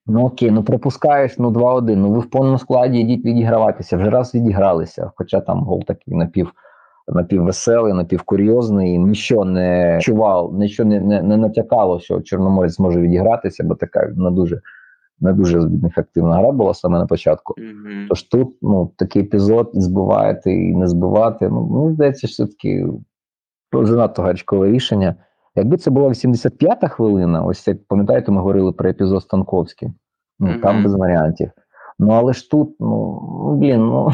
Ну 0.07 0.25
окей, 0.25 0.51
ну 0.51 0.63
пропускаєш, 0.63 1.37
ну 1.37 1.49
2-1. 1.49 1.95
Ну 1.95 2.11
ви 2.11 2.19
в 2.19 2.29
повному 2.29 2.57
складі 2.57 2.99
йдіть 2.99 3.25
відіграватися. 3.25 3.97
Вже 3.97 4.09
раз 4.09 4.35
відігралися. 4.35 5.11
Хоча 5.15 5.41
там 5.41 5.63
гол 5.63 5.83
такий 5.83 6.15
напів 6.15 6.53
напіввеселий, 7.07 7.93
напівкурйозний, 7.93 8.97
нічого 8.97 9.45
не 9.45 9.99
чував, 10.01 10.53
нічого 10.53 10.89
не, 10.89 10.99
не, 10.99 11.21
не 11.21 11.37
натякало, 11.37 11.99
що 11.99 12.21
Чорноморець 12.21 12.75
зможе 12.75 12.99
відігратися, 12.99 13.63
бо 13.63 13.75
така 13.75 14.13
не 14.15 14.31
дуже 14.31 14.61
не 15.21 15.33
дуже 15.33 15.69
ефективна 15.85 16.37
гра 16.37 16.51
була 16.51 16.73
саме 16.73 16.99
на 16.99 17.05
початку. 17.05 17.55
Мгм. 17.57 18.05
Тож 18.09 18.23
тут 18.23 18.57
ну, 18.61 18.91
такий 18.97 19.21
епізод 19.21 19.71
і 19.73 19.81
збивати, 19.81 20.53
і 20.53 20.75
не 20.75 20.87
збивати. 20.87 21.49
Ну, 21.49 21.65
мені 21.65 21.93
здається, 21.93 22.27
що 22.27 22.43
все-таки 22.43 22.87
занадто 23.73 24.21
гарячкове 24.21 24.71
рішення. 24.71 25.15
Якби 25.55 25.77
це 25.77 25.91
була 25.91 26.09
85-та 26.09 26.87
хвилина, 26.87 27.43
ось 27.43 27.67
як 27.67 27.77
пам'ятаєте, 27.87 28.31
ми 28.31 28.37
говорили 28.37 28.71
про 28.71 28.89
епізод 28.89 29.21
Станковський. 29.21 29.89
Ну, 30.39 30.59
там 30.61 30.83
без 30.83 30.95
варіантів. 30.95 31.51
Ну, 31.99 32.11
але 32.11 32.33
ж 32.33 32.51
тут, 32.51 32.75
ну, 32.79 33.19
блін, 33.59 33.79
ну, 33.79 34.11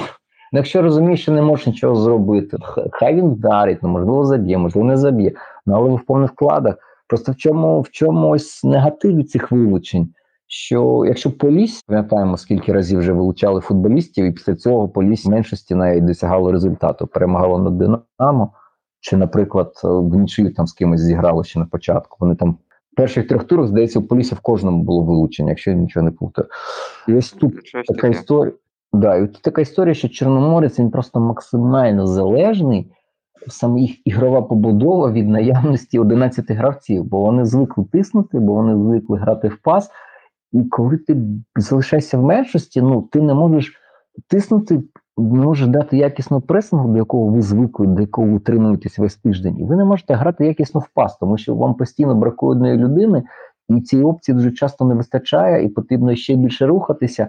ну, 0.52 0.60
якщо 0.60 0.82
розумієш, 0.82 1.22
що 1.22 1.32
не 1.32 1.41
можеш 1.41 1.68
нічого 1.68 1.95
зробити, 1.95 2.57
хай 2.91 3.15
він 3.15 3.30
вдарить, 3.30 3.80
ну, 3.82 3.90
можливо, 3.90 4.26
заб'є, 4.26 4.57
можливо, 4.57 4.88
не 4.88 4.98
заб'є. 4.98 5.32
Ну, 5.65 5.76
але 5.76 5.90
ви 5.90 5.95
в 5.95 6.06
повних 6.06 6.32
вкладах. 6.32 6.76
Просто 7.07 7.32
в 7.32 7.36
чому, 7.36 7.82
в 7.82 7.90
чому 7.90 8.30
ось 8.30 8.64
негатив 8.64 9.27
цих 9.27 9.52
вилучень? 9.52 10.14
Що 10.48 11.04
якщо 11.08 11.32
Поліс, 11.38 11.84
пам'ятаємо, 11.88 12.38
скільки 12.38 12.74
разів 12.74 13.00
вже 13.00 13.14
вилучали 13.14 13.62
футболістів, 13.62 14.26
і 14.26 14.32
після 14.32 14.56
цього 14.56 14.90
Поліс 14.90 15.26
в 15.26 15.30
меншості 15.30 15.76
навіть 15.76 16.06
досягало 16.06 16.52
результату, 16.52 17.08
перемагало 17.08 17.60
над 17.60 17.78
Динамо, 17.78 18.52
чи, 19.00 19.18
наприклад, 19.18 19.72
в 19.84 20.16
нічию 20.16 20.54
там 20.54 20.68
з 20.68 20.74
кимось 20.74 21.02
зіграло 21.02 21.44
ще 21.44 21.60
на 21.60 21.66
початку. 21.66 22.18
Вони 22.20 22.36
там 22.36 22.58
в 22.92 22.96
перших 22.96 23.28
трьох 23.28 23.44
турах, 23.44 23.68
здається, 23.68 24.00
у 24.00 24.04
Полісі 24.04 24.36
в 24.36 24.40
кожному 24.40 24.84
було 24.84 25.04
вилучення, 25.04 25.50
якщо 25.50 25.72
я 25.72 25.78
нічого 25.78 26.04
не 26.04 26.12
плутаю. 26.12 26.48
І 27.08 27.14
ось 27.14 27.32
тут 27.32 27.66
Щось 27.66 27.86
така 27.88 28.02
таке. 28.02 28.20
історія. 28.20 28.54
Да, 28.94 29.16
і 29.16 29.28
тут 29.28 29.42
така 29.42 29.62
історія, 29.62 29.94
що 29.94 30.10
Чорноморець 30.10 30.80
він 30.80 30.92
просто 30.92 31.20
максимально 31.20 32.08
залежний, 32.08 32.92
саме 33.48 33.80
їх 33.82 34.08
ігрова 34.08 34.42
побудова 34.42 35.12
від 35.12 35.30
наявності 35.30 36.00
11 36.00 36.52
гравців, 36.52 37.04
бо 37.04 37.20
вони 37.20 37.46
звикли 37.46 37.86
тиснути, 37.92 38.40
бо 38.40 38.54
вони 38.54 38.76
звикли 38.78 39.18
грати 39.18 39.48
в 39.48 39.58
пас. 39.64 39.90
І 40.56 40.64
коли 40.64 40.98
ти 40.98 41.18
залишаєшся 41.56 42.18
в 42.18 42.23
меншості, 42.23 42.82
ну 42.82 43.02
ти 43.02 43.22
не 43.22 43.34
можеш 43.34 43.73
тиснути, 44.27 44.84
не 45.18 45.41
можеш 45.41 45.68
дати 45.68 45.98
якісного 45.98 46.41
пресингу, 46.41 46.91
до 46.91 46.98
якого 46.98 47.27
ви 47.27 47.41
звикли, 47.41 47.88
до 47.88 48.02
якого 48.02 48.27
ви 48.27 48.40
весь 48.98 49.15
тиждень, 49.15 49.60
і 49.60 49.64
ви 49.64 49.76
не 49.76 49.86
можете 49.86 50.14
грати 50.14 50.45
якісно 50.45 50.82
в 50.82 50.88
пас, 50.94 51.18
тому 51.18 51.38
що 51.38 51.56
вам 51.56 51.73
постійно 51.73 52.15
бракує 52.15 52.52
одної 52.52 52.77
людини, 52.77 53.23
і 53.69 53.82
цієї 53.82 54.06
опції 54.06 54.36
дуже 54.36 54.52
часто 54.52 54.86
не 54.86 54.95
вистачає, 54.95 55.65
і 55.65 55.69
потрібно 55.69 56.15
ще 56.15 56.36
більше 56.36 56.65
рухатися. 56.65 57.27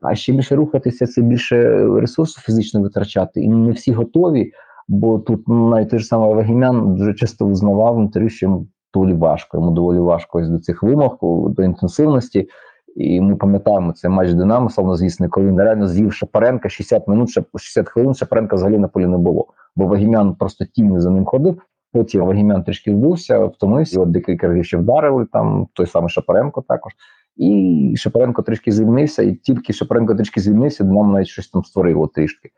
А 0.00 0.14
ще 0.14 0.32
більше 0.32 0.56
рухатися, 0.56 1.06
це 1.06 1.22
більше 1.22 1.86
ресурсу 2.00 2.40
фізично 2.40 2.82
витрачати. 2.82 3.40
І 3.40 3.48
не 3.48 3.72
всі 3.72 3.92
готові, 3.92 4.52
бо 4.88 5.18
тут 5.18 5.48
ну, 5.48 5.68
навіть 5.68 5.90
той 5.90 5.98
ж 5.98 6.06
самий 6.06 6.34
Вагімян 6.34 6.94
дуже 6.94 7.14
часто 7.14 7.46
визнавав 7.46 8.00
інтерв'ю, 8.00 8.30
що 8.30 8.64
доволі 8.94 9.14
важко. 9.14 9.56
Йому 9.56 9.70
доволі 9.70 9.98
важко 9.98 10.38
ось 10.38 10.48
до 10.48 10.58
цих 10.58 10.82
вимог, 10.82 11.18
до 11.48 11.62
інтенсивності. 11.62 12.48
І 12.96 13.20
ми 13.20 13.36
пам'ятаємо 13.36 13.92
цей 13.92 14.10
матч 14.10 14.32
Динамо, 14.32 14.70
славно 14.70 14.96
звісно, 14.96 15.28
коли 15.28 15.46
він 15.46 15.60
реально 15.60 15.88
з'їв 15.88 16.12
Шапаренка 16.12 16.68
60 16.68 17.08
минут, 17.08 17.30
ще 17.30 17.44
60 17.56 17.88
хвилин 17.88 18.14
Шапаренка 18.14 18.56
взагалі 18.56 18.78
на 18.78 18.88
полі 18.88 19.06
не 19.06 19.18
було. 19.18 19.46
Бо 19.76 19.86
Вагімян 19.86 20.34
просто 20.34 20.64
тінь 20.64 21.00
за 21.00 21.10
ним 21.10 21.24
ходив. 21.24 21.62
Потім 21.92 22.24
Вагімян 22.24 22.64
трішки 22.64 22.94
вбився, 22.94 23.44
втомився, 23.44 24.00
от 24.00 24.10
декілька 24.10 24.48
разів 24.48 24.64
ще 24.64 24.76
вдарили, 24.76 25.26
там 25.32 25.66
той 25.72 25.86
самий 25.86 26.10
Шапаренко 26.10 26.64
також. 26.68 26.92
І 27.36 27.94
Шапаренко 27.96 28.42
трішки 28.42 28.72
звільнився, 28.72 29.22
і 29.22 29.34
тільки 29.34 29.72
Шапаренко 29.72 30.14
трішки 30.14 30.40
звільнився, 30.40 30.84
нам 30.84 31.12
навіть 31.12 31.26
щось 31.26 31.48
там 31.48 31.64
створило 31.64 32.06
трішки 32.06 32.50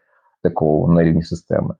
такого 0.43 0.93
на 0.93 1.03
рівні 1.03 1.23
системи. 1.23 1.75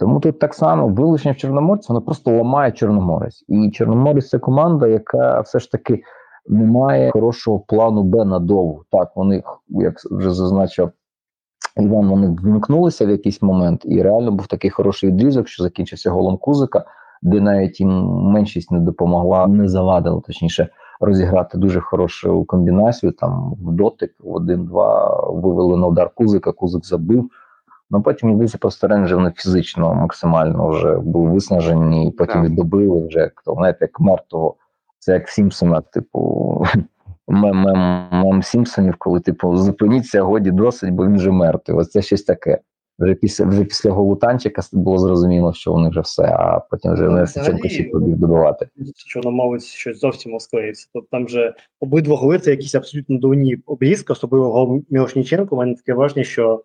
Тому 0.00 0.20
тут 0.20 0.38
так 0.38 0.54
само 0.54 0.88
вилучення 0.88 1.32
в 1.32 1.36
Чорноморці, 1.36 1.86
воно 1.88 2.02
просто 2.02 2.30
ламає 2.30 2.72
Чорноморець. 2.72 3.44
І 3.48 3.70
Чорноморець 3.70 4.28
це 4.28 4.38
команда, 4.38 4.86
яка 4.86 5.40
все 5.40 5.58
ж 5.58 5.72
таки 5.72 6.02
не 6.48 6.64
має 6.64 7.10
хорошого 7.10 7.60
плану 7.60 8.02
Б 8.02 8.24
надовго. 8.24 8.84
Так, 8.90 9.12
вони, 9.16 9.42
як 9.68 9.94
вже 10.10 10.30
зазначив 10.30 10.90
Іван, 11.76 12.08
вони 12.08 12.36
вимкнулися 12.42 13.06
в 13.06 13.10
якийсь 13.10 13.42
момент, 13.42 13.82
і 13.84 14.02
реально 14.02 14.32
був 14.32 14.46
такий 14.46 14.70
хороший 14.70 15.10
відрізок, 15.10 15.48
що 15.48 15.62
закінчився 15.62 16.10
голом 16.10 16.36
Кузика, 16.36 16.84
де 17.22 17.40
навіть 17.40 17.80
їм 17.80 17.90
меншість 18.06 18.70
не 18.70 18.80
допомогла, 18.80 19.46
не 19.46 19.68
завадила, 19.68 20.20
точніше, 20.20 20.68
розіграти 21.00 21.58
дуже 21.58 21.80
хорошу 21.80 22.44
комбінацію. 22.44 23.12
Там 23.12 23.54
в 23.62 23.72
дотик, 23.72 24.14
в 24.18 24.34
один-два 24.34 25.20
вивели 25.30 25.76
на 25.76 25.86
удар 25.86 26.10
Кузика, 26.14 26.52
Кузик 26.52 26.86
забив. 26.86 27.30
Ну 27.90 28.02
потім 28.02 28.30
йдеться 28.30 28.58
просто 28.58 28.88
рейнджі 28.88 29.16
фізично 29.36 29.94
максимально 29.94 30.68
вже 30.68 30.98
були 30.98 31.30
виснажені, 31.30 32.08
і 32.08 32.10
потім 32.10 32.34
Так. 32.34 32.44
віддобили 32.44 33.06
вже 33.06 33.18
як 33.18 33.42
то, 33.44 33.54
знаєте, 33.54 33.78
як 33.80 34.00
мертвого. 34.00 34.54
Це 34.98 35.12
як 35.12 35.28
в 35.28 35.30
Сімпсонах, 35.30 35.82
типу, 35.82 36.64
мем, 37.28 37.56
мем, 37.56 38.08
мем 38.12 38.42
Сімпсонів, 38.42 38.94
коли 38.98 39.20
типу 39.20 39.56
зупиніться, 39.56 40.22
годі 40.22 40.50
досить, 40.50 40.90
бо 40.90 41.06
він 41.06 41.16
вже 41.16 41.30
мертвий. 41.30 41.78
Ось 41.78 41.90
це 41.90 42.02
щось 42.02 42.22
таке. 42.22 42.58
Вже 42.98 43.14
після 43.14 43.44
вже 43.44 43.64
після 43.64 43.90
голу 43.90 44.16
танчика 44.16 44.62
було 44.72 44.98
зрозуміло, 44.98 45.52
що 45.52 45.72
вони 45.72 45.88
вже 45.88 46.00
все, 46.00 46.22
а 46.22 46.60
потім 46.70 46.92
вже 46.92 47.04
Ну, 47.04 47.10
Несиченко 47.10 47.52
взагалі, 47.52 47.68
ще 47.68 47.84
побіг 47.84 48.16
добивати. 48.16 48.68
Чорномовець 49.06 49.64
щось 49.64 50.00
зовсім 50.00 50.32
розклеїться. 50.32 50.88
Тобто 50.94 51.08
там 51.10 51.28
же 51.28 51.54
обидва 51.80 52.16
голи 52.16 52.38
це 52.38 52.50
якісь 52.50 52.74
абсолютно 52.74 53.18
дурні 53.18 53.58
обрізки, 53.66 54.12
особливо 54.12 54.52
гол 54.52 54.82
Мірошніченко. 54.90 55.56
У 55.56 55.58
мене 55.58 55.74
таке 55.74 55.94
враження, 55.94 56.24
що 56.24 56.64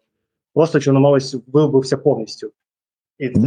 просто 0.56 0.80
Чорномовець 0.80 1.36
вибився 1.48 1.98
повністю. 1.98 2.52
І 3.18 3.30
це 3.30 3.40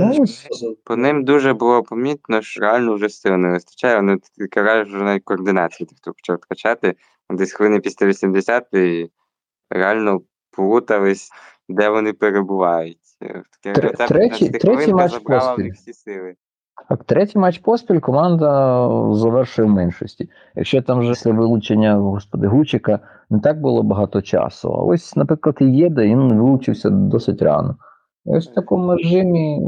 Ну, 0.62 0.76
По 0.85 0.97
ним 0.97 1.24
дуже 1.24 1.52
було 1.52 1.82
помітно, 1.82 2.43
що 2.43 2.60
реально 2.60 2.94
вже 2.94 3.09
сил 3.09 3.32
не 3.36 3.48
вистачає. 3.48 3.97
Вони 3.97 4.18
кажуть, 4.51 4.89
що 4.89 4.98
навіть 4.98 5.24
координації 5.24 5.89
хто 5.97 6.12
почав 6.12 6.36
втрачати. 6.36 6.94
Десь 7.30 7.52
хвилини 7.52 7.80
після 7.80 8.06
80 8.06 8.74
і 8.74 9.10
реально 9.70 10.20
плутались, 10.51 11.30
де 11.68 11.89
вони 11.89 12.12
перебувають. 12.12 12.98
Е, 13.22 13.43
Таке 13.62 13.89
оця 13.89 14.06
третій- 14.06 14.51
третій 14.51 14.93
матч 14.93 15.18
поспіль. 15.18 15.72
всі 15.72 15.93
сили. 15.93 16.35
Так, 16.88 17.05
третій 17.05 17.38
матч 17.38 17.59
поспіль 17.59 18.00
команда 18.00 18.88
завершує 19.12 19.68
в 19.68 19.70
меншості. 19.70 20.28
Якщо 20.56 20.82
там 20.82 20.98
вже 20.98 21.10
після 21.10 21.32
вилучення 21.32 21.94
господи 21.94 22.46
Гучика 22.46 23.00
не 23.30 23.40
так 23.40 23.60
було 23.60 23.82
багато 23.82 24.22
часу. 24.22 24.72
А 24.72 24.82
ось, 24.82 25.16
наприклад, 25.16 25.56
і 25.60 25.64
Єда 25.64 26.02
він 26.02 26.32
вилучився 26.32 26.90
досить 26.90 27.42
рано. 27.42 27.76
І 28.26 28.30
ось 28.30 28.50
в 28.50 28.55
такому 28.55 28.96
режимі 28.96 29.60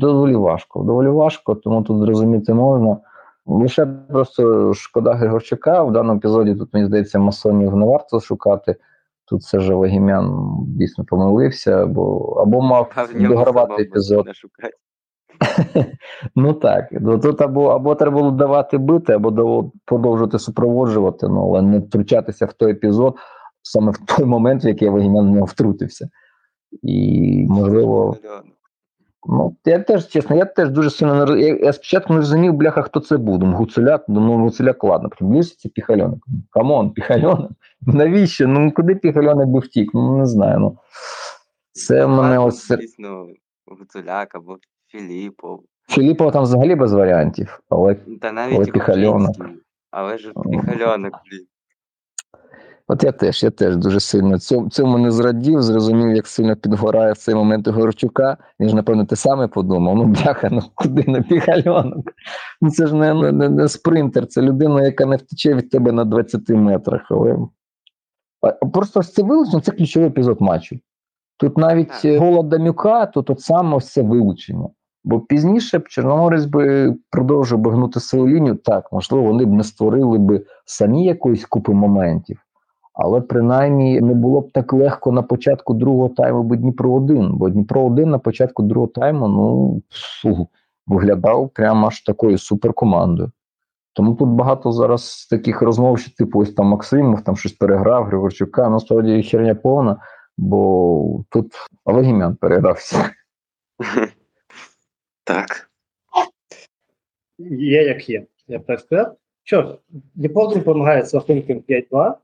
доволі 0.00 0.34
важко. 0.34 0.82
Доволі 0.82 1.08
важко, 1.08 1.54
тому 1.54 1.82
тут 1.82 1.98
зрозуміти 1.98 2.54
можна. 2.54 2.96
Лише 3.46 3.86
просто 3.86 4.74
шкода 4.74 5.14
Григорчука. 5.14 5.82
В 5.82 5.92
даному 5.92 6.18
епізоді 6.18 6.54
тут, 6.54 6.74
мені 6.74 6.86
здається, 6.86 7.18
масонів 7.18 7.76
не 7.76 7.86
варто 7.86 8.20
шукати. 8.20 8.76
Тут 9.28 9.40
все 9.40 9.60
ж 9.60 9.74
Вагімян 9.74 10.56
дійсно 10.66 11.04
помилився, 11.04 11.82
або, 11.82 12.18
або 12.40 12.60
мав 12.60 12.92
догравати 13.14 13.82
епізод. 13.82 14.26
Не. 15.74 15.86
Ну 16.36 16.52
так, 16.52 16.88
ну 16.90 17.18
тут 17.18 17.40
або, 17.40 17.66
або 17.66 17.94
треба 17.94 18.18
було 18.18 18.30
давати 18.30 18.78
бити, 18.78 19.12
або 19.12 19.70
продовжувати 19.84 20.38
супроводжувати, 20.38 21.28
ну 21.28 21.48
але 21.48 21.62
не 21.62 21.78
втручатися 21.78 22.46
в 22.46 22.52
той 22.52 22.72
епізод 22.72 23.16
саме 23.62 23.92
в 23.92 23.98
той 23.98 24.24
момент, 24.24 24.64
в 24.64 24.66
який 24.66 24.88
Вагімян 24.88 25.30
в 25.30 25.34
нього 25.34 25.46
втрутився. 25.46 26.08
І 26.82 27.46
можливо, 27.48 28.16
ну 29.28 29.56
я 29.64 29.78
теж 29.78 30.08
чесно, 30.08 30.36
я 30.36 30.44
теж 30.44 30.70
дуже 30.70 30.90
сильно 30.90 31.26
не 31.26 31.40
я, 31.40 31.56
я 31.56 31.72
спочатку 31.72 32.12
не 32.12 32.18
розумів, 32.18 32.52
бляха, 32.52 32.82
хто 32.82 33.00
це 33.00 33.16
буде. 33.16 33.46
Ну, 33.46 33.56
Гуцуляк, 33.56 34.04
ну 34.08 34.38
Гуцуляк, 34.38 34.84
ладно, 34.84 35.08
приблизився 35.08 35.56
це 35.58 35.68
Піхальоник. 35.68 36.18
Come 36.50 36.73
on, 36.73 36.90
Піхальоник. 36.90 37.50
Навіщо? 37.80 38.48
Ну 38.48 38.72
куди 38.72 38.94
Піхальоник 38.94 39.48
би 39.48 39.60
втік? 39.60 39.90
Ну 39.94 40.16
не 40.16 40.26
знаю. 40.26 40.58
Ну 40.58 40.78
це 41.72 42.06
мене 42.06 42.38
ось 42.38 42.68
Дійсно, 42.68 43.26
Гуцуляк 43.66 44.34
або 44.34 44.58
Філіпов. 44.88 45.64
Філіпова 45.88 46.30
там 46.30 46.42
взагалі 46.42 46.74
без 46.74 46.92
варіантів, 46.92 47.60
але 47.68 47.94
Та 47.94 48.32
навіть 48.32 48.72
Піхальонок. 48.72 49.36
Але 49.90 50.18
ж 50.18 50.32
Піхальонок, 50.50 51.12
блін. 51.30 51.46
От 52.90 53.04
я 53.04 53.12
теж, 53.12 53.42
я 53.42 53.50
теж 53.50 53.76
дуже 53.76 54.00
сильно 54.00 54.38
цьому, 54.38 54.70
цьому 54.70 54.98
не 54.98 55.10
зрадів, 55.10 55.62
зрозумів, 55.62 56.16
як 56.16 56.26
сильно 56.26 56.56
підгорає 56.56 57.12
в 57.12 57.16
цей 57.16 57.34
момент 57.34 57.68
Горчука. 57.68 58.36
Він 58.60 58.68
ж, 58.68 58.76
напевно, 58.76 59.04
те 59.04 59.16
саме 59.16 59.48
подумав. 59.48 59.96
Ну, 59.96 60.04
бляха, 60.04 60.48
ну 60.52 60.62
куди 60.74 61.04
на 61.06 61.22
пігальонок? 61.22 62.12
Ну 62.60 62.70
це 62.70 62.86
ж 62.86 62.94
не, 62.94 63.14
не, 63.14 63.32
не, 63.32 63.48
не 63.48 63.68
спринтер, 63.68 64.26
це 64.26 64.42
людина, 64.42 64.82
яка 64.82 65.06
не 65.06 65.16
втече 65.16 65.54
від 65.54 65.70
тебе 65.70 65.92
на 65.92 66.04
20 66.04 66.48
метрах. 66.48 67.06
Але... 67.10 67.36
Просто 68.72 69.00
ось 69.00 69.12
це 69.12 69.22
вилучення 69.22 69.60
це 69.60 69.72
ключовий 69.72 70.08
епізод 70.08 70.40
матчу. 70.40 70.78
Тут 71.36 71.58
навіть 71.58 71.88
Так. 71.88 72.04
е, 72.04 72.18
гол 72.18 72.40
Адамюка, 72.40 73.06
то 73.06 73.24
от 73.28 73.40
саме 73.40 73.76
ось 73.76 73.92
це 73.92 74.02
вилучення. 74.02 74.68
Бо 75.08 75.20
пізніше 75.20 75.78
б 75.78 75.88
Чорноморець 75.88 76.44
би 76.44 76.94
продовжив 77.10 77.58
би 77.58 77.70
гнути 77.70 78.00
свою 78.00 78.26
лінію. 78.26 78.54
Так, 78.54 78.92
можливо, 78.92 79.24
вони 79.24 79.44
б 79.44 79.52
не 79.52 79.64
створили 79.64 80.18
би 80.18 80.44
самі 80.64 81.04
якоїсь 81.04 81.44
купи 81.44 81.72
моментів. 81.72 82.40
Але 82.94 83.20
принаймні 83.20 84.00
не 84.00 84.14
було 84.14 84.40
б 84.40 84.52
так 84.52 84.72
легко 84.72 85.12
на 85.12 85.22
початку 85.22 85.74
другого 85.74 86.08
тайму, 86.08 86.42
бо 86.42 86.56
Дніпро 86.56 86.92
1 86.92 87.30
Бо 87.32 87.48
Дніпро 87.48 87.84
1 87.84 88.10
на 88.10 88.18
початку 88.18 88.62
другого 88.62 88.92
тайму 88.94 89.28
ну, 89.28 89.82
фу, 90.22 90.48
виглядав 90.86 91.50
прямо 91.54 91.86
аж 91.86 92.00
такою 92.00 92.38
суперкомандою. 92.38 93.30
Тому 93.92 94.14
тут 94.14 94.28
багато 94.28 94.72
зараз 94.72 95.26
таких 95.30 95.62
розмов, 95.62 95.98
що 95.98 96.14
типу 96.14 96.40
ось 96.40 96.54
там 96.54 96.66
Максимов 96.66 97.20
там 97.20 97.36
щось 97.36 97.52
переграв, 97.52 98.04
Григорчука, 98.04 98.68
насправді 98.68 99.22
херня 99.22 99.54
повна, 99.54 99.96
бо 100.38 101.24
тут 101.28 101.52
Легімян 101.86 102.36
перегрався. 102.36 103.10
Так. 105.28 105.70
Є 107.38 107.82
як 107.82 108.08
є. 108.08 108.26
Я 108.46 108.58
так 108.58 108.80
сказав. 108.80 109.16
Що 109.42 109.62
ж, 109.62 109.78
1 110.34 110.62
перемагає 110.62 111.04
з 111.04 111.14
рахунком 111.14 111.64
5-2. 111.68 112.14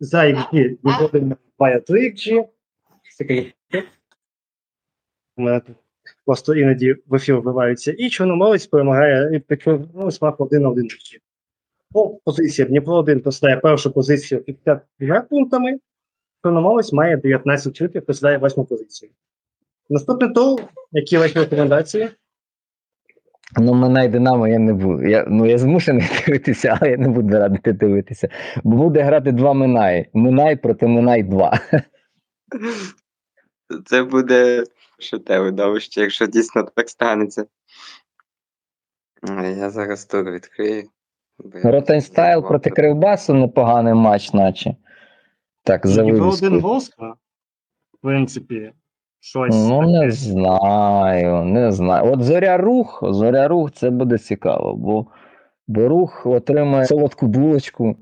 За 0.00 0.18
XG 0.18 0.76
1 0.82 1.36
має 1.58 1.80
3 1.80 2.10
XG. 2.10 2.44
Просто 6.24 6.54
іноді 6.54 6.96
в 7.06 7.14
ефір 7.14 7.40
вбиваються. 7.40 7.94
І 7.98 8.10
Чорноморець 8.10 8.66
перемагає 8.66 9.42
ну, 9.94 10.10
смак 10.10 10.40
1 10.40 10.62
на 10.62 10.68
1 10.68 10.84
XG. 10.84 11.18
По 11.92 12.08
позиція 12.24 12.68
Дніпро 12.68 12.94
1 12.94 13.20
посідає 13.20 13.56
першу 13.56 13.92
позицію 13.92 14.42
52 14.42 15.20
пунктами. 15.20 15.78
Чорноморець 16.42 16.92
має 16.92 17.16
19 17.16 17.82
очків, 17.82 18.06
посідає 18.06 18.38
восьму 18.38 18.64
позицію. 18.64 19.10
Наступний 19.90 20.32
тур, 20.32 20.62
які 20.92 21.18
ваші 21.18 21.38
рекомендації? 21.38 22.10
Ну, 23.56 23.74
мене 23.74 24.04
і 24.04 24.08
Динамо 24.08 24.48
я 24.48 24.58
не 24.58 24.72
буду. 24.72 25.02
Я, 25.02 25.24
ну, 25.28 25.46
я 25.46 25.58
змушений 25.58 26.08
дивитися, 26.26 26.78
але 26.80 26.90
я 26.90 26.96
не 26.96 27.08
буду 27.08 27.38
радити 27.38 27.72
дивитися. 27.72 28.28
Бо 28.64 28.76
буде 28.76 29.02
грати 29.02 29.32
два 29.32 29.52
Минай. 29.52 30.10
Минай 30.14 30.56
проти 30.56 30.86
Минай 30.86 31.22
2. 31.22 31.60
Це 33.86 34.02
буде 34.02 34.64
шите 34.98 35.40
видовище, 35.40 36.00
якщо 36.00 36.26
дійсно 36.26 36.62
так 36.62 36.88
станеться. 36.90 37.46
Я 39.56 39.70
зараз 39.70 40.04
тур 40.04 40.30
відкрию. 40.30 40.88
Ротенстайл 41.64 42.48
проти 42.48 42.70
Кривбасу 42.70 43.34
непоганий 43.34 43.94
матч, 43.94 44.32
наче. 44.32 44.76
Так, 45.64 45.86
за 45.86 46.02
Дніпро 46.02 46.24
вивіскою. 46.24 46.50
один 46.50 46.62
Волска, 46.62 47.14
в 47.92 47.98
принципі, 48.02 48.72
щось. 49.20 49.68
Ну, 49.68 49.82
не 49.82 50.10
знаю, 50.10 51.44
не 51.44 51.72
знаю. 51.72 52.12
От 52.12 52.22
зоря 52.22 52.56
рух, 52.56 53.00
зоря 53.02 53.48
рух, 53.48 53.72
це 53.72 53.90
буде 53.90 54.18
цікаво, 54.18 54.74
бо, 54.74 55.06
бо 55.68 55.88
рух 55.88 56.26
отримає 56.26 56.86
солодку 56.86 57.26
булочку, 57.26 57.96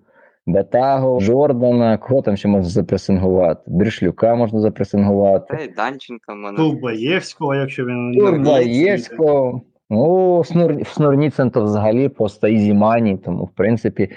Батаго, 0.48 1.20
Жордана, 1.20 1.98
кого 1.98 2.22
там 2.22 2.36
ще 2.36 2.48
можна 2.48 2.68
запресингувати? 2.70 3.62
Дрішлюка 3.66 4.34
можна 4.34 4.60
запресингувати. 4.60 5.56
Та 5.56 5.62
й 5.62 5.68
Данченка 5.68 6.34
можна. 6.34 6.56
Турбаєвського, 6.56 7.54
якщо 7.54 7.84
він 7.84 8.14
Турбаєвського. 8.18 9.62
Ну, 9.90 10.42
Снур, 10.44 10.86
Снурніцен 10.86 11.50
то 11.50 11.64
взагалі 11.64 12.08
просто 12.08 12.48
ізі-мані, 12.48 13.18
тому 13.18 13.44
в 13.44 13.50
принципі, 13.50 14.08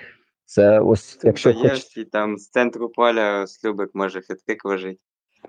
це 0.46 0.80
ось, 0.80 1.20
якщо 1.24 1.54
хоч 1.54 1.84
там 2.12 2.38
з 2.38 2.50
центру 2.50 2.90
поля 2.90 3.48
Слюбик 3.48 3.90
може 3.94 4.22
хитрик 4.22 4.66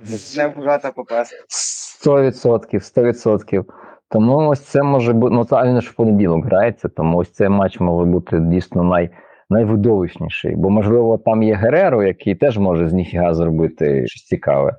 вожить. 0.00 0.34
Не 0.36 0.48
вгата 0.48 0.92
попасти. 0.92 1.36
100%, 1.48 2.80
100%. 2.80 3.64
Тому 4.10 4.48
ось 4.48 4.60
це 4.60 4.82
може 4.82 5.12
бути, 5.12 5.34
ну 5.34 5.44
та 5.44 5.64
він 5.64 5.80
ж 5.80 5.90
в 5.90 5.94
понеділок 5.94 6.44
грається, 6.44 6.88
тому 6.88 7.18
ось 7.18 7.30
цей 7.30 7.48
матч 7.48 7.80
може 7.80 8.04
бути 8.04 8.40
дійсно 8.40 8.82
най, 8.82 9.10
найвидовищніший. 9.50 10.56
Бо, 10.56 10.70
можливо, 10.70 11.18
там 11.18 11.42
є 11.42 11.54
Гереро, 11.54 12.02
який 12.02 12.34
теж 12.34 12.58
може 12.58 12.88
з 12.88 12.92
ніфіга 12.92 13.34
зробити 13.34 14.06
щось 14.06 14.24
цікаве. 14.24 14.76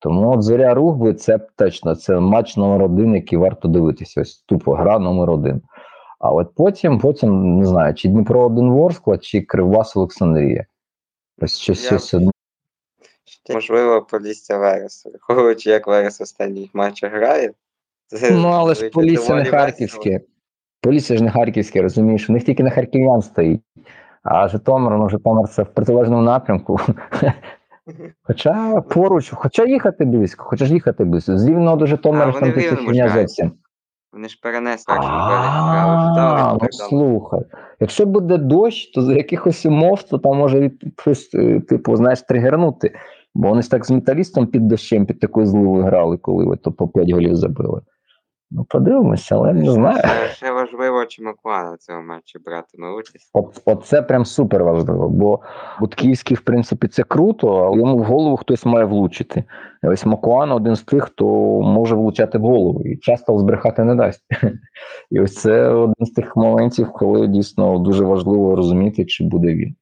Тому 0.00 0.30
от 0.30 0.42
зоря 0.42 0.74
рух 0.74 0.96
би 0.96 1.14
це 1.14 1.38
точно 1.56 1.94
це 1.94 2.20
матч 2.20 2.56
номер 2.56 2.82
один, 2.82 3.14
який 3.14 3.38
варто 3.38 3.68
дивитися. 3.68 4.20
Ось 4.20 4.36
тупо 4.36 4.74
гра 4.74 4.98
номер 4.98 5.30
один. 5.30 5.62
А 6.20 6.30
от 6.30 6.54
потім, 6.54 6.98
потім 6.98 7.58
не 7.58 7.66
знаю, 7.66 7.94
чи 7.94 8.08
Дніпро 8.08 8.40
1 8.44 8.70
Ворскла, 8.70 9.18
чи 9.18 9.40
Кривбас 9.40 9.96
Олександрія. 9.96 10.64
Ось 11.42 11.58
щось, 11.58 11.82
Я- 11.82 11.88
щось 11.88 12.14
одне. 12.14 12.30
Ще, 12.30 12.37
можливо, 13.54 14.02
Полісся 14.02 14.58
Верес. 14.58 15.06
Враховуючи, 15.06 15.70
як 15.70 15.86
Верес 15.86 16.20
в 16.20 16.22
останніх 16.22 16.74
матчах 16.74 17.12
грає. 17.12 17.50
це 18.06 18.30
Ну, 18.30 18.48
але 18.48 18.74
ж 18.74 18.88
Полісся 18.88 19.34
не 19.34 19.44
харківське. 19.44 20.20
Полісся 20.80 21.16
ж 21.16 21.24
не 21.24 21.30
харківське, 21.30 21.82
розумієш? 21.82 22.30
У 22.30 22.32
них 22.32 22.44
тільки 22.44 22.62
на 22.62 22.70
харків'ян 22.70 23.22
стоїть. 23.22 23.60
А 24.22 24.48
Житомир, 24.48 24.92
ну 24.98 25.08
Житомир 25.08 25.48
це 25.48 25.62
в 25.62 25.74
протилежному 25.74 26.22
напрямку. 26.22 26.80
Хоча 28.22 28.80
поруч, 28.80 29.30
хоча 29.34 29.64
їхати 29.64 30.04
близько, 30.04 30.44
хоча 30.44 30.64
ж 30.64 30.74
їхати 30.74 31.04
близько. 31.04 31.38
З 31.38 31.48
Рівного 31.48 31.76
до 31.76 31.86
Житомира 31.86 32.32
ж 32.32 32.40
там 32.40 32.50
грають. 32.50 33.12
зовсім. 33.12 33.52
Вони 34.12 34.28
ж 34.28 34.38
перенесли, 34.42 34.94
ну 35.00 36.68
слухай. 36.70 37.40
Якщо 37.80 38.06
буде 38.06 38.36
дощ, 38.36 38.92
то 38.94 39.02
за 39.02 39.14
якихось 39.14 39.66
умов, 39.66 40.02
то 40.02 40.18
там 40.18 40.36
може 40.36 40.70
е, 41.34 41.60
типу, 41.60 41.96
знаєш, 41.96 42.22
тригернути. 42.22 42.94
Бо 43.34 43.48
вони 43.48 43.62
ж 43.62 43.70
так 43.70 43.86
з 43.86 43.90
металістом 43.90 44.46
під 44.46 44.68
дощем, 44.68 45.06
під 45.06 45.20
такою 45.20 45.46
зливою 45.46 45.84
грали, 45.84 46.16
коли 46.16 46.44
ви 46.44 46.56
то 46.56 46.72
по 46.72 46.88
5 46.88 47.10
голів 47.10 47.36
забили. 47.36 47.80
Ну, 48.50 48.64
подивимося, 48.64 49.34
але 49.34 49.52
не 49.52 49.70
знаю. 49.70 49.98
Ще, 49.98 50.28
ще 50.28 50.52
важливо, 50.52 51.04
чи 51.06 51.22
Макуана 51.22 51.72
в 51.72 51.78
цьому 51.78 52.02
матчі 52.02 52.38
братиме 52.38 52.90
участь. 52.90 53.30
От, 53.32 53.62
от 53.64 53.86
це 53.86 54.02
прям 54.02 54.24
супер 54.24 54.64
важливо, 54.64 55.08
бо 55.08 55.40
Бутківський, 55.80 56.36
в 56.36 56.40
принципі, 56.40 56.88
це 56.88 57.02
круто, 57.02 57.48
але 57.48 57.76
йому 57.76 57.98
в 57.98 58.02
голову 58.02 58.36
хтось 58.36 58.66
має 58.66 58.84
влучити. 58.84 59.44
Ось 59.82 60.06
Макуан 60.06 60.52
один 60.52 60.76
з 60.76 60.82
тих, 60.82 61.04
хто 61.04 61.26
може 61.62 61.94
влучати 61.94 62.38
в 62.38 62.42
голову 62.42 62.82
і 62.84 62.96
часто 62.96 63.38
збрехати 63.38 63.84
не 63.84 63.94
дасть. 63.94 64.24
І 65.10 65.20
ось 65.20 65.34
це 65.34 65.68
один 65.68 66.06
з 66.06 66.10
тих 66.10 66.36
моментів, 66.36 66.92
коли 66.92 67.26
дійсно 67.26 67.78
дуже 67.78 68.04
важливо 68.04 68.56
розуміти, 68.56 69.04
чи 69.04 69.24
буде 69.24 69.54
він. 69.54 69.74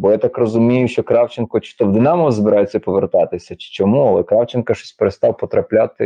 Бо 0.00 0.10
я 0.10 0.18
так 0.18 0.38
розумію, 0.38 0.88
що 0.88 1.02
Кравченко 1.02 1.60
чи 1.60 1.76
то 1.76 1.86
в 1.86 1.92
Динамо 1.92 2.30
збирається 2.30 2.80
повертатися, 2.80 3.56
чи 3.56 3.72
чому, 3.72 4.00
але 4.00 4.22
Кравченко 4.22 4.74
щось 4.74 4.92
перестав 4.92 5.36
потрапляти 5.36 6.04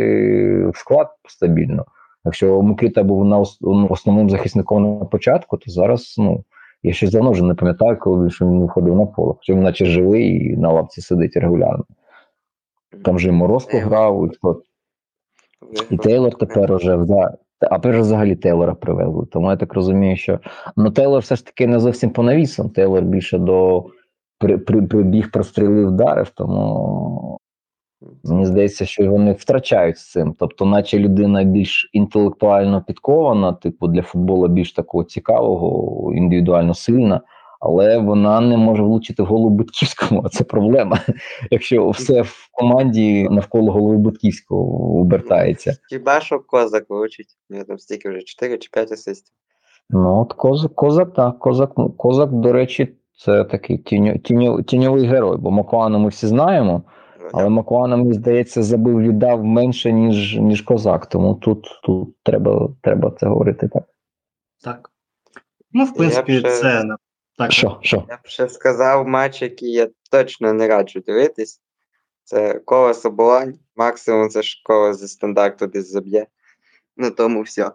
в 0.67 0.77
склад 0.77 1.09
стабільно. 1.29 1.85
Якщо 2.25 2.63
Микита 2.63 3.03
був 3.03 3.25
на 3.25 3.45
ну, 3.61 3.87
основним 3.91 4.31
захисником 4.31 4.99
на 4.99 5.05
початку, 5.05 5.57
то 5.57 5.71
зараз 5.71 6.15
ну 6.19 6.45
я 6.83 6.93
щось 6.93 7.11
давно 7.11 7.31
вже 7.31 7.45
не 7.45 7.55
пам'ятаю, 7.55 7.99
коли 7.99 8.31
він 8.41 8.61
виходив 8.61 8.97
на 8.97 9.07
поле. 9.07 9.35
Хоча 9.39 9.53
він 9.53 9.63
наче 9.63 9.87
живий 9.87 10.53
і 10.53 10.57
на 10.57 10.73
лавці 10.73 11.01
сидить 11.01 11.37
регулярно. 11.37 11.85
Там 13.05 13.19
же 13.19 13.29
і 13.29 13.33
Морозко 13.33 13.77
Е, 13.77 13.81
грав, 13.81 14.31
і, 15.91 15.95
і 15.95 15.97
Тейлор 15.97 16.39
тепер 16.39 16.73
уже 16.73 16.97
да. 16.97 17.37
А 17.61 17.79
перш 17.79 17.99
взагалі 17.99 18.37
Тейлора 18.37 18.75
привезли. 18.75 19.27
Тому 19.27 19.51
я 19.51 19.57
так 19.57 19.75
розумію, 19.75 20.17
що 20.17 20.39
ну 20.77 20.91
Тейлор 20.91 21.21
все 21.21 21.37
ж 21.37 21.47
таки 21.47 21.67
не 21.67 21.81
зовсім 21.81 22.11
по 22.11 22.23
навісам. 22.23 22.71
Тейлор 22.71 23.03
більше 23.03 23.39
до 23.39 23.85
при, 24.39 24.59
прибіг, 24.59 25.31
прострілив, 25.31 25.89
вдарив, 25.89 26.31
тому 26.31 27.39
Мені 28.25 28.47
здається, 28.47 28.87
що 28.87 29.11
вони 29.11 29.33
втрачають 29.33 29.99
з 29.99 30.11
цим. 30.11 30.35
Тобто, 30.39 30.65
наче 30.65 30.99
людина 30.99 31.45
більш 31.45 31.91
інтелектуально 31.93 32.83
підкована, 32.83 33.53
типу 33.53 33.89
для 33.89 34.03
футболу 34.03 34.49
більш 34.49 34.73
такого 34.73 35.05
цікавого, 35.05 36.13
індивідуально 36.15 36.75
сильна, 36.75 37.21
але 37.65 37.99
вона 37.99 38.41
не 38.41 38.57
може 38.57 38.83
влучити 38.83 39.23
в 39.23 39.27
голову 39.27 39.51
Бутківському. 39.51 40.23
А 40.25 40.29
це 40.29 40.45
проблема. 40.45 41.01
Якщо 41.51 41.91
все 41.91 42.23
в 42.23 42.49
команді 42.53 43.29
навколо 43.31 43.73
голови 43.73 43.97
Бутківського 43.97 44.99
обертається. 45.01 45.77
Хіба 45.91 46.21
що 46.21 46.41
козак? 46.41 46.85
У 46.91 46.95
нього 46.95 47.65
там 47.65 47.79
стільки 47.79 48.09
вже 48.09 48.23
4 48.23 48.59
чи 48.59 48.69
5 48.73 48.93
асистів. 48.93 49.35
Ну, 49.91 50.21
от 50.21 50.33
козак, 50.33 50.75
козак, 50.75 51.15
так, 51.15 51.39
козак, 51.39 51.73
ну, 51.77 51.91
козак, 51.91 52.33
до 52.33 52.53
речі, 52.53 52.97
це 53.25 53.45
такий 53.45 53.79
тіньо, 53.79 54.19
тіньо, 54.19 54.63
тіньовий 54.63 55.07
герой, 55.07 55.37
бо 55.37 55.51
Макуану 55.51 55.99
ми 55.99 56.09
всі 56.09 56.27
знаємо. 56.27 56.83
Але 57.33 57.49
Макуана, 57.49 57.97
мені 57.97 58.13
здається, 58.13 58.63
забив 58.63 59.01
віддав 59.01 59.45
менше, 59.45 59.93
ніж, 59.93 60.37
ніж 60.37 60.63
козак. 60.63 61.07
Тому 61.07 61.35
тут, 61.35 61.67
тут 61.83 62.17
треба, 62.23 62.69
треба 62.83 63.13
це 63.21 63.27
говорити 63.27 63.69
так. 63.69 63.85
Так. 64.65 64.91
Ну, 65.73 65.85
в 65.85 65.95
принципі, 65.95 66.39
ще- 66.39 66.51
це 66.51 66.83
так. 67.39 67.53
Що, 67.53 67.79
що? 67.83 68.05
Я 68.09 68.17
б 68.17 68.21
ще 68.25 68.49
сказав 68.49 69.09
матч, 69.09 69.43
який 69.43 69.73
я 69.73 69.89
точно 70.11 70.53
не 70.53 70.69
раджу 70.69 71.01
дивитись. 71.07 71.61
Це 72.25 72.61
колесо 72.65 73.11
Болонь. 73.11 73.55
Максимум 73.77 74.29
це 74.29 74.43
ж 74.43 74.63
коло 74.65 74.95
зі 74.95 75.09
стандарту 75.09 75.67
десь 75.67 75.91
заб'є. 75.91 76.27
На 76.97 77.11
тому 77.11 77.43
все. 77.43 77.71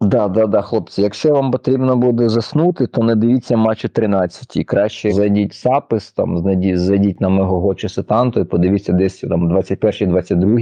Да, 0.00 0.28
да, 0.28 0.46
да, 0.46 0.62
хлопці. 0.62 1.02
Якщо 1.02 1.32
вам 1.32 1.50
потрібно 1.50 1.96
буде 1.96 2.28
заснути, 2.28 2.86
то 2.86 3.02
не 3.02 3.16
дивіться 3.16 3.56
матчі 3.56 3.88
13. 3.88 4.56
І 4.56 4.64
краще 4.64 5.12
зайдіть 5.12 5.52
в 5.52 5.56
запис, 5.56 6.12
там 6.12 6.38
знайдіть, 6.38 6.80
зайдіть 6.80 7.20
на 7.20 7.28
Мегого 7.28 7.74
чи 7.74 7.88
Сетанту 7.88 8.40
і 8.40 8.44
подивіться 8.44 8.92
десь 8.92 9.20
там 9.20 9.48
21 9.48 10.10
22 10.10 10.58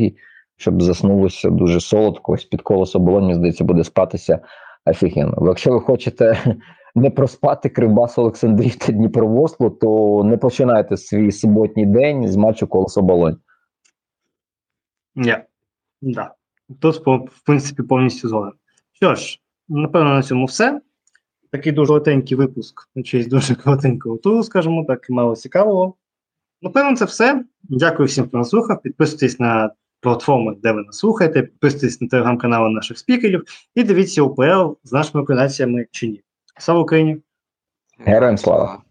щоб 0.57 0.83
заснулося 0.83 1.51
дуже 1.51 1.81
солодко. 1.81 2.33
Ось 2.33 2.45
під 2.45 2.63
колесо 2.63 2.99
болонь, 2.99 3.23
мені 3.23 3.35
здається, 3.35 3.65
буде 3.65 3.85
спатися 3.85 4.39
офігенно. 4.87 5.47
Якщо 5.47 5.73
ви 5.73 5.81
хочете 5.81 6.57
не 6.95 7.11
проспати 7.11 7.69
Кривбас 7.69 8.19
Олександрів 8.19 8.77
та 8.77 8.93
Дніпровослу, 8.93 9.71
то 9.71 10.23
не 10.25 10.37
починайте 10.37 10.97
свій 10.97 11.33
суботній 11.33 11.87
день 11.87 12.29
з 12.29 12.37
матчу 12.37 12.67
Колосо 12.67 13.03
Болонь. 13.03 13.37
Ні. 15.15 15.37
Да. 16.03 16.35
Тут, 16.81 17.07
в 17.07 17.45
принципі, 17.45 17.83
повністю 17.83 18.29
згоден. 18.29 18.53
Що 18.93 19.15
ж, 19.15 19.41
напевно, 19.69 20.15
на 20.15 20.23
цьому 20.23 20.45
все. 20.45 20.81
Такий 21.51 21.73
дуже 21.73 21.93
летенький 21.93 22.37
випуск, 22.37 22.91
на 22.95 23.03
честь 23.03 23.29
дуже 23.29 23.55
коротенького 23.55 24.17
туру, 24.17 24.43
скажімо 24.43 24.85
так, 24.89 25.07
і 25.11 25.13
мало 25.13 25.37
цікавого. 25.37 25.95
Напевно, 26.63 26.97
це 26.97 27.05
все. 27.05 27.45
Дякую 27.63 28.07
всім, 28.07 28.25
хто 28.25 28.39
нас 28.39 28.49
слухав. 28.49 28.83
Підписуйтесь 28.83 29.41
на 29.41 29.71
платформи, 30.01 30.57
де 30.63 30.73
ви 30.73 30.83
нас 30.83 30.99
слухаєте, 30.99 31.43
підписуйтесь 31.43 32.01
на 32.01 32.09
телеграм-канали 32.09 32.71
наших 32.71 32.99
спікерів 32.99 33.45
і 33.75 33.83
дивіться 33.85 34.23
УПЛ 34.23 34.73
з 34.85 34.93
нашими 34.93 35.23
операціями 35.23 35.87
чи 35.91 36.09
ні. 36.09 36.23
Savucanho. 36.59 37.23
Era 37.99 38.29
antes 38.29 38.45
lá. 38.45 38.84